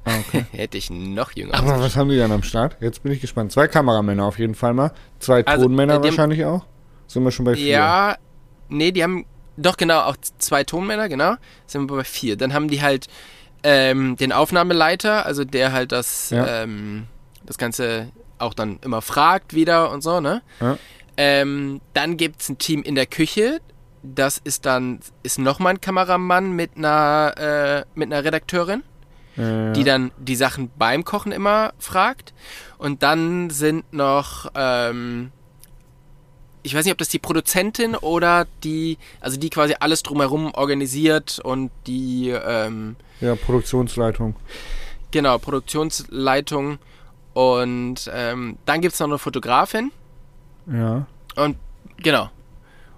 Ah, 0.06 0.12
okay. 0.28 0.46
hätte 0.52 0.78
ich 0.78 0.90
noch 0.90 1.32
jünger 1.34 1.54
Aber 1.56 1.64
ausgeschaut. 1.66 1.84
was 1.86 1.96
haben 1.98 2.10
die 2.10 2.18
dann 2.18 2.32
am 2.32 2.42
Start? 2.44 2.78
Jetzt 2.80 3.04
bin 3.04 3.12
ich 3.12 3.22
gespannt. 3.22 3.52
Zwei 3.52 3.68
Kameramänner 3.68 4.26
auf 4.26 4.40
jeden 4.40 4.56
Fall 4.56 4.74
mal. 4.74 4.92
Zwei 5.20 5.46
Also, 5.46 5.66
Tonmänner 5.66 5.96
äh, 5.96 6.04
wahrscheinlich 6.04 6.46
auch. 6.46 6.66
Sind 7.10 7.24
wir 7.24 7.32
schon 7.32 7.44
bei 7.46 7.56
vier? 7.56 7.68
Ja, 7.68 8.18
nee, 8.70 8.92
die 8.92 9.04
haben 9.04 9.26
doch 9.58 9.76
genau 9.76 10.02
auch 10.02 10.16
zwei 10.38 10.64
Tonmänner, 10.64 11.10
genau. 11.10 11.36
Sind 11.66 11.90
wir 11.90 11.98
bei 11.98 12.04
vier. 12.06 12.38
Dann 12.38 12.54
haben 12.54 12.70
die 12.70 12.82
halt 12.82 13.08
ähm, 13.64 14.16
den 14.16 14.32
Aufnahmeleiter, 14.32 15.26
also 15.26 15.44
der 15.44 15.74
halt 15.74 15.92
das, 15.92 16.30
Ja. 16.30 16.64
ähm, 16.64 17.08
das 17.46 17.58
Ganze 17.58 18.12
auch 18.38 18.54
dann 18.54 18.80
immer 18.84 19.02
fragt 19.02 19.54
wieder 19.54 19.92
und 19.92 20.02
so, 20.02 20.22
ne? 20.22 20.42
Ja. 20.62 20.78
Ähm, 21.18 21.82
dann 21.94 22.16
gibt's 22.16 22.48
ein 22.48 22.58
Team 22.58 22.84
in 22.84 22.96
der 22.96 23.06
Küche. 23.06 23.60
Das 24.02 24.38
ist 24.42 24.66
dann, 24.66 25.02
ist 25.24 25.40
nochmal 25.40 25.74
ein 25.74 25.82
Kameramann 25.82 26.54
mit 26.54 26.78
einer, 26.78 27.34
äh, 27.38 27.84
mit 27.96 28.14
einer 28.14 28.24
Redakteurin. 28.24 28.84
Äh, 29.36 29.74
die 29.74 29.84
dann 29.84 30.12
die 30.18 30.36
Sachen 30.36 30.70
beim 30.78 31.04
Kochen 31.06 31.32
immer 31.32 31.74
fragt. 31.80 32.34
Und 32.78 33.04
dann 33.04 33.50
sind 33.50 33.92
noch, 33.94 34.50
ähm, 34.56 35.32
ich 36.64 36.76
weiß 36.76 36.84
nicht, 36.86 36.92
ob 36.92 36.98
das 36.98 37.10
die 37.10 37.20
Produzentin 37.20 37.96
oder 37.96 38.46
die, 38.64 38.98
also 39.22 39.38
die 39.40 39.50
quasi 39.50 39.76
alles 39.80 40.04
drumherum 40.04 40.54
organisiert 40.54 41.40
und 41.44 41.72
die, 41.88 42.30
ähm, 42.30 42.96
ja, 43.22 43.36
Produktionsleitung. 43.36 44.36
genau, 45.12 45.38
Produktionsleitung. 45.38 46.78
Und 47.34 48.10
ähm, 48.14 48.58
dann 48.66 48.82
gibt 48.82 48.94
es 48.96 49.00
noch 49.00 49.08
eine 49.08 49.18
Fotografin 49.20 49.92
Ja. 50.68 51.06
und 51.36 51.58
genau. 51.98 52.30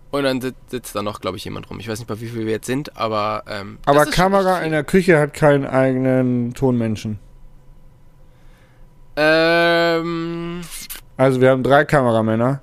Und 0.10 0.24
dann 0.24 0.42
sit- 0.42 0.56
sitzt 0.68 0.94
da 0.96 1.02
noch, 1.04 1.22
glaube 1.22 1.38
ich, 1.38 1.46
jemand 1.46 1.70
rum. 1.70 1.80
Ich 1.80 1.88
weiß 1.88 2.00
nicht, 2.00 2.08
bei 2.08 2.20
wie 2.20 2.28
viel 2.28 2.46
wir 2.46 2.52
jetzt 2.52 2.66
sind, 2.66 2.98
aber. 2.98 3.44
Ähm, 3.48 3.78
Aber 3.86 4.06
Kamera 4.06 4.60
in 4.62 4.72
der 4.72 4.84
Küche 4.84 5.18
hat 5.20 5.34
keinen 5.34 5.66
eigenen 5.66 6.54
Tonmenschen. 6.54 7.18
Ähm. 9.16 10.62
Also 11.18 11.40
wir 11.42 11.50
haben 11.52 11.64
drei 11.64 11.86
Kameramänner, 11.86 12.62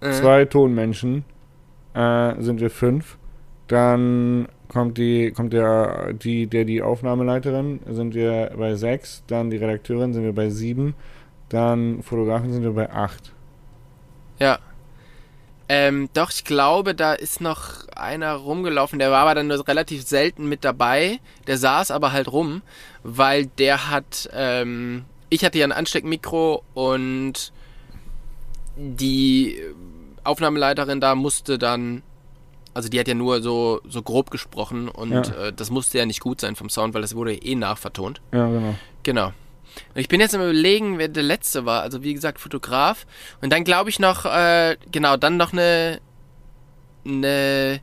äh, 0.00 0.12
zwei 0.12 0.44
Tonmenschen, 0.44 1.24
äh, 1.94 2.40
sind 2.40 2.60
wir 2.60 2.70
fünf. 2.70 3.18
Dann 3.68 4.48
kommt 4.68 4.98
die, 4.98 5.32
kommt 5.32 5.52
der, 5.52 6.12
die, 6.12 6.46
der 6.46 6.64
die 6.64 6.82
Aufnahmeleiterin, 6.82 7.80
sind 7.88 8.14
wir 8.14 8.52
bei 8.56 8.74
sechs. 8.74 9.22
Dann 9.26 9.50
die 9.50 9.56
Redakteurin 9.56 10.12
sind 10.12 10.24
wir 10.24 10.32
bei 10.32 10.50
sieben. 10.50 10.94
Dann 11.48 12.02
Fotografen 12.02 12.52
sind 12.52 12.62
wir 12.62 12.72
bei 12.72 12.90
acht. 12.90 13.32
Ja. 14.38 14.58
Ähm, 15.68 16.08
doch, 16.14 16.30
ich 16.30 16.44
glaube, 16.44 16.96
da 16.96 17.12
ist 17.12 17.40
noch 17.40 17.86
einer 17.94 18.32
rumgelaufen, 18.32 18.98
der 18.98 19.12
war 19.12 19.20
aber 19.20 19.36
dann 19.36 19.46
nur 19.46 19.68
relativ 19.68 20.02
selten 20.02 20.48
mit 20.48 20.64
dabei. 20.64 21.20
Der 21.46 21.58
saß 21.58 21.92
aber 21.92 22.10
halt 22.10 22.32
rum, 22.32 22.62
weil 23.04 23.46
der 23.46 23.88
hat, 23.88 24.28
ähm, 24.32 25.04
ich 25.28 25.44
hatte 25.44 25.58
ja 25.58 25.66
ein 25.66 25.72
Ansteckmikro 25.72 26.64
und 26.74 27.52
die 28.76 29.60
Aufnahmeleiterin 30.24 31.00
da 31.00 31.14
musste 31.14 31.58
dann, 31.58 32.02
also 32.74 32.88
die 32.88 33.00
hat 33.00 33.08
ja 33.08 33.14
nur 33.14 33.42
so, 33.42 33.80
so 33.88 34.02
grob 34.02 34.30
gesprochen 34.30 34.88
und 34.88 35.12
Ja. 35.28 35.46
äh, 35.48 35.52
das 35.52 35.70
musste 35.70 35.98
ja 35.98 36.06
nicht 36.06 36.20
gut 36.20 36.40
sein 36.40 36.56
vom 36.56 36.68
Sound, 36.70 36.94
weil 36.94 37.02
das 37.02 37.14
wurde 37.14 37.34
eh 37.34 37.54
nachvertont. 37.54 38.20
Ja, 38.32 38.46
genau. 38.48 38.74
Genau. 39.02 39.26
Und 39.94 40.00
ich 40.00 40.08
bin 40.08 40.20
jetzt 40.20 40.34
am 40.34 40.40
überlegen, 40.42 40.98
wer 40.98 41.08
der 41.08 41.22
letzte 41.22 41.64
war. 41.64 41.82
Also 41.82 42.02
wie 42.02 42.12
gesagt, 42.12 42.40
Fotograf. 42.40 43.06
Und 43.40 43.50
dann 43.52 43.64
glaube 43.64 43.88
ich 43.88 43.98
noch, 43.98 44.24
äh, 44.26 44.76
genau, 44.90 45.16
dann 45.16 45.36
noch 45.36 45.52
eine, 45.52 46.00
eine, 47.06 47.80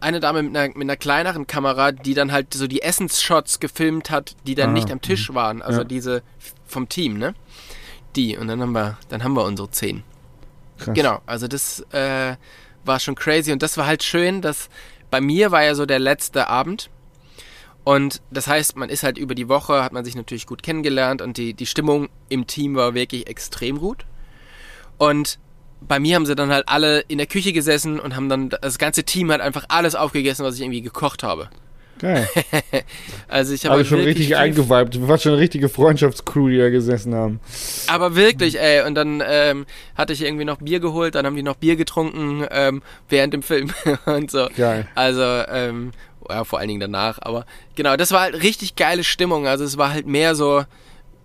eine 0.00 0.20
Dame 0.20 0.42
mit 0.42 0.56
einer, 0.56 0.68
mit 0.74 0.82
einer 0.82 0.96
kleineren 0.96 1.46
Kamera, 1.46 1.92
die 1.92 2.14
dann 2.14 2.32
halt 2.32 2.54
so 2.54 2.66
die 2.66 2.82
Essensshots 2.82 3.60
gefilmt 3.60 4.10
hat, 4.10 4.36
die 4.46 4.54
dann 4.54 4.70
Ah, 4.70 4.72
nicht 4.72 4.90
am 4.90 5.00
Tisch 5.00 5.32
waren. 5.34 5.62
Also 5.62 5.80
Ja. 5.80 5.84
diese 5.84 6.22
vom 6.66 6.88
Team, 6.88 7.18
ne? 7.18 7.34
Die. 8.16 8.36
Und 8.36 8.48
dann 8.48 8.60
haben 8.60 8.72
wir, 8.72 8.98
dann 9.08 9.22
haben 9.22 9.34
wir 9.34 9.44
unsere 9.44 9.70
zehn. 9.70 10.02
Krass. 10.78 10.94
Genau, 10.94 11.20
also 11.26 11.48
das 11.48 11.80
äh, 11.92 12.36
war 12.84 13.00
schon 13.00 13.14
crazy 13.14 13.52
und 13.52 13.62
das 13.62 13.76
war 13.76 13.86
halt 13.86 14.02
schön, 14.02 14.42
dass 14.42 14.68
bei 15.10 15.20
mir 15.20 15.50
war 15.50 15.64
ja 15.64 15.74
so 15.74 15.86
der 15.86 15.98
letzte 15.98 16.48
Abend 16.48 16.90
und 17.84 18.20
das 18.30 18.46
heißt, 18.46 18.76
man 18.76 18.88
ist 18.88 19.02
halt 19.02 19.16
über 19.16 19.34
die 19.34 19.48
Woche, 19.48 19.82
hat 19.82 19.92
man 19.92 20.04
sich 20.04 20.16
natürlich 20.16 20.46
gut 20.46 20.62
kennengelernt 20.62 21.22
und 21.22 21.36
die, 21.36 21.54
die 21.54 21.66
Stimmung 21.66 22.08
im 22.28 22.46
Team 22.46 22.74
war 22.74 22.94
wirklich 22.94 23.26
extrem 23.26 23.78
gut 23.78 24.04
und 24.98 25.38
bei 25.80 25.98
mir 25.98 26.16
haben 26.16 26.26
sie 26.26 26.34
dann 26.34 26.50
halt 26.50 26.68
alle 26.68 27.00
in 27.00 27.18
der 27.18 27.26
Küche 27.26 27.52
gesessen 27.52 28.00
und 28.00 28.16
haben 28.16 28.28
dann, 28.28 28.48
das 28.48 28.78
ganze 28.78 29.04
Team 29.04 29.30
hat 29.30 29.40
einfach 29.40 29.66
alles 29.68 29.94
aufgegessen, 29.94 30.44
was 30.44 30.56
ich 30.56 30.62
irgendwie 30.62 30.82
gekocht 30.82 31.22
habe. 31.22 31.50
Geil. 31.98 32.28
Also 33.28 33.54
ich 33.54 33.66
habe 33.66 33.84
schon 33.84 34.00
richtig 34.00 34.36
eingeweibt. 34.36 35.08
War 35.08 35.18
schon 35.18 35.32
eine 35.32 35.40
richtige 35.40 35.68
Freundschaftscrew, 35.68 36.48
die 36.48 36.58
da 36.58 36.70
gesessen 36.70 37.14
haben. 37.14 37.40
Aber 37.88 38.14
wirklich, 38.14 38.58
ey. 38.60 38.86
Und 38.86 38.94
dann 38.94 39.22
ähm, 39.26 39.66
hatte 39.94 40.12
ich 40.12 40.22
irgendwie 40.22 40.44
noch 40.44 40.58
Bier 40.58 40.80
geholt, 40.80 41.16
dann 41.16 41.26
haben 41.26 41.36
die 41.36 41.42
noch 41.42 41.56
Bier 41.56 41.76
getrunken 41.76 42.46
ähm, 42.50 42.82
während 43.08 43.34
dem 43.34 43.42
Film 43.42 43.72
und 44.06 44.30
so. 44.30 44.48
Geil. 44.56 44.86
Also, 44.94 45.22
ähm, 45.22 45.90
ja, 46.28 46.44
vor 46.44 46.58
allen 46.58 46.68
Dingen 46.68 46.80
danach. 46.80 47.18
Aber 47.20 47.46
genau, 47.74 47.96
das 47.96 48.12
war 48.12 48.22
halt 48.22 48.42
richtig 48.42 48.76
geile 48.76 49.04
Stimmung. 49.04 49.46
Also 49.46 49.64
es 49.64 49.76
war 49.76 49.92
halt 49.92 50.06
mehr 50.06 50.34
so, 50.34 50.64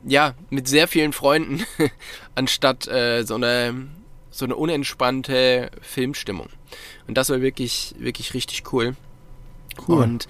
ja, 0.06 0.34
mit 0.50 0.68
sehr 0.68 0.88
vielen 0.88 1.14
Freunden, 1.14 1.64
anstatt 2.36 2.88
äh, 2.88 3.24
so 3.24 3.36
eine 3.36 3.88
so 4.32 4.46
eine 4.46 4.56
unentspannte 4.56 5.70
Filmstimmung. 5.82 6.48
Und 7.08 7.18
das 7.18 7.30
war 7.30 7.42
wirklich, 7.42 7.94
wirklich 8.00 8.34
richtig 8.34 8.64
cool. 8.72 8.96
Cool. 9.88 10.04
Und 10.04 10.28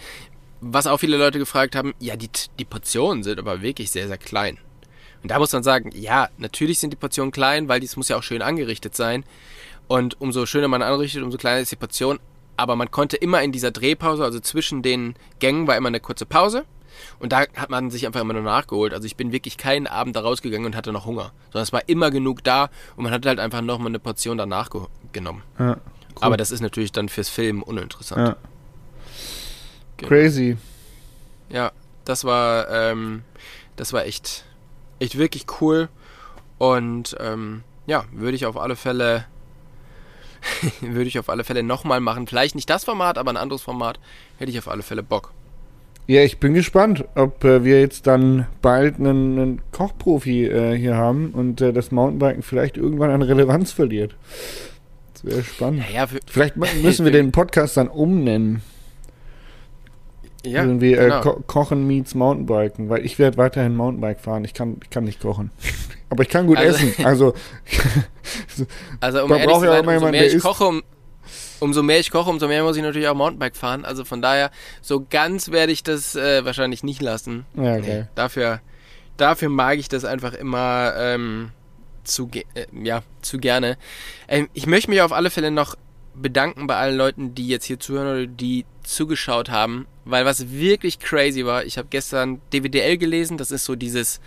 was 0.61 0.87
auch 0.87 0.99
viele 0.99 1.17
Leute 1.17 1.39
gefragt 1.39 1.75
haben, 1.75 1.93
ja, 1.99 2.15
die, 2.15 2.29
die 2.59 2.65
Portionen 2.65 3.23
sind 3.23 3.39
aber 3.39 3.61
wirklich 3.61 3.91
sehr, 3.91 4.07
sehr 4.07 4.17
klein. 4.17 4.57
Und 5.23 5.31
da 5.31 5.39
muss 5.39 5.51
man 5.53 5.63
sagen, 5.63 5.91
ja, 5.93 6.29
natürlich 6.37 6.79
sind 6.79 6.91
die 6.91 6.97
Portionen 6.97 7.31
klein, 7.31 7.67
weil 7.67 7.79
dies 7.79 7.97
muss 7.97 8.09
ja 8.09 8.17
auch 8.17 8.23
schön 8.23 8.41
angerichtet 8.41 8.95
sein. 8.95 9.23
Und 9.87 10.19
umso 10.21 10.45
schöner 10.45 10.67
man 10.67 10.81
anrichtet, 10.81 11.23
umso 11.23 11.37
kleiner 11.37 11.59
ist 11.59 11.71
die 11.71 11.75
Portion. 11.75 12.19
Aber 12.57 12.75
man 12.75 12.91
konnte 12.91 13.17
immer 13.17 13.41
in 13.41 13.51
dieser 13.51 13.71
Drehpause, 13.71 14.23
also 14.23 14.39
zwischen 14.39 14.81
den 14.81 15.15
Gängen, 15.39 15.67
war 15.67 15.75
immer 15.77 15.87
eine 15.87 15.99
kurze 15.99 16.25
Pause. 16.25 16.65
Und 17.19 17.31
da 17.31 17.41
hat 17.55 17.69
man 17.69 17.89
sich 17.89 18.05
einfach 18.05 18.21
immer 18.21 18.33
nur 18.33 18.43
nachgeholt. 18.43 18.93
Also 18.93 19.05
ich 19.05 19.15
bin 19.15 19.31
wirklich 19.31 19.57
keinen 19.57 19.87
Abend 19.87 20.15
da 20.15 20.21
rausgegangen 20.21 20.65
und 20.65 20.75
hatte 20.75 20.91
noch 20.91 21.05
Hunger. 21.05 21.31
Sondern 21.45 21.63
es 21.63 21.73
war 21.73 21.87
immer 21.87 22.11
genug 22.11 22.43
da 22.43 22.69
und 22.95 23.03
man 23.03 23.13
hat 23.13 23.25
halt 23.25 23.39
einfach 23.39 23.61
nochmal 23.61 23.87
eine 23.87 23.99
Portion 23.99 24.37
danach 24.37 24.69
ge 24.69 24.81
genommen. 25.11 25.43
Ja, 25.57 25.71
cool. 25.71 25.77
Aber 26.21 26.37
das 26.37 26.51
ist 26.51 26.61
natürlich 26.61 26.91
dann 26.91 27.09
fürs 27.09 27.29
Film 27.29 27.63
uninteressant. 27.63 28.27
ja. 28.29 28.37
Genau. 30.01 30.09
Crazy. 30.09 30.57
Ja, 31.49 31.71
das 32.05 32.23
war, 32.23 32.69
ähm, 32.69 33.21
das 33.75 33.93
war 33.93 34.05
echt, 34.05 34.45
echt 34.99 35.17
wirklich 35.17 35.45
cool. 35.61 35.89
Und 36.57 37.15
ähm, 37.19 37.63
ja, 37.85 38.05
würde 38.11 38.35
ich 38.35 38.45
auf 38.45 38.57
alle 38.57 38.75
Fälle, 38.75 39.25
würde 40.81 41.07
ich 41.07 41.19
auf 41.19 41.29
alle 41.29 41.43
Fälle 41.43 41.63
nochmal 41.63 41.99
machen. 41.99 42.27
Vielleicht 42.27 42.55
nicht 42.55 42.69
das 42.69 42.83
Format, 42.83 43.17
aber 43.17 43.31
ein 43.31 43.37
anderes 43.37 43.61
Format 43.61 43.99
hätte 44.37 44.51
ich 44.51 44.57
auf 44.57 44.67
alle 44.67 44.83
Fälle 44.83 45.03
Bock. 45.03 45.31
Ja, 46.07 46.23
ich 46.23 46.39
bin 46.39 46.53
gespannt, 46.55 47.05
ob 47.15 47.43
äh, 47.43 47.63
wir 47.63 47.79
jetzt 47.79 48.07
dann 48.07 48.47
bald 48.61 48.99
einen, 48.99 49.39
einen 49.39 49.61
Kochprofi 49.71 50.45
äh, 50.45 50.75
hier 50.75 50.95
haben 50.95 51.29
und 51.29 51.61
äh, 51.61 51.71
das 51.71 51.91
Mountainbiken 51.91 52.41
vielleicht 52.41 52.75
irgendwann 52.75 53.11
an 53.11 53.21
Relevanz 53.21 53.71
verliert. 53.71 54.15
Das 55.13 55.23
wäre 55.23 55.43
spannend. 55.43 55.83
Naja, 55.87 56.07
für, 56.07 56.19
Vielleicht 56.25 56.57
müssen 56.81 57.05
wir 57.05 57.11
den 57.11 57.31
Podcast 57.31 57.77
dann 57.77 57.87
umnennen. 57.87 58.63
Ja, 60.45 60.63
Irgendwie 60.63 60.93
äh, 60.93 61.03
genau. 61.05 61.21
Ko 61.21 61.43
Kochen 61.47 61.85
meets 61.87 62.15
Mountainbiken, 62.15 62.89
weil 62.89 63.05
ich 63.05 63.19
werde 63.19 63.37
weiterhin 63.37 63.75
Mountainbike 63.75 64.19
fahren. 64.19 64.43
Ich 64.43 64.53
kann, 64.53 64.77
ich 64.83 64.89
kann 64.89 65.03
nicht 65.03 65.19
kochen. 65.21 65.51
Aber 66.09 66.23
ich 66.23 66.29
kann 66.29 66.47
gut 66.47 66.57
Also- 66.57 66.77
essen. 66.87 67.05
Also, 67.05 67.33
Also 68.99 69.23
um 69.23 69.29
Man 69.29 69.41
braucht 69.43 69.63
ja 69.65 69.71
auch 69.71 69.77
jemanden, 69.77 70.01
mehr 70.03 70.11
der 70.11 70.27
ich 70.27 70.33
isst. 70.35 70.45
koche, 70.45 70.65
um, 70.65 70.83
umso 71.59 71.83
mehr 71.83 71.99
ich 71.99 72.11
koche, 72.11 72.29
umso 72.29 72.47
mehr 72.47 72.63
muss 72.63 72.75
ich 72.77 72.83
natürlich 72.83 73.07
auch 73.07 73.15
Mountainbike 73.15 73.55
fahren. 73.55 73.85
Also 73.85 74.05
von 74.05 74.21
daher, 74.21 74.51
so 74.81 75.05
ganz 75.09 75.51
werde 75.51 75.71
ich 75.71 75.83
das 75.83 76.15
äh, 76.15 76.43
wahrscheinlich 76.45 76.83
nicht 76.83 77.01
lassen. 77.01 77.45
ja, 77.55 77.77
Nee, 77.77 77.81
geil. 77.87 78.09
dafür, 78.15 78.61
dafür 79.17 79.49
mag 79.49 79.77
ich 79.77 79.89
das 79.89 80.05
einfach 80.05 80.33
immer 80.33 80.93
ähm, 80.97 81.51
zu, 82.03 82.27
ge- 82.27 82.45
äh, 82.55 82.65
ja, 82.83 83.03
zu 83.21 83.37
gerne. 83.37 83.77
Ähm, 84.27 84.49
ich 84.53 84.65
möchte 84.67 84.89
mich 84.89 85.01
auf 85.01 85.11
alle 85.13 85.29
Fälle 85.29 85.51
noch 85.51 85.75
bedanken 86.15 86.67
bei 86.67 86.75
allen 86.75 86.97
Leuten, 86.97 87.35
die 87.35 87.47
jetzt 87.47 87.65
hier 87.65 87.79
zuhören 87.79 88.07
oder 88.07 88.27
die 88.27 88.65
zugeschaut 88.83 89.49
haben, 89.49 89.87
weil 90.05 90.25
was 90.25 90.51
wirklich 90.51 90.99
crazy 90.99 91.45
war, 91.45 91.65
ich 91.65 91.77
habe 91.77 91.87
gestern 91.89 92.41
DWDL 92.53 92.97
gelesen, 92.97 93.37
das 93.37 93.51
ist 93.51 93.65
so 93.65 93.75
dieses, 93.75 94.19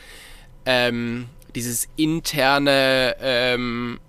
ähm, 0.66 1.26
dieses 1.54 1.88
interne, 1.96 3.16
ähm, 3.20 4.00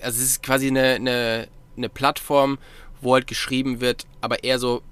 also 0.00 0.18
es 0.20 0.30
ist 0.30 0.42
quasi 0.42 0.68
eine, 0.68 0.94
eine, 0.94 1.48
eine 1.76 1.88
Plattform, 1.88 2.58
wo 3.00 3.14
halt 3.14 3.26
geschrieben 3.26 3.80
wird, 3.80 4.04
aber 4.20 4.44
eher 4.44 4.58
so 4.58 4.82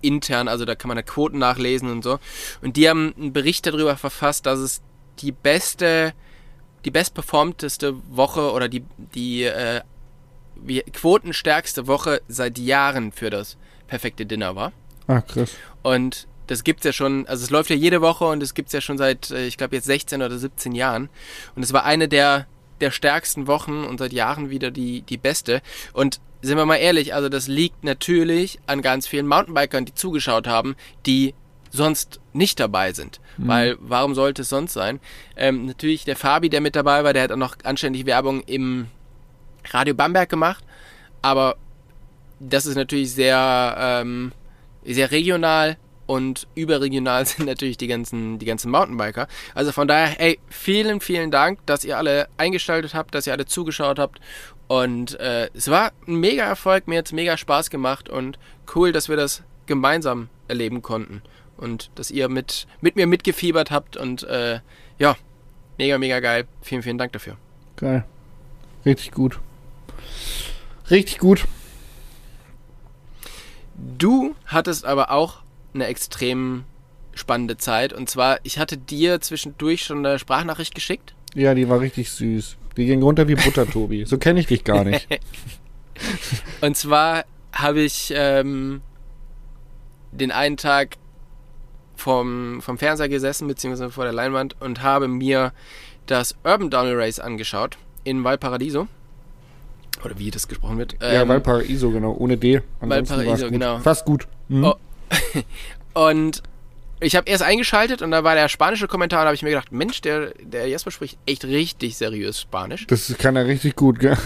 intern, 0.00 0.48
also 0.48 0.64
da 0.64 0.74
kann 0.74 0.88
man 0.88 0.96
da 0.96 1.02
Quoten 1.02 1.38
nachlesen 1.38 1.90
und 1.90 2.02
so. 2.02 2.18
Und 2.62 2.76
die 2.76 2.88
haben 2.88 3.14
einen 3.16 3.32
Bericht 3.32 3.66
darüber 3.66 3.96
verfasst, 3.96 4.46
dass 4.46 4.58
es 4.58 4.80
die 5.20 5.32
beste, 5.32 6.14
die 6.84 6.90
bestperformteste 6.90 7.94
Woche 8.08 8.52
oder 8.52 8.68
die, 8.68 8.84
die 9.14 9.44
äh, 9.44 9.80
quotenstärkste 10.92 11.86
Woche 11.86 12.20
seit 12.28 12.58
Jahren 12.58 13.12
für 13.12 13.30
das 13.30 13.56
perfekte 13.86 14.26
Dinner 14.26 14.56
war. 14.56 14.72
Ah, 15.06 15.20
krass. 15.20 15.54
Und 15.82 16.26
das 16.46 16.64
gibt's 16.64 16.84
ja 16.84 16.92
schon, 16.92 17.26
also 17.26 17.44
es 17.44 17.50
läuft 17.50 17.70
ja 17.70 17.76
jede 17.76 18.00
Woche 18.00 18.24
und 18.24 18.42
es 18.42 18.54
gibt's 18.54 18.72
ja 18.72 18.80
schon 18.80 18.98
seit, 18.98 19.30
äh, 19.30 19.46
ich 19.46 19.56
glaube 19.56 19.76
jetzt 19.76 19.86
16 19.86 20.22
oder 20.22 20.38
17 20.38 20.72
Jahren. 20.72 21.08
Und 21.54 21.62
es 21.62 21.72
war 21.72 21.84
eine 21.84 22.08
der, 22.08 22.46
der 22.80 22.90
stärksten 22.90 23.46
Wochen 23.46 23.84
und 23.84 23.98
seit 23.98 24.12
Jahren 24.12 24.50
wieder 24.50 24.70
die, 24.70 25.02
die 25.02 25.18
beste. 25.18 25.62
Und 25.92 26.20
sind 26.40 26.56
wir 26.56 26.66
mal 26.66 26.76
ehrlich, 26.76 27.14
also 27.14 27.28
das 27.28 27.48
liegt 27.48 27.84
natürlich 27.84 28.60
an 28.66 28.82
ganz 28.82 29.06
vielen 29.06 29.26
Mountainbikern, 29.26 29.84
die 29.84 29.94
zugeschaut 29.94 30.46
haben, 30.46 30.76
die 31.04 31.34
sonst 31.70 32.20
nicht 32.32 32.60
dabei 32.60 32.92
sind. 32.92 33.20
Weil 33.36 33.76
warum 33.80 34.14
sollte 34.14 34.42
es 34.42 34.48
sonst 34.48 34.72
sein? 34.72 35.00
Ähm, 35.36 35.66
natürlich 35.66 36.04
der 36.04 36.16
Fabi, 36.16 36.48
der 36.48 36.60
mit 36.60 36.74
dabei 36.74 37.04
war, 37.04 37.12
der 37.12 37.22
hat 37.22 37.32
auch 37.32 37.36
noch 37.36 37.56
anständig 37.62 38.06
Werbung 38.06 38.40
im 38.42 38.86
Radio 39.72 39.94
Bamberg 39.94 40.28
gemacht. 40.28 40.64
Aber 41.22 41.56
das 42.40 42.66
ist 42.66 42.76
natürlich 42.76 43.12
sehr, 43.12 43.76
ähm, 43.78 44.32
sehr 44.84 45.10
regional 45.10 45.76
und 46.06 46.46
überregional 46.54 47.26
sind 47.26 47.46
natürlich 47.46 47.76
die 47.76 47.86
ganzen, 47.86 48.38
die 48.38 48.46
ganzen 48.46 48.70
Mountainbiker. 48.70 49.28
Also 49.54 49.72
von 49.72 49.86
daher, 49.86 50.16
hey, 50.18 50.38
vielen, 50.48 51.00
vielen 51.00 51.30
Dank, 51.30 51.64
dass 51.66 51.84
ihr 51.84 51.98
alle 51.98 52.28
eingeschaltet 52.38 52.94
habt, 52.94 53.14
dass 53.14 53.26
ihr 53.26 53.32
alle 53.34 53.46
zugeschaut 53.46 53.98
habt. 53.98 54.18
Und 54.68 55.20
äh, 55.20 55.48
es 55.54 55.68
war 55.70 55.92
ein 56.06 56.16
mega 56.16 56.44
Erfolg, 56.44 56.88
mir 56.88 56.98
hat 56.98 57.06
es 57.06 57.12
mega 57.12 57.36
Spaß 57.36 57.70
gemacht 57.70 58.08
und 58.08 58.38
cool, 58.74 58.92
dass 58.92 59.08
wir 59.08 59.16
das 59.16 59.42
gemeinsam 59.66 60.28
erleben 60.48 60.82
konnten. 60.82 61.22
Und 61.58 61.90
dass 61.94 62.10
ihr 62.10 62.28
mit, 62.28 62.66
mit 62.80 62.96
mir 62.96 63.06
mitgefiebert 63.06 63.70
habt 63.70 63.96
und 63.96 64.22
äh, 64.24 64.60
ja, 64.98 65.16
mega, 65.76 65.98
mega 65.98 66.20
geil. 66.20 66.46
Vielen, 66.62 66.82
vielen 66.82 66.98
Dank 66.98 67.12
dafür. 67.12 67.36
Geil. 67.76 68.04
Richtig 68.86 69.12
gut. 69.12 69.40
Richtig 70.90 71.18
gut. 71.18 71.44
Du 73.98 74.34
hattest 74.46 74.84
aber 74.84 75.10
auch 75.10 75.42
eine 75.74 75.86
extrem 75.86 76.64
spannende 77.14 77.56
Zeit. 77.56 77.92
Und 77.92 78.08
zwar, 78.08 78.38
ich 78.42 78.58
hatte 78.58 78.76
dir 78.76 79.20
zwischendurch 79.20 79.84
schon 79.84 80.04
eine 80.04 80.18
Sprachnachricht 80.18 80.74
geschickt. 80.74 81.14
Ja, 81.34 81.54
die 81.54 81.68
war 81.68 81.80
richtig 81.80 82.10
süß. 82.10 82.56
Die 82.76 82.86
ging 82.86 83.02
runter 83.02 83.28
wie 83.28 83.34
Butter, 83.34 83.66
Tobi. 83.70 84.04
So 84.04 84.18
kenne 84.18 84.40
ich 84.40 84.46
dich 84.46 84.64
gar 84.64 84.84
nicht. 84.84 85.06
Und 86.60 86.76
zwar 86.76 87.24
habe 87.52 87.80
ich 87.80 88.12
ähm, 88.14 88.82
den 90.12 90.30
einen 90.30 90.56
Tag 90.56 90.96
vom, 91.96 92.62
vom 92.62 92.78
Fernseher 92.78 93.08
gesessen, 93.08 93.48
beziehungsweise 93.48 93.90
vor 93.90 94.04
der 94.04 94.12
Leinwand 94.12 94.60
und 94.60 94.82
habe 94.82 95.08
mir 95.08 95.52
das 96.06 96.36
Urban 96.44 96.70
Downhill 96.70 96.96
Race 96.96 97.18
angeschaut 97.18 97.76
in 98.04 98.22
Valparaiso. 98.22 98.86
Oder 100.04 100.18
wie 100.18 100.30
das 100.30 100.46
gesprochen 100.48 100.78
wird. 100.78 100.96
ja, 101.00 101.22
Ähm, 101.22 101.28
Valparaiso, 101.28 101.90
genau, 101.90 102.14
ohne 102.18 102.36
D. 102.36 102.60
Ansonsten 102.80 103.16
Valparaiso, 103.16 103.44
gut. 103.44 103.52
genau. 103.52 103.78
Fast 103.78 104.04
gut. 104.04 104.26
Mhm. 104.48 104.64
Oh. 104.64 104.74
Und 105.94 106.42
ich 107.00 107.16
habe 107.16 107.30
erst 107.30 107.42
eingeschaltet 107.42 108.02
und 108.02 108.10
da 108.10 108.24
war 108.24 108.34
der 108.34 108.48
spanische 108.48 108.88
Kommentar 108.88 109.20
und 109.20 109.24
da 109.24 109.28
habe 109.28 109.36
ich 109.36 109.42
mir 109.42 109.50
gedacht, 109.50 109.70
Mensch, 109.70 110.00
der, 110.00 110.32
der 110.42 110.66
Jasper 110.66 110.90
spricht 110.90 111.16
echt 111.26 111.44
richtig 111.44 111.96
seriös 111.96 112.40
Spanisch. 112.40 112.86
Das 112.88 113.14
kann 113.18 113.36
er 113.36 113.46
richtig 113.46 113.76
gut, 113.76 114.00
gell? 114.00 114.16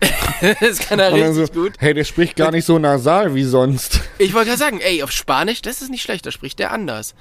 das 0.60 0.78
kann 0.80 0.98
er 0.98 1.12
richtig 1.12 1.46
so, 1.46 1.52
gut. 1.52 1.74
Hey, 1.78 1.94
der 1.94 2.04
spricht 2.04 2.36
gar 2.36 2.50
nicht 2.50 2.64
so 2.64 2.78
nasal 2.78 3.34
wie 3.34 3.44
sonst. 3.44 4.00
Ich 4.18 4.34
wollte 4.34 4.50
ja 4.50 4.56
sagen, 4.56 4.80
ey, 4.80 5.02
auf 5.02 5.12
Spanisch, 5.12 5.62
das 5.62 5.82
ist 5.82 5.90
nicht 5.90 6.02
schlecht, 6.02 6.26
da 6.26 6.30
spricht 6.30 6.58
der 6.58 6.72
anders. 6.72 7.14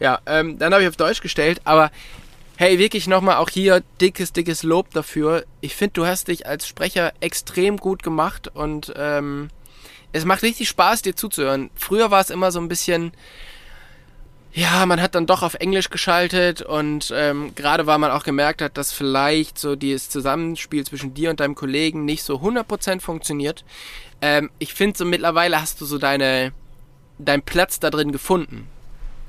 Ja, 0.00 0.20
ähm, 0.26 0.58
dann 0.58 0.72
habe 0.72 0.82
ich 0.84 0.88
auf 0.88 0.96
Deutsch 0.96 1.20
gestellt, 1.20 1.60
aber 1.64 1.90
hey, 2.56 2.78
wirklich 2.78 3.06
nochmal 3.06 3.36
auch 3.36 3.50
hier 3.50 3.82
dickes, 4.00 4.32
dickes 4.32 4.62
Lob 4.62 4.90
dafür. 4.90 5.44
Ich 5.60 5.74
finde, 5.74 5.94
du 5.94 6.06
hast 6.06 6.28
dich 6.28 6.46
als 6.46 6.66
Sprecher 6.66 7.12
extrem 7.20 7.76
gut 7.76 8.02
gemacht 8.02 8.48
und 8.54 8.92
ähm, 8.96 9.48
es 10.12 10.24
macht 10.24 10.42
richtig 10.42 10.68
Spaß, 10.68 11.02
dir 11.02 11.16
zuzuhören. 11.16 11.70
Früher 11.74 12.10
war 12.10 12.20
es 12.20 12.30
immer 12.30 12.52
so 12.52 12.60
ein 12.60 12.68
bisschen, 12.68 13.12
ja, 14.52 14.84
man 14.84 15.00
hat 15.00 15.14
dann 15.14 15.26
doch 15.26 15.42
auf 15.42 15.54
Englisch 15.54 15.88
geschaltet 15.88 16.60
und 16.60 17.12
ähm, 17.16 17.54
gerade 17.54 17.86
weil 17.86 17.98
man 17.98 18.10
auch 18.10 18.22
gemerkt 18.22 18.60
hat, 18.60 18.76
dass 18.76 18.92
vielleicht 18.92 19.58
so 19.58 19.74
dieses 19.74 20.10
Zusammenspiel 20.10 20.84
zwischen 20.84 21.14
dir 21.14 21.30
und 21.30 21.40
deinem 21.40 21.54
Kollegen 21.54 22.04
nicht 22.04 22.22
so 22.22 22.36
100% 22.36 23.00
funktioniert. 23.00 23.64
Ähm, 24.20 24.50
ich 24.58 24.74
finde 24.74 24.98
so 24.98 25.06
mittlerweile 25.06 25.60
hast 25.60 25.80
du 25.80 25.86
so 25.86 25.96
deine, 25.96 26.52
deinen 27.18 27.42
Platz 27.42 27.80
da 27.80 27.88
drin 27.88 28.12
gefunden. 28.12 28.68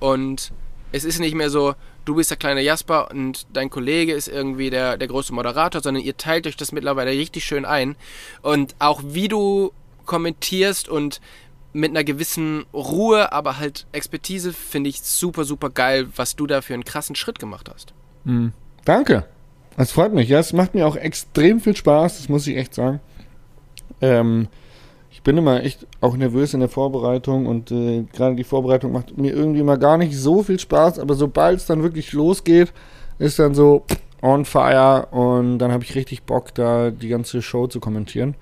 Und 0.01 0.51
es 0.91 1.05
ist 1.05 1.19
nicht 1.19 1.36
mehr 1.36 1.49
so, 1.49 1.75
du 2.05 2.15
bist 2.15 2.29
der 2.29 2.37
kleine 2.37 2.61
Jasper 2.61 3.11
und 3.11 3.45
dein 3.53 3.69
Kollege 3.69 4.13
ist 4.13 4.27
irgendwie 4.27 4.69
der, 4.69 4.97
der 4.97 5.07
große 5.07 5.33
Moderator, 5.33 5.81
sondern 5.81 6.03
ihr 6.03 6.17
teilt 6.17 6.47
euch 6.47 6.57
das 6.57 6.71
mittlerweile 6.71 7.11
richtig 7.11 7.45
schön 7.45 7.65
ein. 7.65 7.95
Und 8.41 8.75
auch 8.79 9.01
wie 9.05 9.27
du 9.27 9.71
kommentierst 10.05 10.89
und 10.89 11.21
mit 11.73 11.89
einer 11.89 12.03
gewissen 12.03 12.65
Ruhe, 12.73 13.31
aber 13.31 13.57
halt 13.57 13.87
Expertise, 13.91 14.53
finde 14.53 14.89
ich 14.89 15.01
super, 15.01 15.43
super 15.43 15.69
geil, 15.69 16.07
was 16.15 16.35
du 16.35 16.45
da 16.45 16.61
für 16.61 16.73
einen 16.73 16.85
krassen 16.85 17.15
Schritt 17.15 17.39
gemacht 17.39 17.69
hast. 17.73 17.93
Danke. 18.85 19.25
Das 19.75 19.91
freut 19.91 20.13
mich. 20.13 20.29
Ja, 20.29 20.39
es 20.39 20.53
macht 20.53 20.75
mir 20.75 20.85
auch 20.85 20.95
extrem 20.95 21.59
viel 21.59 21.75
Spaß, 21.75 22.17
das 22.17 22.29
muss 22.29 22.45
ich 22.45 22.57
echt 22.57 22.75
sagen. 22.75 22.99
Ähm, 24.01 24.49
bin 25.23 25.38
immer 25.38 25.63
echt 25.63 25.88
auch 26.01 26.17
nervös 26.17 26.53
in 26.53 26.59
der 26.59 26.69
Vorbereitung 26.69 27.45
und 27.45 27.71
äh, 27.71 28.03
gerade 28.13 28.36
die 28.36 28.43
Vorbereitung 28.43 28.91
macht 28.91 29.17
mir 29.17 29.33
irgendwie 29.33 29.63
mal 29.63 29.77
gar 29.77 29.97
nicht 29.97 30.17
so 30.17 30.43
viel 30.43 30.59
Spaß, 30.59 30.99
aber 30.99 31.15
sobald 31.15 31.57
es 31.57 31.65
dann 31.65 31.83
wirklich 31.83 32.13
losgeht, 32.13 32.73
ist 33.19 33.39
dann 33.39 33.53
so 33.53 33.86
on 34.21 34.45
fire 34.45 35.07
und 35.12 35.59
dann 35.59 35.71
habe 35.71 35.83
ich 35.83 35.95
richtig 35.95 36.23
Bock, 36.23 36.53
da 36.53 36.91
die 36.91 37.09
ganze 37.09 37.41
Show 37.41 37.67
zu 37.67 37.79
kommentieren. 37.79 38.36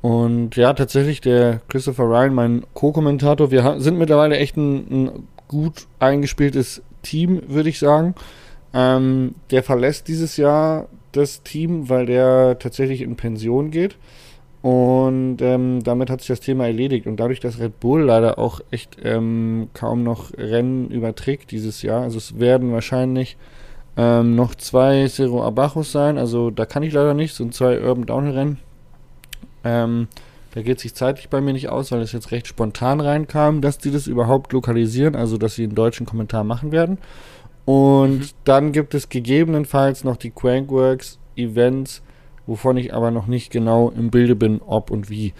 Und 0.00 0.56
ja, 0.56 0.72
tatsächlich 0.74 1.20
der 1.20 1.60
Christopher 1.68 2.04
Ryan, 2.04 2.34
mein 2.34 2.64
Co-Kommentator, 2.74 3.50
wir 3.50 3.80
sind 3.80 3.98
mittlerweile 3.98 4.36
echt 4.36 4.56
ein, 4.56 4.76
ein 4.90 5.26
gut 5.48 5.86
eingespieltes 5.98 6.82
Team, 7.02 7.42
würde 7.48 7.68
ich 7.68 7.78
sagen. 7.78 8.14
Ähm, 8.72 9.34
der 9.50 9.62
verlässt 9.62 10.06
dieses 10.08 10.36
Jahr 10.36 10.88
das 11.12 11.42
Team, 11.42 11.88
weil 11.88 12.06
der 12.06 12.58
tatsächlich 12.58 13.00
in 13.00 13.16
Pension 13.16 13.70
geht. 13.70 13.96
Und 14.60 15.38
ähm, 15.40 15.82
damit 15.84 16.10
hat 16.10 16.20
sich 16.20 16.28
das 16.28 16.40
Thema 16.40 16.66
erledigt. 16.66 17.06
Und 17.06 17.18
dadurch, 17.18 17.40
dass 17.40 17.60
Red 17.60 17.78
Bull 17.80 18.02
leider 18.02 18.38
auch 18.38 18.60
echt 18.70 18.96
ähm, 19.02 19.68
kaum 19.72 20.02
noch 20.02 20.32
Rennen 20.36 20.90
überträgt 20.90 21.50
dieses 21.52 21.82
Jahr, 21.82 22.02
also 22.02 22.18
es 22.18 22.38
werden 22.40 22.72
wahrscheinlich 22.72 23.36
ähm, 23.96 24.34
noch 24.36 24.54
zwei 24.54 25.06
Zero 25.08 25.44
Abachos 25.44 25.92
sein. 25.92 26.18
Also 26.18 26.50
da 26.50 26.66
kann 26.66 26.82
ich 26.82 26.92
leider 26.92 27.14
nicht, 27.14 27.34
sind 27.34 27.54
zwei 27.54 27.80
Urban 27.80 28.06
Downhill 28.06 28.34
Rennen. 28.34 28.58
Ähm, 29.64 30.08
da 30.54 30.62
geht 30.62 30.80
sich 30.80 30.94
zeitlich 30.94 31.28
bei 31.28 31.40
mir 31.40 31.52
nicht 31.52 31.68
aus, 31.68 31.92
weil 31.92 32.00
es 32.00 32.12
jetzt 32.12 32.30
recht 32.30 32.46
spontan 32.46 33.00
reinkam, 33.00 33.60
dass 33.60 33.78
die 33.78 33.90
das 33.90 34.06
überhaupt 34.06 34.52
lokalisieren, 34.52 35.14
also 35.14 35.36
dass 35.36 35.54
sie 35.54 35.64
einen 35.64 35.74
deutschen 35.74 36.06
Kommentar 36.06 36.42
machen 36.42 36.72
werden. 36.72 36.98
Und 37.64 38.34
dann 38.44 38.72
gibt 38.72 38.94
es 38.94 39.08
gegebenenfalls 39.08 40.02
noch 40.02 40.16
die 40.16 40.30
Crankworks 40.30 41.18
Events, 41.36 42.02
wovon 42.48 42.78
ich 42.78 42.94
aber 42.94 43.12
noch 43.12 43.26
nicht 43.26 43.52
genau 43.52 43.90
im 43.90 44.10
Bilde 44.10 44.34
bin, 44.34 44.60
ob 44.66 44.90
und 44.90 45.10
wie. 45.10 45.34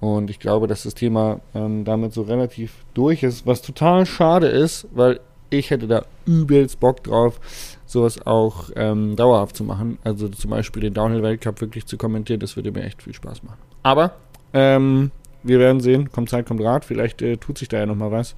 Und 0.00 0.30
ich 0.30 0.38
glaube, 0.38 0.66
dass 0.66 0.84
das 0.84 0.94
Thema 0.94 1.40
ähm, 1.54 1.84
damit 1.84 2.12
so 2.12 2.22
relativ 2.22 2.84
durch 2.94 3.22
ist, 3.22 3.46
was 3.46 3.60
total 3.60 4.06
schade 4.06 4.46
ist, 4.46 4.86
weil 4.92 5.20
ich 5.50 5.70
hätte 5.70 5.86
da 5.86 6.04
übelst 6.26 6.80
Bock 6.80 7.02
drauf, 7.02 7.40
sowas 7.86 8.24
auch 8.26 8.70
ähm, 8.76 9.16
dauerhaft 9.16 9.56
zu 9.56 9.64
machen. 9.64 9.98
Also 10.04 10.28
zum 10.28 10.50
Beispiel 10.50 10.82
den 10.82 10.94
Downhill-Weltcup 10.94 11.60
wirklich 11.60 11.86
zu 11.86 11.96
kommentieren, 11.96 12.40
das 12.40 12.56
würde 12.56 12.70
mir 12.70 12.84
echt 12.84 13.02
viel 13.02 13.14
Spaß 13.14 13.42
machen. 13.42 13.58
Aber 13.82 14.12
ähm, 14.52 15.10
wir 15.42 15.58
werden 15.58 15.80
sehen, 15.80 16.10
kommt 16.10 16.30
Zeit, 16.30 16.46
kommt 16.46 16.62
Rat, 16.62 16.84
vielleicht 16.84 17.20
äh, 17.20 17.36
tut 17.36 17.58
sich 17.58 17.68
da 17.68 17.78
ja 17.78 17.86
nochmal 17.86 18.12
was. 18.12 18.34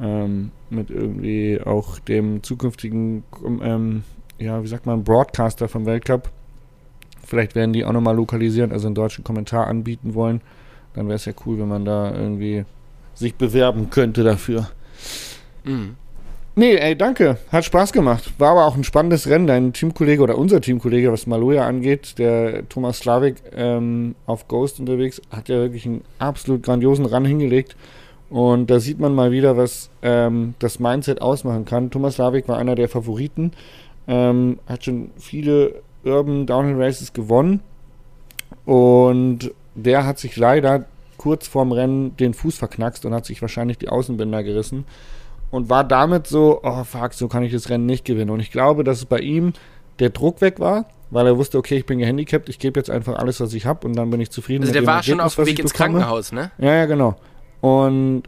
Ähm, 0.00 0.50
mit 0.68 0.90
irgendwie 0.90 1.60
auch 1.64 1.98
dem 1.98 2.42
zukünftigen, 2.42 3.24
ähm, 3.62 4.04
ja, 4.38 4.62
wie 4.62 4.68
sagt 4.68 4.86
man, 4.86 5.04
Broadcaster 5.04 5.68
vom 5.68 5.86
Weltcup. 5.86 6.30
Vielleicht 7.24 7.54
werden 7.54 7.72
die 7.72 7.84
auch 7.84 7.92
nochmal 7.92 8.16
lokalisieren, 8.16 8.72
also 8.72 8.86
einen 8.86 8.94
deutschen 8.94 9.24
Kommentar 9.24 9.66
anbieten 9.66 10.14
wollen. 10.14 10.40
Dann 10.94 11.06
wäre 11.06 11.16
es 11.16 11.24
ja 11.24 11.32
cool, 11.46 11.58
wenn 11.58 11.68
man 11.68 11.84
da 11.84 12.12
irgendwie 12.12 12.64
sich 13.14 13.34
bewerben 13.34 13.90
könnte 13.90 14.24
dafür. 14.24 14.68
Mhm. 15.64 15.96
Nee, 16.54 16.76
ey, 16.76 16.94
danke. 16.94 17.38
Hat 17.50 17.64
Spaß 17.64 17.92
gemacht. 17.94 18.34
War 18.38 18.50
aber 18.50 18.66
auch 18.66 18.76
ein 18.76 18.84
spannendes 18.84 19.26
Rennen. 19.26 19.46
Dein 19.46 19.72
Teamkollege 19.72 20.22
oder 20.22 20.36
unser 20.36 20.60
Teamkollege, 20.60 21.10
was 21.10 21.26
Maloja 21.26 21.66
angeht, 21.66 22.18
der 22.18 22.68
Thomas 22.68 22.98
Slavik 22.98 23.36
ähm, 23.56 24.14
auf 24.26 24.48
Ghost 24.48 24.78
unterwegs, 24.78 25.22
hat 25.30 25.48
ja 25.48 25.56
wirklich 25.56 25.86
einen 25.86 26.02
absolut 26.18 26.62
grandiosen 26.62 27.06
Run 27.06 27.24
hingelegt. 27.24 27.74
Und 28.28 28.70
da 28.70 28.80
sieht 28.80 28.98
man 28.98 29.14
mal 29.14 29.30
wieder, 29.30 29.56
was 29.56 29.88
ähm, 30.02 30.54
das 30.58 30.78
Mindset 30.78 31.22
ausmachen 31.22 31.64
kann. 31.64 31.90
Thomas 31.90 32.14
Slavik 32.16 32.48
war 32.48 32.58
einer 32.58 32.74
der 32.74 32.88
Favoriten, 32.90 33.52
ähm, 34.06 34.58
hat 34.66 34.84
schon 34.84 35.10
viele 35.16 35.82
Urban 36.04 36.46
Downhill 36.46 36.82
Races 36.82 37.12
gewonnen. 37.12 37.60
Und 38.64 39.52
der 39.74 40.06
hat 40.06 40.18
sich 40.18 40.36
leider 40.36 40.84
kurz 41.16 41.46
vorm 41.46 41.72
Rennen 41.72 42.16
den 42.16 42.34
Fuß 42.34 42.56
verknackst 42.56 43.04
und 43.04 43.14
hat 43.14 43.26
sich 43.26 43.40
wahrscheinlich 43.42 43.78
die 43.78 43.88
Außenbänder 43.88 44.42
gerissen 44.42 44.84
und 45.50 45.68
war 45.70 45.84
damit 45.84 46.26
so, 46.26 46.60
oh 46.62 46.84
fuck, 46.84 47.12
so 47.14 47.28
kann 47.28 47.42
ich 47.42 47.52
das 47.52 47.68
Rennen 47.70 47.86
nicht 47.86 48.04
gewinnen. 48.04 48.30
Und 48.30 48.40
ich 48.40 48.50
glaube, 48.50 48.84
dass 48.84 49.04
bei 49.04 49.18
ihm 49.18 49.52
der 49.98 50.10
Druck 50.10 50.40
weg 50.40 50.58
war, 50.58 50.86
weil 51.10 51.26
er 51.26 51.36
wusste, 51.36 51.58
okay, 51.58 51.76
ich 51.76 51.86
bin 51.86 51.98
gehandicapt, 51.98 52.48
ich 52.48 52.58
gebe 52.58 52.80
jetzt 52.80 52.90
einfach 52.90 53.16
alles, 53.16 53.38
was 53.40 53.52
ich 53.52 53.66
habe 53.66 53.86
und 53.86 53.94
dann 53.94 54.10
bin 54.10 54.20
ich 54.20 54.30
zufrieden 54.30 54.62
Also 54.62 54.72
der 54.72 54.86
war 54.86 55.02
schon 55.02 55.20
auf 55.20 55.36
dem 55.36 55.46
Weg 55.46 55.58
ins 55.58 55.72
bekomme. 55.72 55.98
Krankenhaus, 55.98 56.32
ne? 56.32 56.50
Ja, 56.58 56.74
ja, 56.74 56.86
genau. 56.86 57.16
Und 57.60 58.24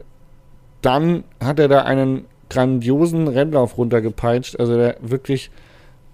dann 0.81 1.23
hat 1.43 1.59
er 1.59 1.67
da 1.67 1.81
einen 1.81 2.25
grandiosen 2.49 3.27
Rennlauf 3.27 3.77
runtergepeitscht. 3.77 4.59
Also 4.59 4.77
der 4.77 4.97
wirklich, 5.01 5.49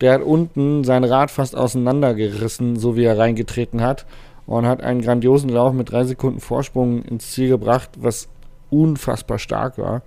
der 0.01 0.13
hat 0.13 0.21
unten 0.21 0.83
sein 0.83 1.03
Rad 1.03 1.31
fast 1.31 1.55
auseinandergerissen, 1.55 2.77
so 2.77 2.95
wie 2.95 3.03
er 3.03 3.17
reingetreten 3.17 3.81
hat. 3.81 4.05
Und 4.47 4.65
hat 4.65 4.81
einen 4.81 5.01
grandiosen 5.01 5.49
Lauf 5.49 5.71
mit 5.73 5.91
drei 5.91 6.03
Sekunden 6.03 6.41
Vorsprung 6.41 7.03
ins 7.03 7.31
Ziel 7.31 7.47
gebracht, 7.47 7.91
was 7.97 8.27
unfassbar 8.69 9.39
stark 9.39 9.77
war. 9.77 10.01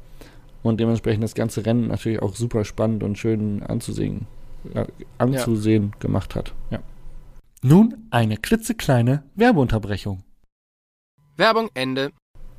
Und 0.62 0.80
dementsprechend 0.80 1.22
das 1.22 1.34
ganze 1.34 1.64
Rennen 1.64 1.88
natürlich 1.88 2.20
auch 2.20 2.34
super 2.34 2.64
spannend 2.64 3.02
und 3.04 3.16
schön 3.16 3.62
anzusehen, 3.62 4.26
äh, 4.74 4.86
anzusehen 5.18 5.92
gemacht 6.00 6.34
hat. 6.34 6.52
Ja. 6.70 6.80
Nun 7.62 8.08
eine 8.10 8.36
klitzekleine 8.36 9.22
Werbeunterbrechung. 9.36 10.24
Werbung, 11.36 11.70
Ende. 11.74 12.10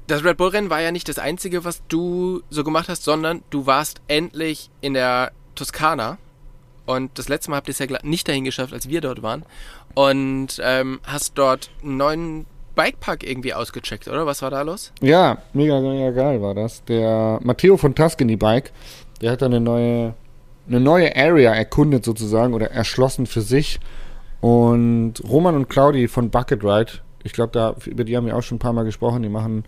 Das 0.08 0.24
Red 0.24 0.38
Bull 0.38 0.50
Rennen 0.50 0.70
war 0.70 0.82
ja 0.82 0.92
nicht 0.92 1.10
das 1.10 1.20
einzige, 1.20 1.66
was 1.66 1.84
du 1.88 2.42
so 2.50 2.64
gemacht 2.64 2.90
hast, 2.90 3.04
sondern 3.04 3.44
du 3.50 3.66
warst 3.66 4.02
endlich 4.08 4.70
in 4.82 4.94
der 4.94 5.32
Toskana. 5.56 6.18
Und 6.86 7.18
das 7.18 7.30
letzte 7.30 7.50
Mal 7.52 7.58
habt 7.58 7.68
ihr 7.68 7.72
es 7.72 7.80
ja 7.80 7.88
nicht 8.04 8.28
dahin 8.28 8.44
geschafft, 8.44 8.74
als 8.74 8.88
wir 8.90 9.02
dort 9.02 9.22
waren. 9.24 9.44
Und 9.94 10.60
ähm, 10.64 11.00
hast 11.04 11.38
dort 11.38 11.70
einen 11.84 11.98
neuen 11.98 12.46
Bikepark 12.76 13.24
irgendwie 13.24 13.54
ausgecheckt, 13.54 14.08
oder? 14.08 14.26
Was 14.26 14.42
war 14.42 14.52
da 14.52 14.62
los? 14.62 14.92
Ja, 15.02 15.38
mega, 15.54 15.80
mega 15.80 16.12
geil 16.12 16.42
war 16.42 16.54
das. 16.54 16.84
Der 16.86 17.40
Matteo 17.42 17.78
von 17.78 17.96
Tuscany 17.96 18.36
Bike, 18.36 18.72
der 19.22 19.32
hat 19.32 19.42
da 19.42 19.46
eine 19.46 19.62
neue, 19.62 20.14
eine 20.68 20.80
neue 20.80 21.16
Area 21.16 21.54
erkundet 21.54 22.04
sozusagen 22.06 22.54
oder 22.54 22.70
erschlossen 22.72 23.26
für 23.26 23.42
sich. 23.42 23.80
Und 24.42 25.14
Roman 25.28 25.56
und 25.56 25.70
Claudi 25.70 26.08
von 26.08 26.30
Bucket 26.30 26.64
Ride, 26.64 26.92
ich 27.24 27.34
glaube, 27.34 27.52
da 27.54 27.76
über 27.86 28.04
die 28.04 28.16
haben 28.16 28.28
wir 28.28 28.36
auch 28.36 28.44
schon 28.44 28.58
ein 28.58 28.60
paar 28.60 28.74
Mal 28.74 28.84
gesprochen. 28.84 29.24
Die 29.24 29.30
machen 29.30 29.64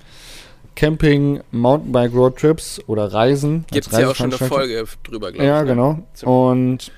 Camping, 0.75 1.41
Mountainbike 1.51 2.13
Roadtrips 2.13 2.79
oder 2.87 3.11
Reisen. 3.11 3.65
Gibt 3.71 3.87
es 3.87 3.97
ja 3.97 4.09
auch 4.11 4.15
schon 4.15 4.27
eine. 4.33 4.37
Folge 4.37 4.83
drüber, 5.03 5.31
glaube 5.31 5.47
Ja, 5.47 5.61
ich. 5.61 5.65
ne? 5.65 5.69
genau. 5.71 5.99
Und 6.29 6.91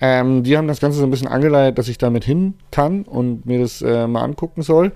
ähm, 0.00 0.42
die 0.42 0.56
haben 0.56 0.68
das 0.68 0.80
Ganze 0.80 0.98
so 0.98 1.04
ein 1.04 1.10
bisschen 1.10 1.28
angeleitet, 1.28 1.78
dass 1.78 1.88
ich 1.88 1.98
damit 1.98 2.24
hin 2.24 2.54
kann 2.70 3.02
und 3.02 3.46
mir 3.46 3.60
das 3.60 3.82
äh, 3.82 4.06
mal 4.06 4.22
angucken 4.22 4.62
soll. 4.62 4.92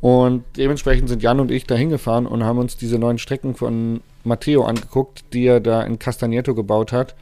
Und 0.00 0.44
dementsprechend 0.56 1.08
sind 1.08 1.22
Jan 1.22 1.40
und 1.40 1.50
ich 1.50 1.66
da 1.66 1.74
hingefahren 1.74 2.26
und 2.26 2.44
haben 2.44 2.58
uns 2.58 2.76
diese 2.76 2.98
neuen 2.98 3.18
Strecken 3.18 3.54
von 3.54 4.00
Matteo 4.24 4.64
angeguckt, 4.64 5.32
die 5.32 5.46
er 5.46 5.60
da 5.60 5.82
in 5.82 5.98
Castagneto 5.98 6.54
gebaut 6.54 6.92
hat. 6.92 7.14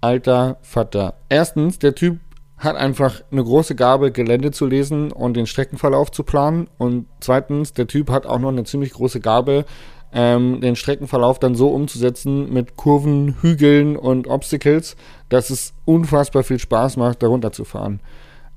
Alter 0.00 0.58
Vater. 0.62 1.14
Erstens, 1.28 1.78
der 1.78 1.94
Typ 1.94 2.18
hat 2.56 2.76
einfach 2.76 3.22
eine 3.30 3.44
große 3.44 3.74
Gabe, 3.74 4.12
Gelände 4.12 4.50
zu 4.50 4.66
lesen 4.66 5.12
und 5.12 5.36
den 5.36 5.46
Streckenverlauf 5.46 6.10
zu 6.10 6.22
planen. 6.22 6.68
Und 6.78 7.06
zweitens, 7.20 7.72
der 7.74 7.86
Typ 7.86 8.10
hat 8.10 8.26
auch 8.26 8.38
noch 8.38 8.50
eine 8.50 8.64
ziemlich 8.64 8.92
große 8.92 9.20
Gabe, 9.20 9.64
ähm, 10.12 10.60
den 10.60 10.76
Streckenverlauf 10.76 11.38
dann 11.38 11.54
so 11.54 11.68
umzusetzen 11.68 12.52
mit 12.52 12.76
Kurven, 12.76 13.36
Hügeln 13.40 13.96
und 13.96 14.28
Obstacles, 14.28 14.96
dass 15.34 15.50
es 15.50 15.74
unfassbar 15.84 16.44
viel 16.44 16.60
Spaß 16.60 16.96
macht, 16.96 17.22
darunter 17.22 17.50
zu 17.50 17.64
fahren. 17.64 18.00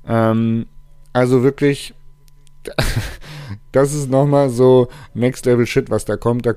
Ähm, 0.07 0.67
also 1.11 1.41
wirklich, 1.41 1.95
das 3.71 3.95
ist 3.95 4.11
nochmal 4.11 4.49
so 4.49 4.87
Next 5.15 5.47
Level 5.47 5.65
Shit, 5.65 5.89
was 5.89 6.05
da 6.05 6.17
kommt. 6.17 6.45
Da 6.45 6.53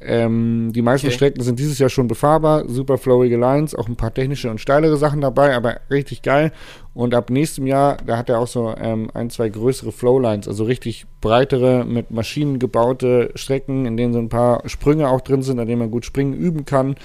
ähm, 0.00 0.70
die 0.72 0.82
meisten 0.82 1.06
okay. 1.06 1.16
Strecken 1.16 1.42
sind 1.42 1.58
dieses 1.58 1.78
Jahr 1.78 1.88
schon 1.88 2.06
befahrbar, 2.06 2.68
super 2.68 2.98
flowige 2.98 3.36
Lines, 3.36 3.74
auch 3.74 3.88
ein 3.88 3.96
paar 3.96 4.12
technische 4.12 4.50
und 4.50 4.60
steilere 4.60 4.96
Sachen 4.96 5.20
dabei, 5.20 5.56
aber 5.56 5.80
richtig 5.90 6.22
geil. 6.22 6.52
Und 6.92 7.14
ab 7.14 7.30
nächstem 7.30 7.66
Jahr, 7.66 7.96
da 8.06 8.18
hat 8.18 8.28
er 8.28 8.38
auch 8.38 8.46
so 8.46 8.74
ähm, 8.76 9.10
ein, 9.14 9.30
zwei 9.30 9.48
größere 9.48 9.92
Flowlines, 9.92 10.46
also 10.46 10.64
richtig 10.64 11.06
breitere, 11.20 11.84
mit 11.84 12.10
Maschinen 12.10 12.58
gebaute 12.58 13.30
Strecken, 13.34 13.86
in 13.86 13.96
denen 13.96 14.12
so 14.12 14.18
ein 14.18 14.28
paar 14.28 14.68
Sprünge 14.68 15.08
auch 15.08 15.22
drin 15.22 15.42
sind, 15.42 15.58
an 15.58 15.66
denen 15.66 15.80
man 15.80 15.90
gut 15.90 16.04
springen 16.04 16.34
üben 16.34 16.64
kann. 16.64 16.96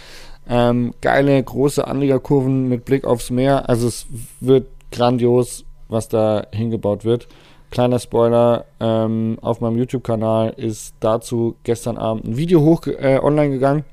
Ähm, 0.50 0.96
geile, 1.02 1.42
große 1.42 1.86
Anliegerkurven 1.88 2.68
mit 2.68 2.84
Blick 2.84 3.06
aufs 3.06 3.30
Meer. 3.30 3.70
Also 3.70 3.88
es 3.88 4.08
wird 4.40 4.68
grandios, 4.92 5.64
was 5.88 6.10
da 6.10 6.48
hingebaut 6.52 7.06
wird. 7.06 7.28
Kleiner 7.70 8.00
Spoiler, 8.00 8.66
ähm, 8.80 9.38
auf 9.42 9.62
meinem 9.62 9.78
YouTube-Kanal 9.78 10.54
ist 10.58 10.96
dazu 11.02 11.56
gestern 11.64 11.98
Abend 11.98 12.26
ein 12.26 12.38
Video 12.38 12.62
hoch 12.62 12.88
äh, 12.88 13.20
online 13.22 13.52
gegangen. 13.52 13.86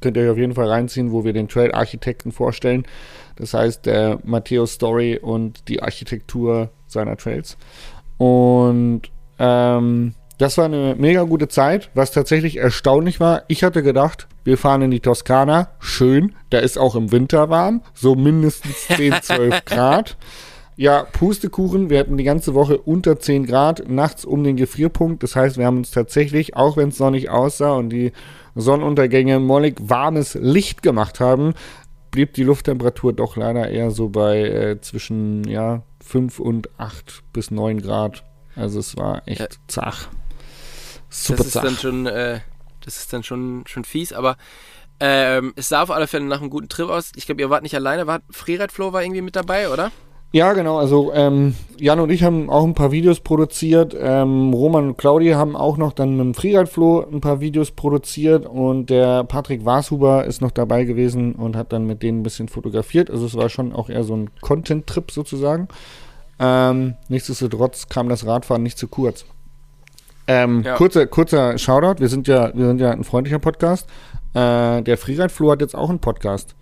Könnt 0.00 0.16
ihr 0.16 0.24
euch 0.24 0.30
auf 0.30 0.38
jeden 0.38 0.54
Fall 0.54 0.68
reinziehen, 0.68 1.10
wo 1.10 1.24
wir 1.24 1.32
den 1.32 1.48
Trail-Architekten 1.48 2.30
vorstellen. 2.30 2.84
Das 3.36 3.52
heißt, 3.52 3.86
der 3.86 4.20
Matteo 4.22 4.66
Story 4.66 5.18
und 5.20 5.68
die 5.68 5.82
Architektur 5.82 6.70
seiner 6.86 7.16
Trails. 7.16 7.56
Und 8.16 9.02
ähm, 9.40 10.14
das 10.38 10.56
war 10.58 10.66
eine 10.66 10.94
mega 10.96 11.22
gute 11.24 11.48
Zeit, 11.48 11.90
was 11.94 12.12
tatsächlich 12.12 12.58
erstaunlich 12.58 13.18
war. 13.18 13.42
Ich 13.48 13.64
hatte 13.64 13.82
gedacht, 13.82 14.28
wir 14.44 14.58
fahren 14.58 14.82
in 14.82 14.90
die 14.90 15.00
Toskana, 15.00 15.70
schön, 15.80 16.34
da 16.50 16.58
ist 16.58 16.78
auch 16.78 16.94
im 16.94 17.10
Winter 17.12 17.50
warm, 17.50 17.82
so 17.94 18.14
mindestens 18.14 18.86
10, 18.96 19.14
12 19.22 19.64
Grad. 19.64 20.16
Ja, 20.76 21.04
Pustekuchen. 21.04 21.88
Wir 21.88 22.00
hatten 22.00 22.16
die 22.16 22.24
ganze 22.24 22.54
Woche 22.54 22.78
unter 22.78 23.18
10 23.18 23.46
Grad, 23.46 23.88
nachts 23.88 24.24
um 24.24 24.42
den 24.42 24.56
Gefrierpunkt. 24.56 25.22
Das 25.22 25.36
heißt, 25.36 25.56
wir 25.56 25.66
haben 25.66 25.78
uns 25.78 25.92
tatsächlich, 25.92 26.56
auch 26.56 26.76
wenn 26.76 26.88
es 26.88 26.96
sonnig 26.96 27.30
aussah 27.30 27.74
und 27.74 27.90
die 27.90 28.12
Sonnenuntergänge 28.56 29.38
mollig 29.38 29.76
warmes 29.80 30.34
Licht 30.34 30.82
gemacht 30.82 31.20
haben, 31.20 31.54
blieb 32.10 32.34
die 32.34 32.42
Lufttemperatur 32.42 33.12
doch 33.12 33.36
leider 33.36 33.68
eher 33.68 33.90
so 33.90 34.08
bei 34.08 34.40
äh, 34.40 34.80
zwischen 34.80 35.44
ja, 35.48 35.82
5 36.04 36.40
und 36.40 36.68
8 36.78 37.22
bis 37.32 37.50
9 37.50 37.80
Grad. 37.80 38.24
Also 38.56 38.78
es 38.78 38.96
war 38.96 39.22
echt 39.26 39.40
ja. 39.40 39.48
zach. 39.68 40.08
Super 41.08 41.38
das 41.38 41.46
ist 41.46 41.52
zach. 41.54 41.62
dann 41.62 41.76
schon, 41.76 42.06
äh, 42.06 42.40
das 42.84 42.98
ist 42.98 43.12
dann 43.12 43.22
schon, 43.22 43.64
schon 43.66 43.84
fies, 43.84 44.12
aber 44.12 44.36
ähm, 45.00 45.52
es 45.56 45.68
sah 45.68 45.82
auf 45.82 45.90
alle 45.90 46.06
Fälle 46.06 46.24
nach 46.24 46.40
einem 46.40 46.50
guten 46.50 46.68
Trip 46.68 46.88
aus. 46.88 47.12
Ich 47.16 47.26
glaube, 47.26 47.40
ihr 47.40 47.50
wart 47.50 47.62
nicht 47.62 47.74
alleine, 47.74 48.06
war 48.06 48.20
Freeride 48.30 48.72
Flo 48.72 48.92
war 48.92 49.02
irgendwie 49.02 49.22
mit 49.22 49.36
dabei, 49.36 49.68
oder? 49.68 49.90
Ja, 50.34 50.52
genau. 50.52 50.78
Also 50.78 51.12
ähm, 51.12 51.54
Jan 51.78 52.00
und 52.00 52.10
ich 52.10 52.24
haben 52.24 52.50
auch 52.50 52.64
ein 52.64 52.74
paar 52.74 52.90
Videos 52.90 53.20
produziert. 53.20 53.96
Ähm, 53.96 54.52
Roman 54.52 54.88
und 54.88 54.98
Claudia 54.98 55.36
haben 55.36 55.54
auch 55.54 55.76
noch 55.76 55.92
dann 55.92 56.16
mit 56.16 56.24
dem 56.24 56.34
Freeride-Flo 56.34 57.06
ein 57.08 57.20
paar 57.20 57.38
Videos 57.38 57.70
produziert 57.70 58.44
und 58.44 58.90
der 58.90 59.22
Patrick 59.22 59.64
Washuber 59.64 60.24
ist 60.24 60.40
noch 60.40 60.50
dabei 60.50 60.82
gewesen 60.82 61.36
und 61.36 61.54
hat 61.54 61.72
dann 61.72 61.86
mit 61.86 62.02
denen 62.02 62.18
ein 62.18 62.22
bisschen 62.24 62.48
fotografiert. 62.48 63.10
Also 63.10 63.26
es 63.26 63.36
war 63.36 63.48
schon 63.48 63.72
auch 63.72 63.88
eher 63.88 64.02
so 64.02 64.16
ein 64.16 64.30
Content-Trip 64.40 65.12
sozusagen. 65.12 65.68
Ähm, 66.40 66.94
nichtsdestotrotz 67.08 67.88
kam 67.88 68.08
das 68.08 68.26
Radfahren 68.26 68.64
nicht 68.64 68.76
zu 68.76 68.88
kurz. 68.88 69.24
Ähm, 70.26 70.62
ja. 70.62 70.74
kurzer, 70.76 71.06
kurzer 71.06 71.58
Shoutout. 71.58 72.00
Wir 72.00 72.08
sind 72.08 72.28
ja, 72.28 72.50
wir 72.54 72.66
sind 72.66 72.80
ja 72.80 72.90
ein 72.90 73.04
freundlicher 73.04 73.38
Podcast. 73.38 73.88
Äh, 74.32 74.82
der 74.82 74.96
Freeride-Flo 74.96 75.50
hat 75.50 75.60
jetzt 75.60 75.76
auch 75.76 75.90
einen 75.90 76.00
Podcast. 76.00 76.54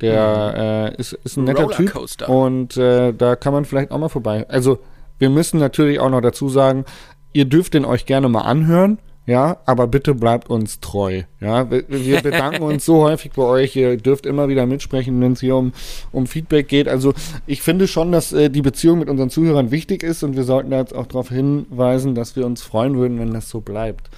Der 0.00 0.92
äh, 0.96 1.00
ist, 1.00 1.12
ist 1.12 1.36
ein 1.36 1.44
netter 1.44 1.68
Typ 1.68 1.94
und 2.26 2.76
äh, 2.78 3.12
da 3.12 3.36
kann 3.36 3.52
man 3.52 3.66
vielleicht 3.66 3.90
auch 3.90 3.98
mal 3.98 4.08
vorbei. 4.08 4.46
Also 4.48 4.78
wir 5.18 5.28
müssen 5.28 5.60
natürlich 5.60 6.00
auch 6.00 6.08
noch 6.08 6.22
dazu 6.22 6.48
sagen, 6.48 6.86
ihr 7.34 7.44
dürft 7.44 7.74
den 7.74 7.84
euch 7.84 8.06
gerne 8.06 8.28
mal 8.30 8.40
anhören, 8.40 8.98
ja, 9.30 9.58
aber 9.64 9.86
bitte 9.86 10.12
bleibt 10.12 10.50
uns 10.50 10.80
treu. 10.80 11.22
Ja, 11.38 11.70
wir, 11.70 11.84
wir 11.88 12.20
bedanken 12.22 12.64
uns 12.64 12.84
so 12.84 13.04
häufig 13.04 13.30
bei 13.30 13.44
euch. 13.44 13.76
Ihr 13.76 13.96
dürft 13.96 14.26
immer 14.26 14.48
wieder 14.48 14.66
mitsprechen, 14.66 15.20
wenn 15.20 15.34
es 15.34 15.40
hier 15.40 15.54
um, 15.54 15.72
um 16.10 16.26
Feedback 16.26 16.66
geht. 16.66 16.88
Also 16.88 17.14
ich 17.46 17.62
finde 17.62 17.86
schon, 17.86 18.10
dass 18.10 18.32
äh, 18.32 18.50
die 18.50 18.60
Beziehung 18.60 18.98
mit 18.98 19.08
unseren 19.08 19.30
Zuhörern 19.30 19.70
wichtig 19.70 20.02
ist 20.02 20.24
und 20.24 20.34
wir 20.34 20.42
sollten 20.42 20.70
da 20.70 20.78
jetzt 20.78 20.92
auch 20.92 21.06
darauf 21.06 21.28
hinweisen, 21.28 22.16
dass 22.16 22.34
wir 22.34 22.44
uns 22.44 22.62
freuen 22.62 22.96
würden, 22.96 23.20
wenn 23.20 23.32
das 23.32 23.48
so 23.48 23.60
bleibt. 23.60 24.10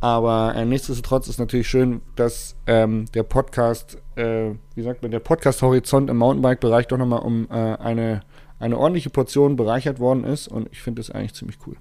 Aber 0.00 0.54
äh, 0.56 0.64
nichtsdestotrotz 0.64 1.28
ist 1.28 1.38
natürlich 1.38 1.68
schön, 1.68 2.00
dass 2.16 2.56
ähm, 2.66 3.04
der 3.12 3.24
Podcast, 3.24 3.98
äh, 4.16 4.52
wie 4.74 4.82
sagt 4.82 5.02
man, 5.02 5.10
der 5.10 5.20
Podcast-Horizont 5.20 6.08
im 6.08 6.16
Mountainbike-Bereich 6.16 6.86
doch 6.86 6.96
nochmal 6.96 7.20
um 7.20 7.46
äh, 7.50 7.54
eine, 7.54 8.22
eine 8.58 8.78
ordentliche 8.78 9.10
Portion 9.10 9.56
bereichert 9.56 10.00
worden 10.00 10.24
ist. 10.24 10.48
Und 10.48 10.68
ich 10.72 10.80
finde 10.80 11.00
das 11.00 11.10
eigentlich 11.10 11.34
ziemlich 11.34 11.58
cool. 11.66 11.76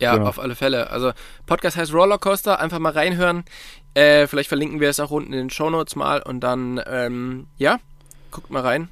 Ja, 0.00 0.14
genau. 0.14 0.28
auf 0.28 0.38
alle 0.38 0.54
Fälle. 0.54 0.90
Also 0.90 1.12
Podcast 1.46 1.76
heißt 1.76 1.92
Rollercoaster, 1.92 2.60
einfach 2.60 2.78
mal 2.78 2.92
reinhören. 2.92 3.44
Äh, 3.94 4.26
vielleicht 4.26 4.48
verlinken 4.48 4.80
wir 4.80 4.90
es 4.90 5.00
auch 5.00 5.10
unten 5.10 5.32
in 5.32 5.38
den 5.38 5.50
Show 5.50 5.70
Notes 5.70 5.96
mal 5.96 6.22
und 6.22 6.40
dann, 6.40 6.80
ähm, 6.86 7.46
ja, 7.56 7.78
guckt 8.30 8.50
mal 8.50 8.62
rein. 8.62 8.88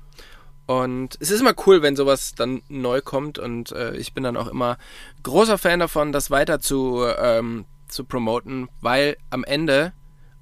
Und 0.67 1.19
es 1.21 1.31
ist 1.31 1.41
immer 1.41 1.55
cool, 1.67 1.83
wenn 1.83 1.95
sowas 1.95 2.35
dann 2.35 2.63
neu 2.69 3.03
kommt 3.03 3.39
und 3.39 3.73
äh, 3.73 3.95
ich 3.97 4.15
bin 4.15 4.25
dann 4.25 4.37
auch 4.37 4.47
immer 4.47 4.79
großer 5.23 5.59
Fan 5.59 5.81
davon, 5.81 6.13
das 6.13 6.31
weiter 6.31 6.59
zu, 6.59 7.05
ähm, 7.19 7.67
zu 7.89 8.05
promoten, 8.05 8.69
weil 8.81 9.19
am 9.29 9.45
Ende, 9.45 9.93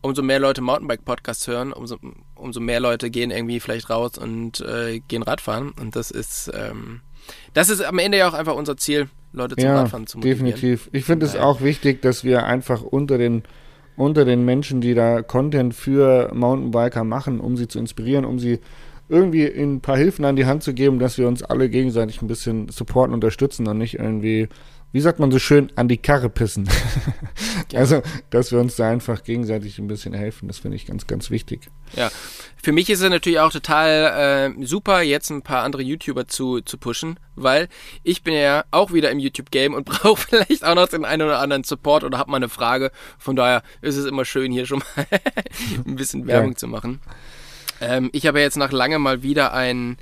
umso 0.00 0.22
mehr 0.22 0.38
Leute 0.38 0.60
Mountainbike-Podcasts 0.60 1.48
hören, 1.48 1.72
umso, 1.72 1.98
umso 2.36 2.60
mehr 2.60 2.78
Leute 2.78 3.10
gehen 3.10 3.32
irgendwie 3.32 3.58
vielleicht 3.58 3.90
raus 3.90 4.16
und 4.16 4.60
äh, 4.60 5.00
gehen 5.00 5.24
Radfahren. 5.24 5.72
Und 5.72 5.96
das 5.96 6.12
ist, 6.12 6.52
ähm, 6.54 7.00
das 7.52 7.68
ist 7.68 7.82
am 7.82 7.98
Ende 7.98 8.18
ja 8.18 8.28
auch 8.28 8.34
einfach 8.34 8.54
unser 8.54 8.76
Ziel, 8.76 9.08
Leute 9.32 9.56
zum 9.56 9.64
ja, 9.64 9.80
Radfahren 9.80 10.06
zu 10.06 10.18
motivieren. 10.18 10.46
Definitiv. 10.46 10.90
Ich 10.92 11.04
finde 11.04 11.26
es 11.26 11.36
auch 11.36 11.60
wichtig, 11.62 12.02
dass 12.02 12.24
wir 12.24 12.44
einfach 12.44 12.82
unter 12.82 13.18
den 13.18 13.42
unter 13.94 14.24
den 14.24 14.44
Menschen, 14.44 14.80
die 14.80 14.94
da 14.94 15.22
Content 15.22 15.74
für 15.74 16.30
Mountainbiker 16.34 17.04
machen, 17.04 17.40
um 17.40 17.56
sie 17.56 17.68
zu 17.68 17.78
inspirieren, 17.78 18.24
um 18.24 18.38
sie 18.38 18.58
irgendwie 19.08 19.46
ein 19.46 19.80
paar 19.80 19.98
Hilfen 19.98 20.24
an 20.24 20.36
die 20.36 20.46
Hand 20.46 20.62
zu 20.62 20.72
geben, 20.72 20.98
dass 20.98 21.18
wir 21.18 21.28
uns 21.28 21.42
alle 21.42 21.68
gegenseitig 21.68 22.22
ein 22.22 22.28
bisschen 22.28 22.68
supporten, 22.68 23.12
unterstützen 23.12 23.68
und 23.68 23.76
nicht 23.76 23.98
irgendwie 23.98 24.48
wie 24.92 25.00
sagt 25.00 25.18
man 25.18 25.30
so 25.30 25.38
schön, 25.38 25.72
an 25.74 25.88
die 25.88 25.96
Karre 25.96 26.28
pissen. 26.28 26.68
also, 27.74 28.02
dass 28.30 28.52
wir 28.52 28.60
uns 28.60 28.76
da 28.76 28.88
einfach 28.90 29.24
gegenseitig 29.24 29.78
ein 29.78 29.88
bisschen 29.88 30.12
helfen, 30.12 30.48
das 30.48 30.58
finde 30.58 30.76
ich 30.76 30.86
ganz, 30.86 31.06
ganz 31.06 31.30
wichtig. 31.30 31.68
Ja, 31.96 32.10
für 32.62 32.72
mich 32.72 32.90
ist 32.90 33.00
es 33.00 33.08
natürlich 33.08 33.40
auch 33.40 33.50
total 33.50 34.54
äh, 34.58 34.64
super, 34.64 35.02
jetzt 35.02 35.30
ein 35.30 35.42
paar 35.42 35.64
andere 35.64 35.82
YouTuber 35.82 36.28
zu, 36.28 36.60
zu 36.60 36.76
pushen, 36.76 37.18
weil 37.34 37.68
ich 38.02 38.22
bin 38.22 38.34
ja 38.34 38.64
auch 38.70 38.92
wieder 38.92 39.10
im 39.10 39.18
YouTube-Game 39.18 39.74
und 39.74 39.84
brauche 39.86 40.20
vielleicht 40.20 40.64
auch 40.64 40.74
noch 40.74 40.88
den 40.88 41.04
einen 41.04 41.22
oder 41.22 41.40
anderen 41.40 41.64
Support 41.64 42.04
oder 42.04 42.18
habe 42.18 42.30
mal 42.30 42.36
eine 42.36 42.48
Frage. 42.50 42.92
Von 43.18 43.34
daher 43.34 43.62
ist 43.80 43.96
es 43.96 44.04
immer 44.04 44.24
schön, 44.24 44.52
hier 44.52 44.66
schon 44.66 44.80
mal 44.80 45.06
ein 45.86 45.96
bisschen 45.96 46.26
Werbung 46.26 46.52
ja. 46.52 46.56
zu 46.56 46.68
machen. 46.68 47.00
Ähm, 47.80 48.10
ich 48.12 48.26
habe 48.26 48.40
jetzt 48.40 48.56
nach 48.56 48.72
lange 48.72 48.98
mal 48.98 49.22
wieder 49.22 49.54
ein 49.54 49.96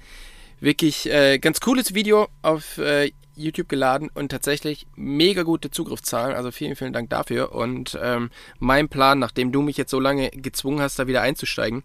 wirklich 0.61 1.11
äh, 1.11 1.39
ganz 1.39 1.61
cooles 1.61 1.95
Video 1.95 2.29
auf 2.43 2.77
äh, 2.79 3.13
YouTube 3.41 3.69
geladen 3.69 4.11
und 4.15 4.31
tatsächlich 4.31 4.87
mega 4.97 5.43
gute 5.43 5.71
Zugriffszahlen. 5.71 6.37
Also 6.37 6.51
vielen, 6.51 6.77
vielen 6.77 6.93
Dank 6.93 7.11
dafür. 7.11 7.55
Und 7.55 7.99
ähm, 8.03 8.31
mein 8.59 8.89
Plan, 8.89 9.19
nachdem 9.19 9.53
du 9.53 9.63
mich 9.63 9.77
jetzt 9.77 9.91
so 9.91 10.01
lange 10.01 10.31
gezwungen 10.31 10.81
hast, 10.81 10.99
da 10.99 11.07
wieder 11.07 11.23
einzusteigen, 11.23 11.83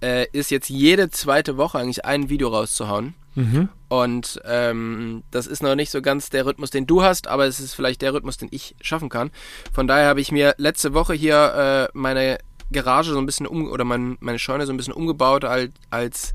äh, 0.00 0.26
ist 0.32 0.50
jetzt 0.50 0.68
jede 0.68 1.10
zweite 1.10 1.56
Woche 1.56 1.78
eigentlich 1.78 2.04
ein 2.04 2.28
Video 2.28 2.48
rauszuhauen. 2.48 3.14
Mhm. 3.34 3.68
Und 3.88 4.40
ähm, 4.44 5.22
das 5.30 5.46
ist 5.46 5.62
noch 5.62 5.74
nicht 5.74 5.90
so 5.90 6.02
ganz 6.02 6.30
der 6.30 6.46
Rhythmus, 6.46 6.70
den 6.70 6.86
du 6.86 7.02
hast, 7.02 7.26
aber 7.26 7.46
es 7.46 7.60
ist 7.60 7.74
vielleicht 7.74 8.02
der 8.02 8.14
Rhythmus, 8.14 8.36
den 8.36 8.48
ich 8.50 8.76
schaffen 8.80 9.08
kann. 9.08 9.30
Von 9.72 9.86
daher 9.86 10.08
habe 10.08 10.20
ich 10.20 10.32
mir 10.32 10.54
letzte 10.58 10.94
Woche 10.94 11.14
hier 11.14 11.90
äh, 11.94 11.98
meine 11.98 12.38
Garage 12.72 13.12
so 13.12 13.18
ein 13.18 13.26
bisschen 13.26 13.46
um 13.46 13.70
oder 13.70 13.84
mein, 13.84 14.16
meine 14.20 14.38
Scheune 14.38 14.66
so 14.66 14.72
ein 14.72 14.76
bisschen 14.76 14.92
umgebaut 14.92 15.44
als, 15.44 15.72
als 15.90 16.34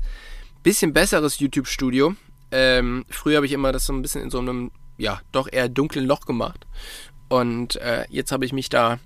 bisschen 0.62 0.92
besseres 0.92 1.38
YouTube-Studio. 1.38 2.14
Ähm, 2.50 3.04
früher 3.08 3.36
habe 3.36 3.46
ich 3.46 3.52
immer 3.52 3.72
das 3.72 3.86
so 3.86 3.92
ein 3.92 4.02
bisschen 4.02 4.22
in 4.22 4.30
so 4.30 4.38
einem, 4.38 4.70
ja, 4.98 5.20
doch 5.32 5.48
eher 5.50 5.68
dunklen 5.68 6.06
Loch 6.06 6.22
gemacht. 6.22 6.66
Und 7.28 7.76
äh, 7.76 8.04
jetzt 8.08 8.32
habe 8.32 8.44
ich 8.44 8.52
mich 8.52 8.68
da 8.68 8.92
ein 8.92 8.98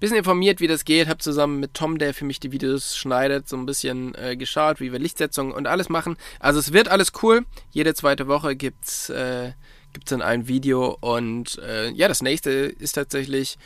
bisschen 0.00 0.16
informiert, 0.16 0.60
wie 0.60 0.66
das 0.66 0.84
geht. 0.84 1.08
Habe 1.08 1.18
zusammen 1.18 1.60
mit 1.60 1.74
Tom, 1.74 1.98
der 1.98 2.12
für 2.14 2.24
mich 2.24 2.40
die 2.40 2.52
Videos 2.52 2.96
schneidet, 2.96 3.48
so 3.48 3.56
ein 3.56 3.66
bisschen 3.66 4.14
äh, 4.16 4.36
geschaut, 4.36 4.80
wie 4.80 4.92
wir 4.92 4.98
Lichtsetzungen 4.98 5.52
und 5.52 5.66
alles 5.66 5.88
machen. 5.88 6.16
Also 6.40 6.58
es 6.58 6.72
wird 6.72 6.88
alles 6.88 7.12
cool. 7.22 7.46
Jede 7.70 7.94
zweite 7.94 8.26
Woche 8.26 8.56
gibt's 8.56 9.10
äh, 9.10 9.52
gibt's 9.92 10.10
dann 10.10 10.22
ein 10.22 10.48
Video 10.48 10.96
und 11.00 11.58
äh, 11.58 11.90
ja, 11.90 12.08
das 12.08 12.22
nächste 12.22 12.50
ist 12.50 12.92
tatsächlich 12.92 13.58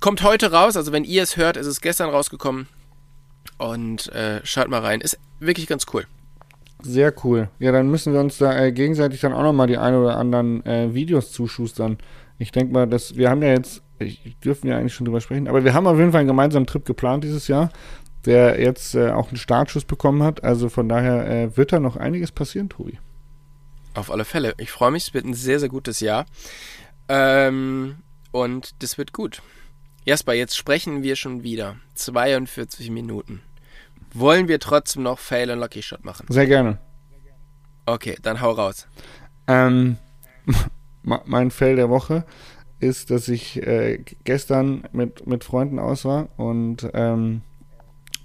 kommt 0.00 0.22
heute 0.22 0.52
raus. 0.52 0.76
Also 0.76 0.92
wenn 0.92 1.04
ihr 1.04 1.22
es 1.22 1.36
hört, 1.36 1.56
ist 1.56 1.66
es 1.66 1.80
gestern 1.80 2.10
rausgekommen 2.10 2.68
und 3.58 4.08
äh, 4.12 4.40
schaut 4.44 4.68
mal 4.68 4.80
rein. 4.80 5.00
Ist 5.00 5.18
wirklich 5.38 5.66
ganz 5.66 5.86
cool. 5.92 6.06
Sehr 6.82 7.14
cool. 7.24 7.48
Ja, 7.58 7.72
dann 7.72 7.90
müssen 7.90 8.12
wir 8.12 8.20
uns 8.20 8.38
da 8.38 8.58
äh, 8.58 8.72
gegenseitig 8.72 9.20
dann 9.20 9.32
auch 9.32 9.42
nochmal 9.42 9.66
die 9.66 9.78
ein 9.78 9.94
oder 9.94 10.16
anderen 10.16 10.64
äh, 10.66 10.92
Videos 10.92 11.32
zuschustern. 11.32 11.98
Ich 12.38 12.52
denke 12.52 12.72
mal, 12.72 12.86
dass 12.86 13.16
wir 13.16 13.30
haben 13.30 13.42
ja 13.42 13.50
jetzt, 13.50 13.82
ich 13.98 14.36
dürfen 14.40 14.68
ja 14.68 14.76
eigentlich 14.76 14.94
schon 14.94 15.06
drüber 15.06 15.20
sprechen, 15.20 15.48
aber 15.48 15.64
wir 15.64 15.72
haben 15.72 15.86
auf 15.86 15.98
jeden 15.98 16.12
Fall 16.12 16.20
einen 16.20 16.28
gemeinsamen 16.28 16.66
Trip 16.66 16.84
geplant 16.84 17.24
dieses 17.24 17.48
Jahr, 17.48 17.70
der 18.26 18.60
jetzt 18.60 18.94
äh, 18.94 19.10
auch 19.10 19.28
einen 19.28 19.36
Startschuss 19.36 19.84
bekommen 19.84 20.22
hat. 20.22 20.44
Also 20.44 20.68
von 20.68 20.88
daher 20.88 21.26
äh, 21.26 21.56
wird 21.56 21.72
da 21.72 21.80
noch 21.80 21.96
einiges 21.96 22.32
passieren, 22.32 22.68
Tobi. 22.68 22.98
Auf 23.94 24.10
alle 24.10 24.24
Fälle. 24.24 24.54
Ich 24.58 24.70
freue 24.70 24.90
mich, 24.90 25.08
es 25.08 25.14
wird 25.14 25.24
ein 25.24 25.34
sehr, 25.34 25.60
sehr 25.60 25.68
gutes 25.68 26.00
Jahr. 26.00 26.26
Ähm, 27.08 27.96
und 28.32 28.82
das 28.82 28.98
wird 28.98 29.12
gut. 29.12 29.42
Jasper, 30.04 30.34
jetzt 30.34 30.56
sprechen 30.56 31.02
wir 31.02 31.16
schon 31.16 31.44
wieder. 31.44 31.76
42 31.94 32.90
Minuten. 32.90 33.40
Wollen 34.14 34.48
wir 34.48 34.60
trotzdem 34.60 35.02
noch 35.02 35.18
Fail 35.18 35.50
und 35.50 35.58
Lucky 35.58 35.82
Shot 35.82 36.04
machen? 36.04 36.26
Sehr 36.28 36.46
gerne. 36.46 36.78
Okay, 37.84 38.16
dann 38.22 38.40
hau 38.40 38.52
raus. 38.52 38.86
Ähm, 39.46 39.98
mein 41.02 41.50
Fail 41.50 41.76
der 41.76 41.90
Woche 41.90 42.24
ist, 42.80 43.10
dass 43.10 43.28
ich 43.28 43.62
äh, 43.62 44.04
gestern 44.24 44.84
mit, 44.92 45.26
mit 45.26 45.44
Freunden 45.44 45.78
aus 45.78 46.04
war 46.04 46.28
und 46.36 46.88
ähm, 46.94 47.42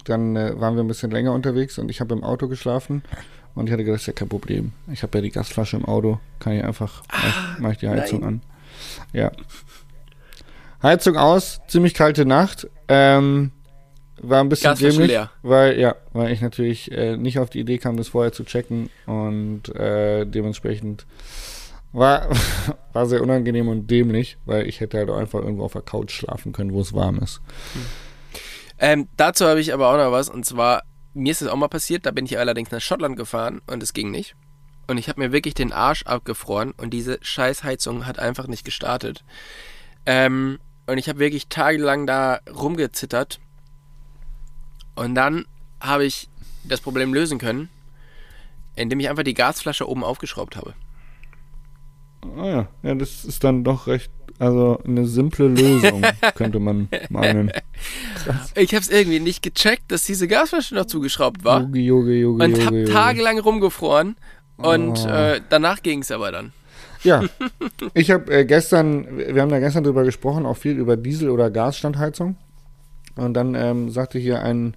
dann 0.06 0.36
äh, 0.36 0.60
waren 0.60 0.76
wir 0.76 0.84
ein 0.84 0.88
bisschen 0.88 1.12
länger 1.12 1.34
unterwegs 1.34 1.78
und 1.78 1.90
ich 1.90 2.00
habe 2.02 2.14
im 2.14 2.24
Auto 2.24 2.48
geschlafen 2.48 3.04
und 3.56 3.68
ich 3.68 3.74
hatte 3.74 3.84
gedacht, 3.84 3.96
das 3.96 4.04
ist 4.04 4.08
ja 4.08 4.14
kein 4.14 4.30
Problem. 4.30 4.74
Ich 4.92 5.04
habe 5.04 5.18
ja 5.18 5.22
die 5.22 5.32
Gasflasche 5.32 5.78
im 5.78 5.86
Auto, 5.86 6.20
kann 6.40 6.54
ich 6.54 6.64
einfach, 6.64 7.04
ah, 7.10 7.60
mache 7.60 7.74
ich 7.74 7.78
die 7.80 7.90
Heizung 7.90 8.22
nein. 8.22 8.28
an. 8.28 8.42
Ja. 9.12 9.32
Heizung 10.82 11.18
aus, 11.18 11.60
ziemlich 11.68 11.94
kalte 11.94 12.26
Nacht. 12.26 12.70
Ähm, 12.88 13.52
war 14.22 14.42
ein 14.42 14.50
bisschen 14.50 14.76
dämlich, 14.76 15.18
weil 15.42 15.80
ja, 15.80 15.96
weil 16.14 16.32
ich 16.32 16.42
natürlich 16.42 16.92
äh, 16.92 17.18
nicht 17.18 17.40
auf 17.40 17.50
die 17.50 17.60
Idee 17.60 17.78
kam, 17.78 17.98
das 17.98 18.10
vorher 18.10 18.32
zu 18.32 18.44
checken 18.44 18.90
und 19.06 19.74
äh, 19.76 20.26
dementsprechend 20.26 21.06
war, 21.92 22.30
war 22.94 23.06
sehr 23.06 23.22
unangenehm 23.22 23.68
und 23.68 23.90
dämlich, 23.90 24.38
weil 24.46 24.68
ich 24.68 24.80
hätte 24.80 24.98
halt 24.98 25.10
einfach 25.10 25.40
irgendwo 25.40 25.64
auf 25.64 25.74
der 25.74 25.82
Couch 25.82 26.12
schlafen 26.12 26.52
können, 26.52 26.74
wo 26.74 26.82
es 26.82 26.94
warm 26.94 27.20
ist. 27.20 27.42
Hm. 27.74 27.86
Ähm, 28.82 29.08
dazu 29.18 29.46
habe 29.46 29.60
ich 29.60 29.74
aber 29.74 29.90
auch 29.90 29.98
noch 29.98 30.12
was 30.12 30.30
und 30.30 30.46
zwar 30.46 30.84
mir 31.14 31.32
ist 31.32 31.42
es 31.42 31.48
auch 31.48 31.56
mal 31.56 31.68
passiert, 31.68 32.06
da 32.06 32.12
bin 32.12 32.26
ich 32.26 32.38
allerdings 32.38 32.72
nach 32.72 32.82
Schottland 32.82 33.18
gefahren 33.18 33.62
und 33.68 33.84
es 33.84 33.94
ging 33.94 34.12
nicht. 34.12 34.36
Und 34.88 34.98
ich 34.98 35.08
habe 35.08 35.20
mir 35.20 35.32
wirklich 35.32 35.54
den 35.54 35.72
Arsch 35.72 36.04
abgefroren 36.04 36.72
und 36.72 36.92
diese 36.92 37.20
Scheißheizung 37.22 38.06
hat 38.06 38.20
einfach 38.20 38.48
nicht 38.48 38.64
gestartet. 38.64 39.24
Ähm, 40.06 40.60
und 40.88 40.98
ich 40.98 41.10
habe 41.10 41.20
wirklich 41.20 41.48
tagelang 41.48 42.08
da 42.08 42.40
rumgezittert 42.52 43.40
und 45.00 45.16
dann 45.16 45.46
habe 45.80 46.06
ich 46.06 46.28
das 46.66 46.82
Problem 46.82 47.14
lösen 47.14 47.40
können, 47.40 47.70
indem 48.76 49.00
ich 49.00 49.10
einfach 49.10 49.24
die 49.24 49.34
Gasflasche 49.34 49.88
oben 49.88 50.04
aufgeschraubt 50.04 50.58
habe. 50.58 50.74
Ah 52.38 52.46
ja, 52.46 52.68
ja, 52.84 52.96
das 52.96 53.24
ist 53.24 53.46
dann 53.46 53.64
doch 53.64 53.88
recht, 53.88 54.12
also 54.40 54.78
eine 54.86 55.08
simple 55.08 55.48
Lösung, 55.48 56.04
könnte 56.36 56.60
man 56.60 56.90
meinen. 57.10 57.52
Krass. 58.24 58.54
Ich 58.56 58.74
habe 58.74 58.82
es 58.82 58.90
irgendwie 58.90 59.22
nicht 59.22 59.42
gecheckt, 59.42 59.90
dass 59.90 60.04
diese 60.04 60.28
Gasflasche 60.28 60.76
noch 60.76 60.86
zugeschraubt 60.86 61.46
war. 61.46 61.62
Juge, 61.62 61.80
Juge, 61.80 62.14
Juge, 62.16 62.44
und 62.44 62.66
habe 62.66 62.84
tagelang 62.84 63.40
rumgefroren 63.40 64.18
und 64.58 65.00
oh. 65.00 65.10
äh, 65.10 65.40
danach 65.50 65.82
ging 65.82 66.02
es 66.02 66.12
aber 66.12 66.34
dann. 66.34 66.52
Ja, 67.04 67.24
ich 67.94 68.12
habe 68.12 68.30
äh, 68.34 68.44
gestern, 68.44 69.18
wir 69.18 69.42
haben 69.42 69.50
da 69.50 69.60
gestern 69.60 69.86
drüber 69.86 70.04
gesprochen, 70.04 70.46
auch 70.46 70.58
viel 70.58 70.78
über 70.78 70.98
Diesel- 70.98 71.30
oder 71.30 71.50
Gasstandheizung. 71.50 72.36
Und 73.20 73.34
dann 73.34 73.56
ähm, 73.56 73.90
sagte 73.90 74.20
hier 74.20 74.42
ein 74.42 74.76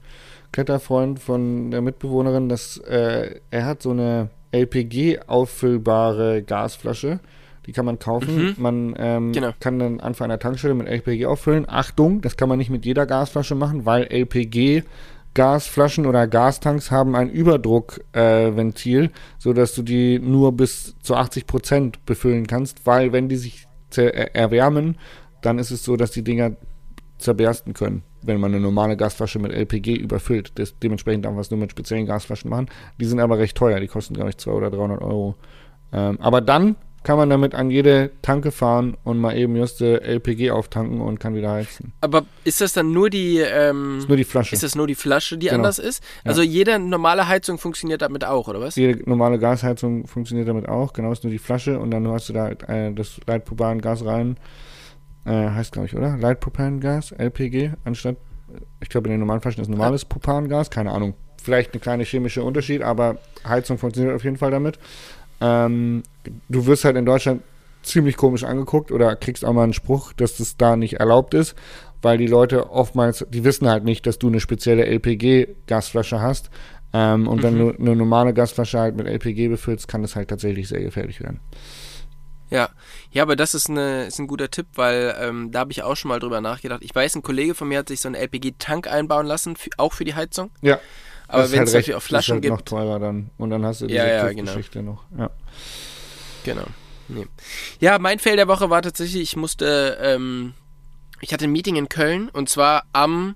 Kletterfreund 0.53 1.19
von 1.19 1.71
der 1.71 1.81
Mitbewohnerin, 1.81 2.49
dass 2.49 2.77
äh, 2.79 3.41
er 3.51 3.67
hat 3.67 3.83
so 3.83 3.91
eine 3.91 4.29
LPG-auffüllbare 4.53 6.43
Gasflasche. 6.43 7.21
Die 7.67 7.73
kann 7.73 7.87
man 7.87 7.99
kaufen. 7.99 8.37
Mhm. 8.37 8.55
Man 8.59 8.95
ähm, 8.99 9.33
genau. 9.33 9.51
kann 9.61 9.79
dann 9.79 10.01
einfach 10.01 10.25
an 10.25 10.31
der 10.31 10.39
Tankstelle 10.39 10.75
mit 10.75 10.89
LPG 10.89 11.27
auffüllen. 11.27 11.65
Achtung, 11.69 12.21
das 12.21 12.37
kann 12.37 12.49
man 12.49 12.59
nicht 12.59 12.71
mit 12.71 12.85
jeder 12.85 13.07
Gasflasche 13.07 13.55
machen, 13.55 13.87
weil 13.87 14.05
LPG 14.05 14.83
Gasflaschen 15.35 16.05
oder 16.05 16.27
Gastanks 16.27 16.91
haben 16.91 17.17
ein 17.17 17.31
Überdruckventil, 17.31 19.05
äh, 19.05 19.11
sodass 19.39 19.75
du 19.75 19.83
die 19.83 20.19
nur 20.19 20.53
bis 20.53 20.95
zu 21.01 21.15
80 21.15 21.47
Prozent 21.47 22.05
befüllen 22.05 22.47
kannst, 22.47 22.85
weil 22.85 23.13
wenn 23.13 23.31
die 23.31 23.37
sich 23.37 23.67
erwärmen, 23.95 24.99
dann 25.41 25.59
ist 25.59 25.71
es 25.71 25.85
so, 25.85 25.97
dass 25.97 26.11
die 26.11 26.25
Dinger 26.25 26.53
zerbersten 27.19 27.73
können 27.73 28.03
wenn 28.25 28.41
man 28.41 28.53
eine 28.53 28.61
normale 28.61 28.97
Gasflasche 28.97 29.39
mit 29.39 29.53
LPG 29.53 29.95
überfüllt. 29.95 30.53
Das, 30.57 30.79
dementsprechend 30.79 31.25
darf 31.25 31.33
man 31.33 31.41
es 31.41 31.51
nur 31.51 31.61
mit 31.61 31.71
speziellen 31.71 32.07
Gasflaschen 32.07 32.51
machen. 32.51 32.69
Die 33.01 33.05
sind 33.05 33.21
aber 33.21 33.39
recht 33.39 33.57
teuer, 33.57 33.81
die 33.81 33.89
kosten, 33.89 34.15
glaube 34.15 34.31
ich, 34.31 34.39
200 34.39 34.73
oder 34.73 34.77
300 34.77 35.03
Euro. 35.03 35.35
Ähm, 35.93 36.19
aber 36.21 36.41
dann 36.41 36.77
kann 37.03 37.17
man 37.17 37.29
damit 37.29 37.55
an 37.55 37.71
jede 37.71 38.11
Tanke 38.23 38.53
fahren 38.53 38.97
und 39.03 39.19
mal 39.19 39.37
eben 39.37 39.57
just 39.57 39.81
LPG 39.81 40.51
auftanken 40.51 41.01
und 41.01 41.19
kann 41.19 41.35
wieder 41.35 41.51
heizen. 41.51 41.93
Aber 42.01 42.25
ist 42.45 42.61
das 42.61 42.73
dann 42.73 42.93
nur 42.93 43.11
die 43.11 43.39
ähm, 43.39 43.99
ist 43.99 44.09
nur 44.09 44.17
die 44.17 44.25
Flasche? 44.25 44.55
Ist 44.55 44.63
das 44.63 44.75
nur 44.75 44.87
die 44.87 44.95
Flasche, 44.95 45.37
die 45.37 45.47
genau. 45.47 45.59
anders 45.59 45.79
ist? 45.79 46.03
Also 46.25 46.43
ja. 46.43 46.49
jede 46.49 46.79
normale 46.79 47.27
Heizung 47.27 47.59
funktioniert 47.59 48.03
damit 48.03 48.25
auch, 48.25 48.49
oder 48.49 48.61
was? 48.61 48.77
Jede 48.77 49.09
normale 49.09 49.39
Gasheizung 49.39 50.07
funktioniert 50.07 50.49
damit 50.49 50.69
auch, 50.69 50.93
genau, 50.93 51.11
ist 51.11 51.25
nur 51.25 51.33
die 51.33 51.39
Flasche 51.39 51.79
und 51.79 51.91
dann 51.91 52.07
hast 52.09 52.29
du 52.29 52.33
da 52.33 52.51
äh, 52.51 52.93
das 52.93 53.21
Leitpropan-Gas 53.27 54.05
rein 54.05 54.37
äh, 55.25 55.31
heißt, 55.51 55.73
glaube 55.73 55.87
ich, 55.87 55.97
oder? 55.97 56.17
Light 56.17 56.41
Propangas, 56.41 57.13
LPG, 57.13 57.73
anstatt, 57.85 58.17
ich 58.81 58.89
glaube, 58.89 59.09
in 59.09 59.13
den 59.13 59.21
normalen 59.21 59.41
Flaschen 59.41 59.63
ist 59.63 59.69
normales 59.69 60.05
Propangas, 60.05 60.71
keine 60.71 60.91
Ahnung. 60.91 61.15
Vielleicht 61.43 61.75
ein 61.75 61.81
kleiner 61.81 62.05
chemischer 62.05 62.45
Unterschied, 62.45 62.83
aber 62.83 63.19
Heizung 63.47 63.79
funktioniert 63.79 64.15
auf 64.15 64.25
jeden 64.25 64.37
Fall 64.37 64.51
damit. 64.51 64.79
Ähm, 65.41 66.03
du 66.49 66.67
wirst 66.67 66.85
halt 66.85 66.97
in 66.97 67.05
Deutschland 67.05 67.43
ziemlich 67.83 68.17
komisch 68.17 68.45
angeguckt 68.45 68.93
oder 68.93 69.17
kriegst 69.17 69.45
auch 69.45 69.53
mal 69.53 69.65
einen 69.65 69.73
Spruch, 69.73 70.13
dass 70.13 70.37
das 70.37 70.57
da 70.57 70.77
nicht 70.77 70.95
erlaubt 71.01 71.35
ist, 71.35 71.57
weil 72.01 72.19
die 72.19 72.27
Leute 72.27 72.71
oftmals, 72.71 73.27
die 73.31 73.45
wissen 73.45 73.69
halt 73.69 73.85
nicht, 73.85 74.07
dass 74.07 74.19
du 74.19 74.29
eine 74.29 74.41
spezielle 74.41 74.87
LPG-Gasflasche 74.87 76.21
hast. 76.21 76.51
Ähm, 76.93 77.27
und 77.27 77.39
mhm. 77.39 77.43
wenn 77.43 77.59
du 77.59 77.71
eine 77.79 77.97
normale 77.97 78.35
Gasflasche 78.35 78.79
halt 78.79 78.97
mit 78.97 79.07
LPG 79.07 79.49
befüllst, 79.49 79.89
kann 79.89 80.03
das 80.03 80.15
halt 80.15 80.29
tatsächlich 80.29 80.69
sehr 80.69 80.83
gefährlich 80.83 81.21
werden. 81.21 81.41
Ja, 82.53 82.69
ja, 83.11 83.23
aber 83.23 83.37
das 83.37 83.55
ist, 83.55 83.71
eine, 83.71 84.07
ist 84.07 84.19
ein 84.19 84.27
guter 84.27 84.51
Tipp, 84.51 84.67
weil 84.75 85.17
ähm, 85.19 85.51
da 85.53 85.61
habe 85.61 85.73
ich 85.73 85.83
auch 85.83 85.97
schon 85.97 86.11
mal 86.11 86.21
drüber 86.21 86.41
nachgedacht. 86.41 86.83
Ich 86.83 86.95
weiß, 86.95 87.17
ein 87.17 87.23
Kollege 87.23 87.55
von 87.55 87.69
mir 87.69 87.79
hat 87.79 87.89
sich 87.89 88.01
so 88.01 88.09
einen 88.09 88.15
LPG-Tank 88.15 88.87
einbauen 88.87 89.27
lassen, 89.27 89.57
für, 89.57 89.71
auch 89.79 89.93
für 89.93 90.05
die 90.05 90.15
Heizung. 90.15 90.51
Ja. 90.61 90.79
Aber 91.29 91.51
wenn 91.51 91.63
es 91.63 91.73
dafür 91.73 91.97
auch 91.97 92.03
Flaschen 92.03 92.35
halt 92.35 92.43
gibt. 92.43 92.53
noch 92.53 92.63
teurer 92.63 92.99
dann. 92.99 93.31
Und 93.39 93.51
dann 93.51 93.65
hast 93.65 93.81
du 93.81 93.87
diese 93.87 93.99
ja, 93.99 94.07
ja, 94.07 94.33
genau. 94.33 94.53
Geschichte 94.53 94.83
noch. 94.83 95.03
Ja. 95.19 95.31
Genau. 96.45 96.67
Nee. 97.09 97.27
Ja, 97.81 97.99
mein 97.99 98.19
Fail 98.19 98.37
der 98.37 98.49
Woche 98.49 98.71
war 98.71 98.83
tatsächlich, 98.83 99.23
ich 99.23 99.37
musste, 99.37 99.99
ähm, 100.01 100.55
ich 101.21 101.33
hatte 101.33 101.45
ein 101.45 101.53
Meeting 101.53 101.77
in 101.77 101.89
Köln 101.89 102.29
und 102.29 102.49
zwar 102.49 102.85
am 102.93 103.35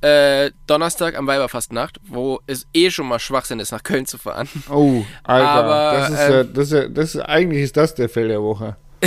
äh, 0.00 0.50
Donnerstag 0.66 1.16
am 1.16 1.26
Weiberfastnacht, 1.26 2.00
wo 2.06 2.40
es 2.46 2.66
eh 2.74 2.90
schon 2.90 3.08
mal 3.08 3.18
Schwachsinn 3.18 3.60
ist, 3.60 3.72
nach 3.72 3.82
Köln 3.82 4.06
zu 4.06 4.18
fahren. 4.18 4.48
Oh, 4.70 5.04
Alter, 5.24 5.48
Aber, 5.48 5.98
das, 5.98 6.10
ist 6.10 6.20
ähm, 6.20 6.32
ja, 6.32 6.44
das, 6.44 6.64
ist 6.66 6.72
ja, 6.72 6.88
das 6.88 7.14
ist 7.14 7.20
eigentlich 7.22 7.62
ist 7.62 7.76
das 7.76 7.94
der 7.94 8.08
Fell 8.08 8.28
der 8.28 8.42
Woche. 8.42 8.76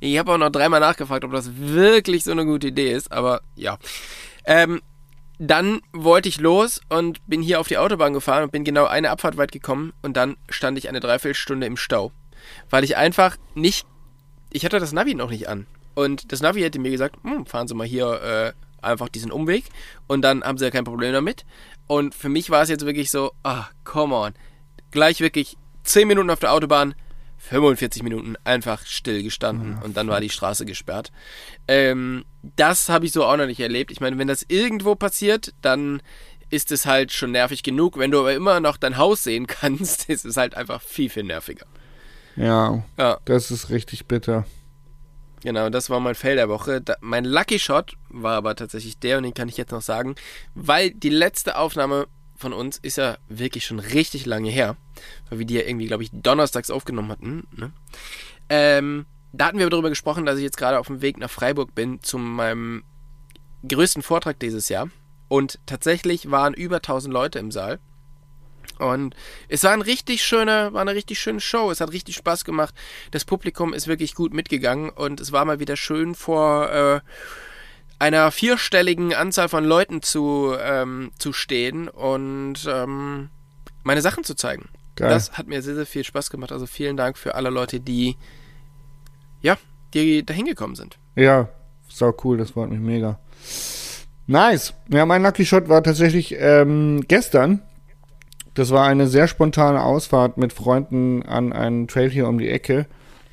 ich 0.00 0.18
habe 0.18 0.32
auch 0.32 0.38
noch 0.38 0.50
dreimal 0.50 0.80
nachgefragt, 0.80 1.24
ob 1.24 1.32
das 1.32 1.50
wirklich 1.56 2.24
so 2.24 2.30
eine 2.30 2.44
gute 2.44 2.68
Idee 2.68 2.92
ist, 2.92 3.10
aber 3.12 3.40
ja. 3.56 3.78
Ähm, 4.44 4.80
dann 5.38 5.80
wollte 5.92 6.28
ich 6.28 6.40
los 6.40 6.80
und 6.88 7.26
bin 7.26 7.42
hier 7.42 7.58
auf 7.60 7.68
die 7.68 7.78
Autobahn 7.78 8.12
gefahren 8.12 8.44
und 8.44 8.52
bin 8.52 8.64
genau 8.64 8.86
eine 8.86 9.10
Abfahrt 9.10 9.36
weit 9.36 9.52
gekommen 9.52 9.92
und 10.02 10.16
dann 10.16 10.36
stand 10.48 10.78
ich 10.78 10.88
eine 10.88 11.00
Dreiviertelstunde 11.00 11.66
im 11.66 11.76
Stau, 11.76 12.12
weil 12.70 12.84
ich 12.84 12.96
einfach 12.96 13.36
nicht, 13.54 13.86
ich 14.50 14.64
hatte 14.64 14.78
das 14.78 14.92
Navi 14.92 15.14
noch 15.14 15.30
nicht 15.30 15.48
an 15.48 15.66
und 15.94 16.32
das 16.32 16.40
Navi 16.40 16.60
hätte 16.60 16.78
mir 16.78 16.90
gesagt, 16.90 17.16
hm, 17.22 17.46
fahren 17.46 17.66
Sie 17.66 17.74
mal 17.74 17.86
hier 17.86 18.22
äh, 18.22 18.52
einfach 18.84 19.08
diesen 19.08 19.32
Umweg 19.32 19.64
und 20.06 20.22
dann 20.22 20.42
haben 20.42 20.58
sie 20.58 20.64
ja 20.64 20.70
kein 20.70 20.84
Problem 20.84 21.12
damit. 21.12 21.44
Und 21.86 22.14
für 22.14 22.28
mich 22.28 22.50
war 22.50 22.62
es 22.62 22.68
jetzt 22.68 22.86
wirklich 22.86 23.10
so, 23.10 23.32
ah, 23.42 23.66
come 23.84 24.14
on. 24.14 24.34
Gleich 24.90 25.20
wirklich 25.20 25.56
10 25.82 26.08
Minuten 26.08 26.30
auf 26.30 26.40
der 26.40 26.52
Autobahn, 26.52 26.94
45 27.38 28.02
Minuten 28.02 28.36
einfach 28.44 28.86
still 28.86 29.22
gestanden 29.22 29.78
und 29.82 29.96
dann 29.96 30.08
war 30.08 30.20
die 30.20 30.30
Straße 30.30 30.64
gesperrt. 30.64 31.12
Ähm, 31.68 32.24
das 32.56 32.88
habe 32.88 33.04
ich 33.04 33.12
so 33.12 33.24
auch 33.24 33.36
noch 33.36 33.46
nicht 33.46 33.60
erlebt. 33.60 33.90
Ich 33.90 34.00
meine, 34.00 34.16
wenn 34.16 34.28
das 34.28 34.46
irgendwo 34.48 34.94
passiert, 34.94 35.52
dann 35.60 36.00
ist 36.48 36.72
es 36.72 36.86
halt 36.86 37.12
schon 37.12 37.32
nervig 37.32 37.62
genug. 37.62 37.98
Wenn 37.98 38.10
du 38.10 38.20
aber 38.20 38.32
immer 38.32 38.60
noch 38.60 38.76
dein 38.76 38.96
Haus 38.96 39.24
sehen 39.24 39.46
kannst, 39.48 40.08
ist 40.08 40.24
es 40.24 40.36
halt 40.36 40.54
einfach 40.54 40.80
viel, 40.80 41.10
viel 41.10 41.24
nerviger. 41.24 41.66
Ja, 42.36 42.82
ja. 42.98 43.18
das 43.26 43.50
ist 43.50 43.70
richtig 43.70 44.06
bitter. 44.06 44.46
Genau, 45.44 45.68
das 45.68 45.90
war 45.90 46.00
mein 46.00 46.14
Fail 46.14 46.36
der 46.36 46.48
Woche. 46.48 46.80
Da, 46.80 46.96
mein 47.02 47.26
Lucky 47.26 47.58
Shot 47.58 47.98
war 48.08 48.34
aber 48.34 48.56
tatsächlich 48.56 48.98
der 48.98 49.18
und 49.18 49.24
den 49.24 49.34
kann 49.34 49.50
ich 49.50 49.58
jetzt 49.58 49.72
noch 49.72 49.82
sagen, 49.82 50.14
weil 50.54 50.90
die 50.90 51.10
letzte 51.10 51.58
Aufnahme 51.58 52.06
von 52.34 52.54
uns 52.54 52.78
ist 52.78 52.96
ja 52.96 53.18
wirklich 53.28 53.66
schon 53.66 53.78
richtig 53.78 54.24
lange 54.24 54.48
her, 54.48 54.78
weil 55.28 55.40
wir 55.40 55.46
die 55.46 55.54
ja 55.54 55.60
irgendwie, 55.60 55.86
glaube 55.86 56.02
ich, 56.02 56.10
donnerstags 56.14 56.70
aufgenommen 56.70 57.10
hatten. 57.10 57.46
Ne? 57.54 57.72
Ähm, 58.48 59.04
da 59.34 59.46
hatten 59.48 59.58
wir 59.58 59.68
darüber 59.68 59.90
gesprochen, 59.90 60.24
dass 60.24 60.38
ich 60.38 60.44
jetzt 60.44 60.56
gerade 60.56 60.78
auf 60.78 60.86
dem 60.86 61.02
Weg 61.02 61.18
nach 61.18 61.30
Freiburg 61.30 61.74
bin 61.74 62.02
zu 62.02 62.16
meinem 62.16 62.82
größten 63.68 64.02
Vortrag 64.02 64.40
dieses 64.40 64.70
Jahr 64.70 64.88
und 65.28 65.58
tatsächlich 65.66 66.30
waren 66.30 66.54
über 66.54 66.76
1000 66.76 67.12
Leute 67.12 67.38
im 67.38 67.50
Saal 67.50 67.80
Und 68.78 69.14
es 69.48 69.64
war 69.64 69.72
ein 69.72 69.82
richtig 69.82 70.22
schöner, 70.24 70.72
war 70.72 70.82
eine 70.82 70.94
richtig 70.94 71.18
schöne 71.18 71.40
Show. 71.40 71.70
Es 71.70 71.80
hat 71.80 71.92
richtig 71.92 72.16
Spaß 72.16 72.44
gemacht. 72.44 72.74
Das 73.10 73.24
Publikum 73.24 73.72
ist 73.72 73.86
wirklich 73.86 74.14
gut 74.14 74.34
mitgegangen 74.34 74.90
und 74.90 75.20
es 75.20 75.32
war 75.32 75.44
mal 75.44 75.60
wieder 75.60 75.76
schön 75.76 76.14
vor 76.14 76.70
äh, 76.70 77.00
einer 77.98 78.30
vierstelligen 78.30 79.14
Anzahl 79.14 79.48
von 79.48 79.64
Leuten 79.64 80.02
zu, 80.02 80.54
ähm, 80.60 81.12
zu 81.18 81.32
stehen 81.32 81.88
und 81.88 82.66
ähm, 82.68 83.30
meine 83.82 84.02
Sachen 84.02 84.24
zu 84.24 84.34
zeigen. 84.34 84.68
Geil. 84.96 85.10
Das 85.10 85.32
hat 85.32 85.46
mir 85.46 85.62
sehr, 85.62 85.74
sehr 85.74 85.86
viel 85.86 86.04
Spaß 86.04 86.30
gemacht. 86.30 86.52
Also 86.52 86.66
vielen 86.66 86.96
Dank 86.96 87.18
für 87.18 87.34
alle 87.34 87.50
Leute, 87.50 87.80
die 87.80 88.16
ja, 89.44 89.58
die 89.92 90.24
da 90.24 90.32
hingekommen 90.32 90.74
sind. 90.74 90.98
Ja, 91.14 91.48
sau 91.88 92.14
cool, 92.24 92.38
das 92.38 92.52
freut 92.52 92.70
mich 92.70 92.80
mega. 92.80 93.20
Nice. 94.26 94.72
Ja, 94.88 95.04
mein 95.04 95.22
Lucky 95.22 95.44
Shot 95.44 95.68
war 95.68 95.82
tatsächlich 95.82 96.34
ähm, 96.38 97.04
gestern. 97.06 97.62
Das 98.54 98.70
war 98.70 98.86
eine 98.86 99.08
sehr 99.08 99.26
spontane 99.26 99.82
Ausfahrt 99.82 100.38
mit 100.38 100.52
Freunden 100.52 101.22
an 101.24 101.52
einen 101.52 101.88
Trail 101.88 102.10
hier 102.10 102.28
um 102.28 102.38
die 102.38 102.48
Ecke. 102.48 102.86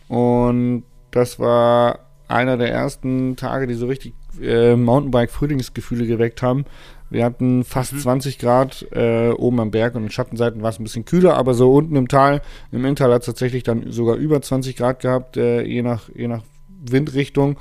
Und 0.07 0.84
das 1.11 1.39
war 1.39 1.99
einer 2.28 2.57
der 2.57 2.72
ersten 2.72 3.36
Tage, 3.36 3.67
die 3.67 3.76
so 3.76 3.88
richtig 3.88 4.13
äh, 4.41 4.76
Mountainbike-Frühlingsgefühle 4.76 6.07
geweckt 6.07 6.41
haben. 6.41 6.65
Wir 7.09 7.26
hatten 7.26 7.65
fast 7.65 7.99
20 7.99 8.39
Grad 8.39 8.88
äh, 8.93 9.32
oben 9.32 9.59
am 9.59 9.72
Berg 9.72 9.95
und 9.95 10.03
in 10.03 10.11
Schattenseiten 10.11 10.61
war 10.61 10.69
es 10.69 10.80
ein 10.80 10.84
bisschen 10.84 11.03
kühler, 11.03 11.36
aber 11.36 11.53
so 11.53 11.74
unten 11.74 11.97
im 11.97 12.07
Tal, 12.07 12.41
im 12.72 12.86
Inntal 12.86 13.11
hat 13.11 13.22
es 13.22 13.26
tatsächlich 13.26 13.63
dann 13.63 13.91
sogar 13.91 14.15
über 14.15 14.41
20 14.41 14.78
Grad 14.78 15.01
gehabt, 15.01 15.36
äh, 15.36 15.61
je, 15.61 15.82
nach, 15.82 16.07
je 16.15 16.30
nach 16.30 16.43
Windrichtung. 16.69 17.57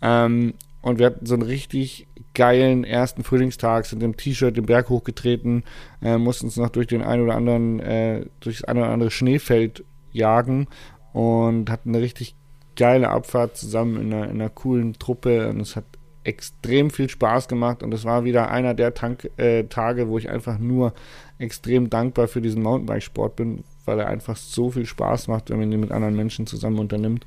Ähm, 0.00 0.54
und 0.82 0.98
wir 0.98 1.06
hatten 1.06 1.26
so 1.26 1.34
einen 1.34 1.44
richtig 1.44 2.08
geilen 2.34 2.84
ersten 2.84 3.24
Frühlingstag, 3.24 3.86
sind 3.86 4.02
im 4.02 4.16
T-Shirt 4.16 4.56
den 4.56 4.66
Berg 4.66 4.88
hochgetreten, 4.88 5.64
äh, 6.02 6.18
mussten 6.18 6.46
uns 6.46 6.56
noch 6.56 6.70
durch 6.70 6.86
den 6.86 7.02
ein 7.02 7.20
oder 7.20 7.34
anderen, 7.34 7.80
äh, 7.80 8.26
durch 8.40 8.58
das 8.58 8.64
ein 8.64 8.78
oder 8.78 8.88
andere 8.88 9.10
Schneefeld 9.10 9.84
jagen 10.12 10.66
und 11.12 11.70
hatten 11.70 11.90
eine 11.90 12.02
richtig 12.02 12.34
geile 12.76 13.10
Abfahrt 13.10 13.56
zusammen 13.56 14.00
in 14.00 14.12
einer, 14.12 14.24
in 14.24 14.40
einer 14.40 14.50
coolen 14.50 14.94
Truppe 14.94 15.48
und 15.48 15.60
es 15.60 15.76
hat 15.76 15.84
extrem 16.24 16.90
viel 16.90 17.08
Spaß 17.08 17.48
gemacht 17.48 17.82
und 17.82 17.92
es 17.92 18.04
war 18.04 18.24
wieder 18.24 18.50
einer 18.50 18.74
der 18.74 18.94
Tank, 18.94 19.30
äh, 19.36 19.64
Tage, 19.64 20.08
wo 20.08 20.18
ich 20.18 20.30
einfach 20.30 20.58
nur 20.58 20.94
extrem 21.38 21.90
dankbar 21.90 22.28
für 22.28 22.40
diesen 22.40 22.62
Mountainbike-Sport 22.62 23.36
bin, 23.36 23.64
weil 23.84 23.98
er 23.98 24.06
einfach 24.06 24.36
so 24.36 24.70
viel 24.70 24.86
Spaß 24.86 25.28
macht, 25.28 25.50
wenn 25.50 25.58
man 25.58 25.72
ihn 25.72 25.80
mit 25.80 25.90
anderen 25.90 26.14
Menschen 26.14 26.46
zusammen 26.46 26.78
unternimmt. 26.78 27.26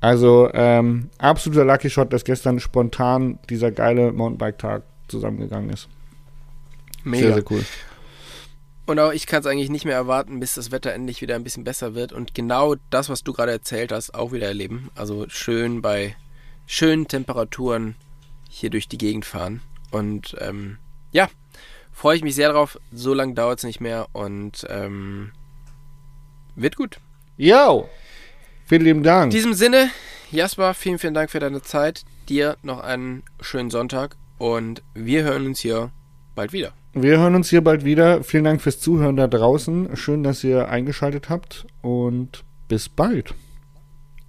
Also 0.00 0.50
ähm, 0.54 1.10
absoluter 1.18 1.64
Lucky 1.64 1.90
Shot, 1.90 2.12
dass 2.12 2.24
gestern 2.24 2.58
spontan 2.58 3.38
dieser 3.48 3.70
geile 3.70 4.12
Mountainbike-Tag 4.12 4.82
zusammengegangen 5.08 5.70
ist. 5.70 5.88
Mega. 7.04 7.26
Sehr, 7.26 7.34
sehr 7.34 7.50
cool. 7.50 7.64
Und 8.86 8.98
auch 8.98 9.12
ich 9.12 9.26
kann 9.26 9.40
es 9.40 9.46
eigentlich 9.46 9.70
nicht 9.70 9.84
mehr 9.84 9.94
erwarten, 9.94 10.40
bis 10.40 10.54
das 10.54 10.72
Wetter 10.72 10.92
endlich 10.92 11.22
wieder 11.22 11.36
ein 11.36 11.44
bisschen 11.44 11.64
besser 11.64 11.94
wird 11.94 12.12
und 12.12 12.34
genau 12.34 12.74
das, 12.90 13.08
was 13.08 13.22
du 13.22 13.32
gerade 13.32 13.52
erzählt 13.52 13.92
hast, 13.92 14.14
auch 14.14 14.32
wieder 14.32 14.48
erleben. 14.48 14.90
Also 14.96 15.26
schön 15.28 15.80
bei 15.82 16.16
schönen 16.66 17.06
Temperaturen 17.06 17.94
hier 18.48 18.70
durch 18.70 18.88
die 18.88 18.98
Gegend 18.98 19.24
fahren. 19.24 19.60
Und 19.90 20.36
ähm, 20.40 20.78
ja, 21.12 21.28
freue 21.92 22.16
ich 22.16 22.22
mich 22.22 22.34
sehr 22.34 22.52
drauf. 22.52 22.78
So 22.90 23.14
lange 23.14 23.34
dauert 23.34 23.58
es 23.58 23.64
nicht 23.64 23.80
mehr 23.80 24.08
und 24.12 24.66
ähm, 24.68 25.32
wird 26.56 26.76
gut. 26.76 26.98
Yo! 27.36 27.88
Vielen 28.70 28.82
lieben 28.82 28.98
In 29.00 29.04
Dank. 29.04 29.32
diesem 29.32 29.52
Sinne, 29.52 29.90
Jasper, 30.30 30.74
vielen, 30.74 31.00
vielen 31.00 31.12
Dank 31.12 31.28
für 31.28 31.40
deine 31.40 31.60
Zeit. 31.60 32.04
Dir 32.28 32.56
noch 32.62 32.78
einen 32.78 33.24
schönen 33.40 33.68
Sonntag 33.68 34.16
und 34.38 34.84
wir 34.94 35.24
hören 35.24 35.46
uns 35.46 35.58
hier 35.58 35.90
bald 36.36 36.52
wieder. 36.52 36.72
Wir 36.92 37.18
hören 37.18 37.34
uns 37.34 37.50
hier 37.50 37.64
bald 37.64 37.84
wieder. 37.84 38.22
Vielen 38.22 38.44
Dank 38.44 38.62
fürs 38.62 38.78
Zuhören 38.78 39.16
da 39.16 39.26
draußen. 39.26 39.96
Schön, 39.96 40.22
dass 40.22 40.44
ihr 40.44 40.68
eingeschaltet 40.68 41.28
habt 41.28 41.66
und 41.82 42.44
bis 42.68 42.88
bald. 42.88 43.34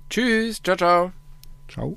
Tschüss, 0.09 0.59
ciao, 0.63 0.75
ciao. 0.75 1.11
Ciao. 1.67 1.93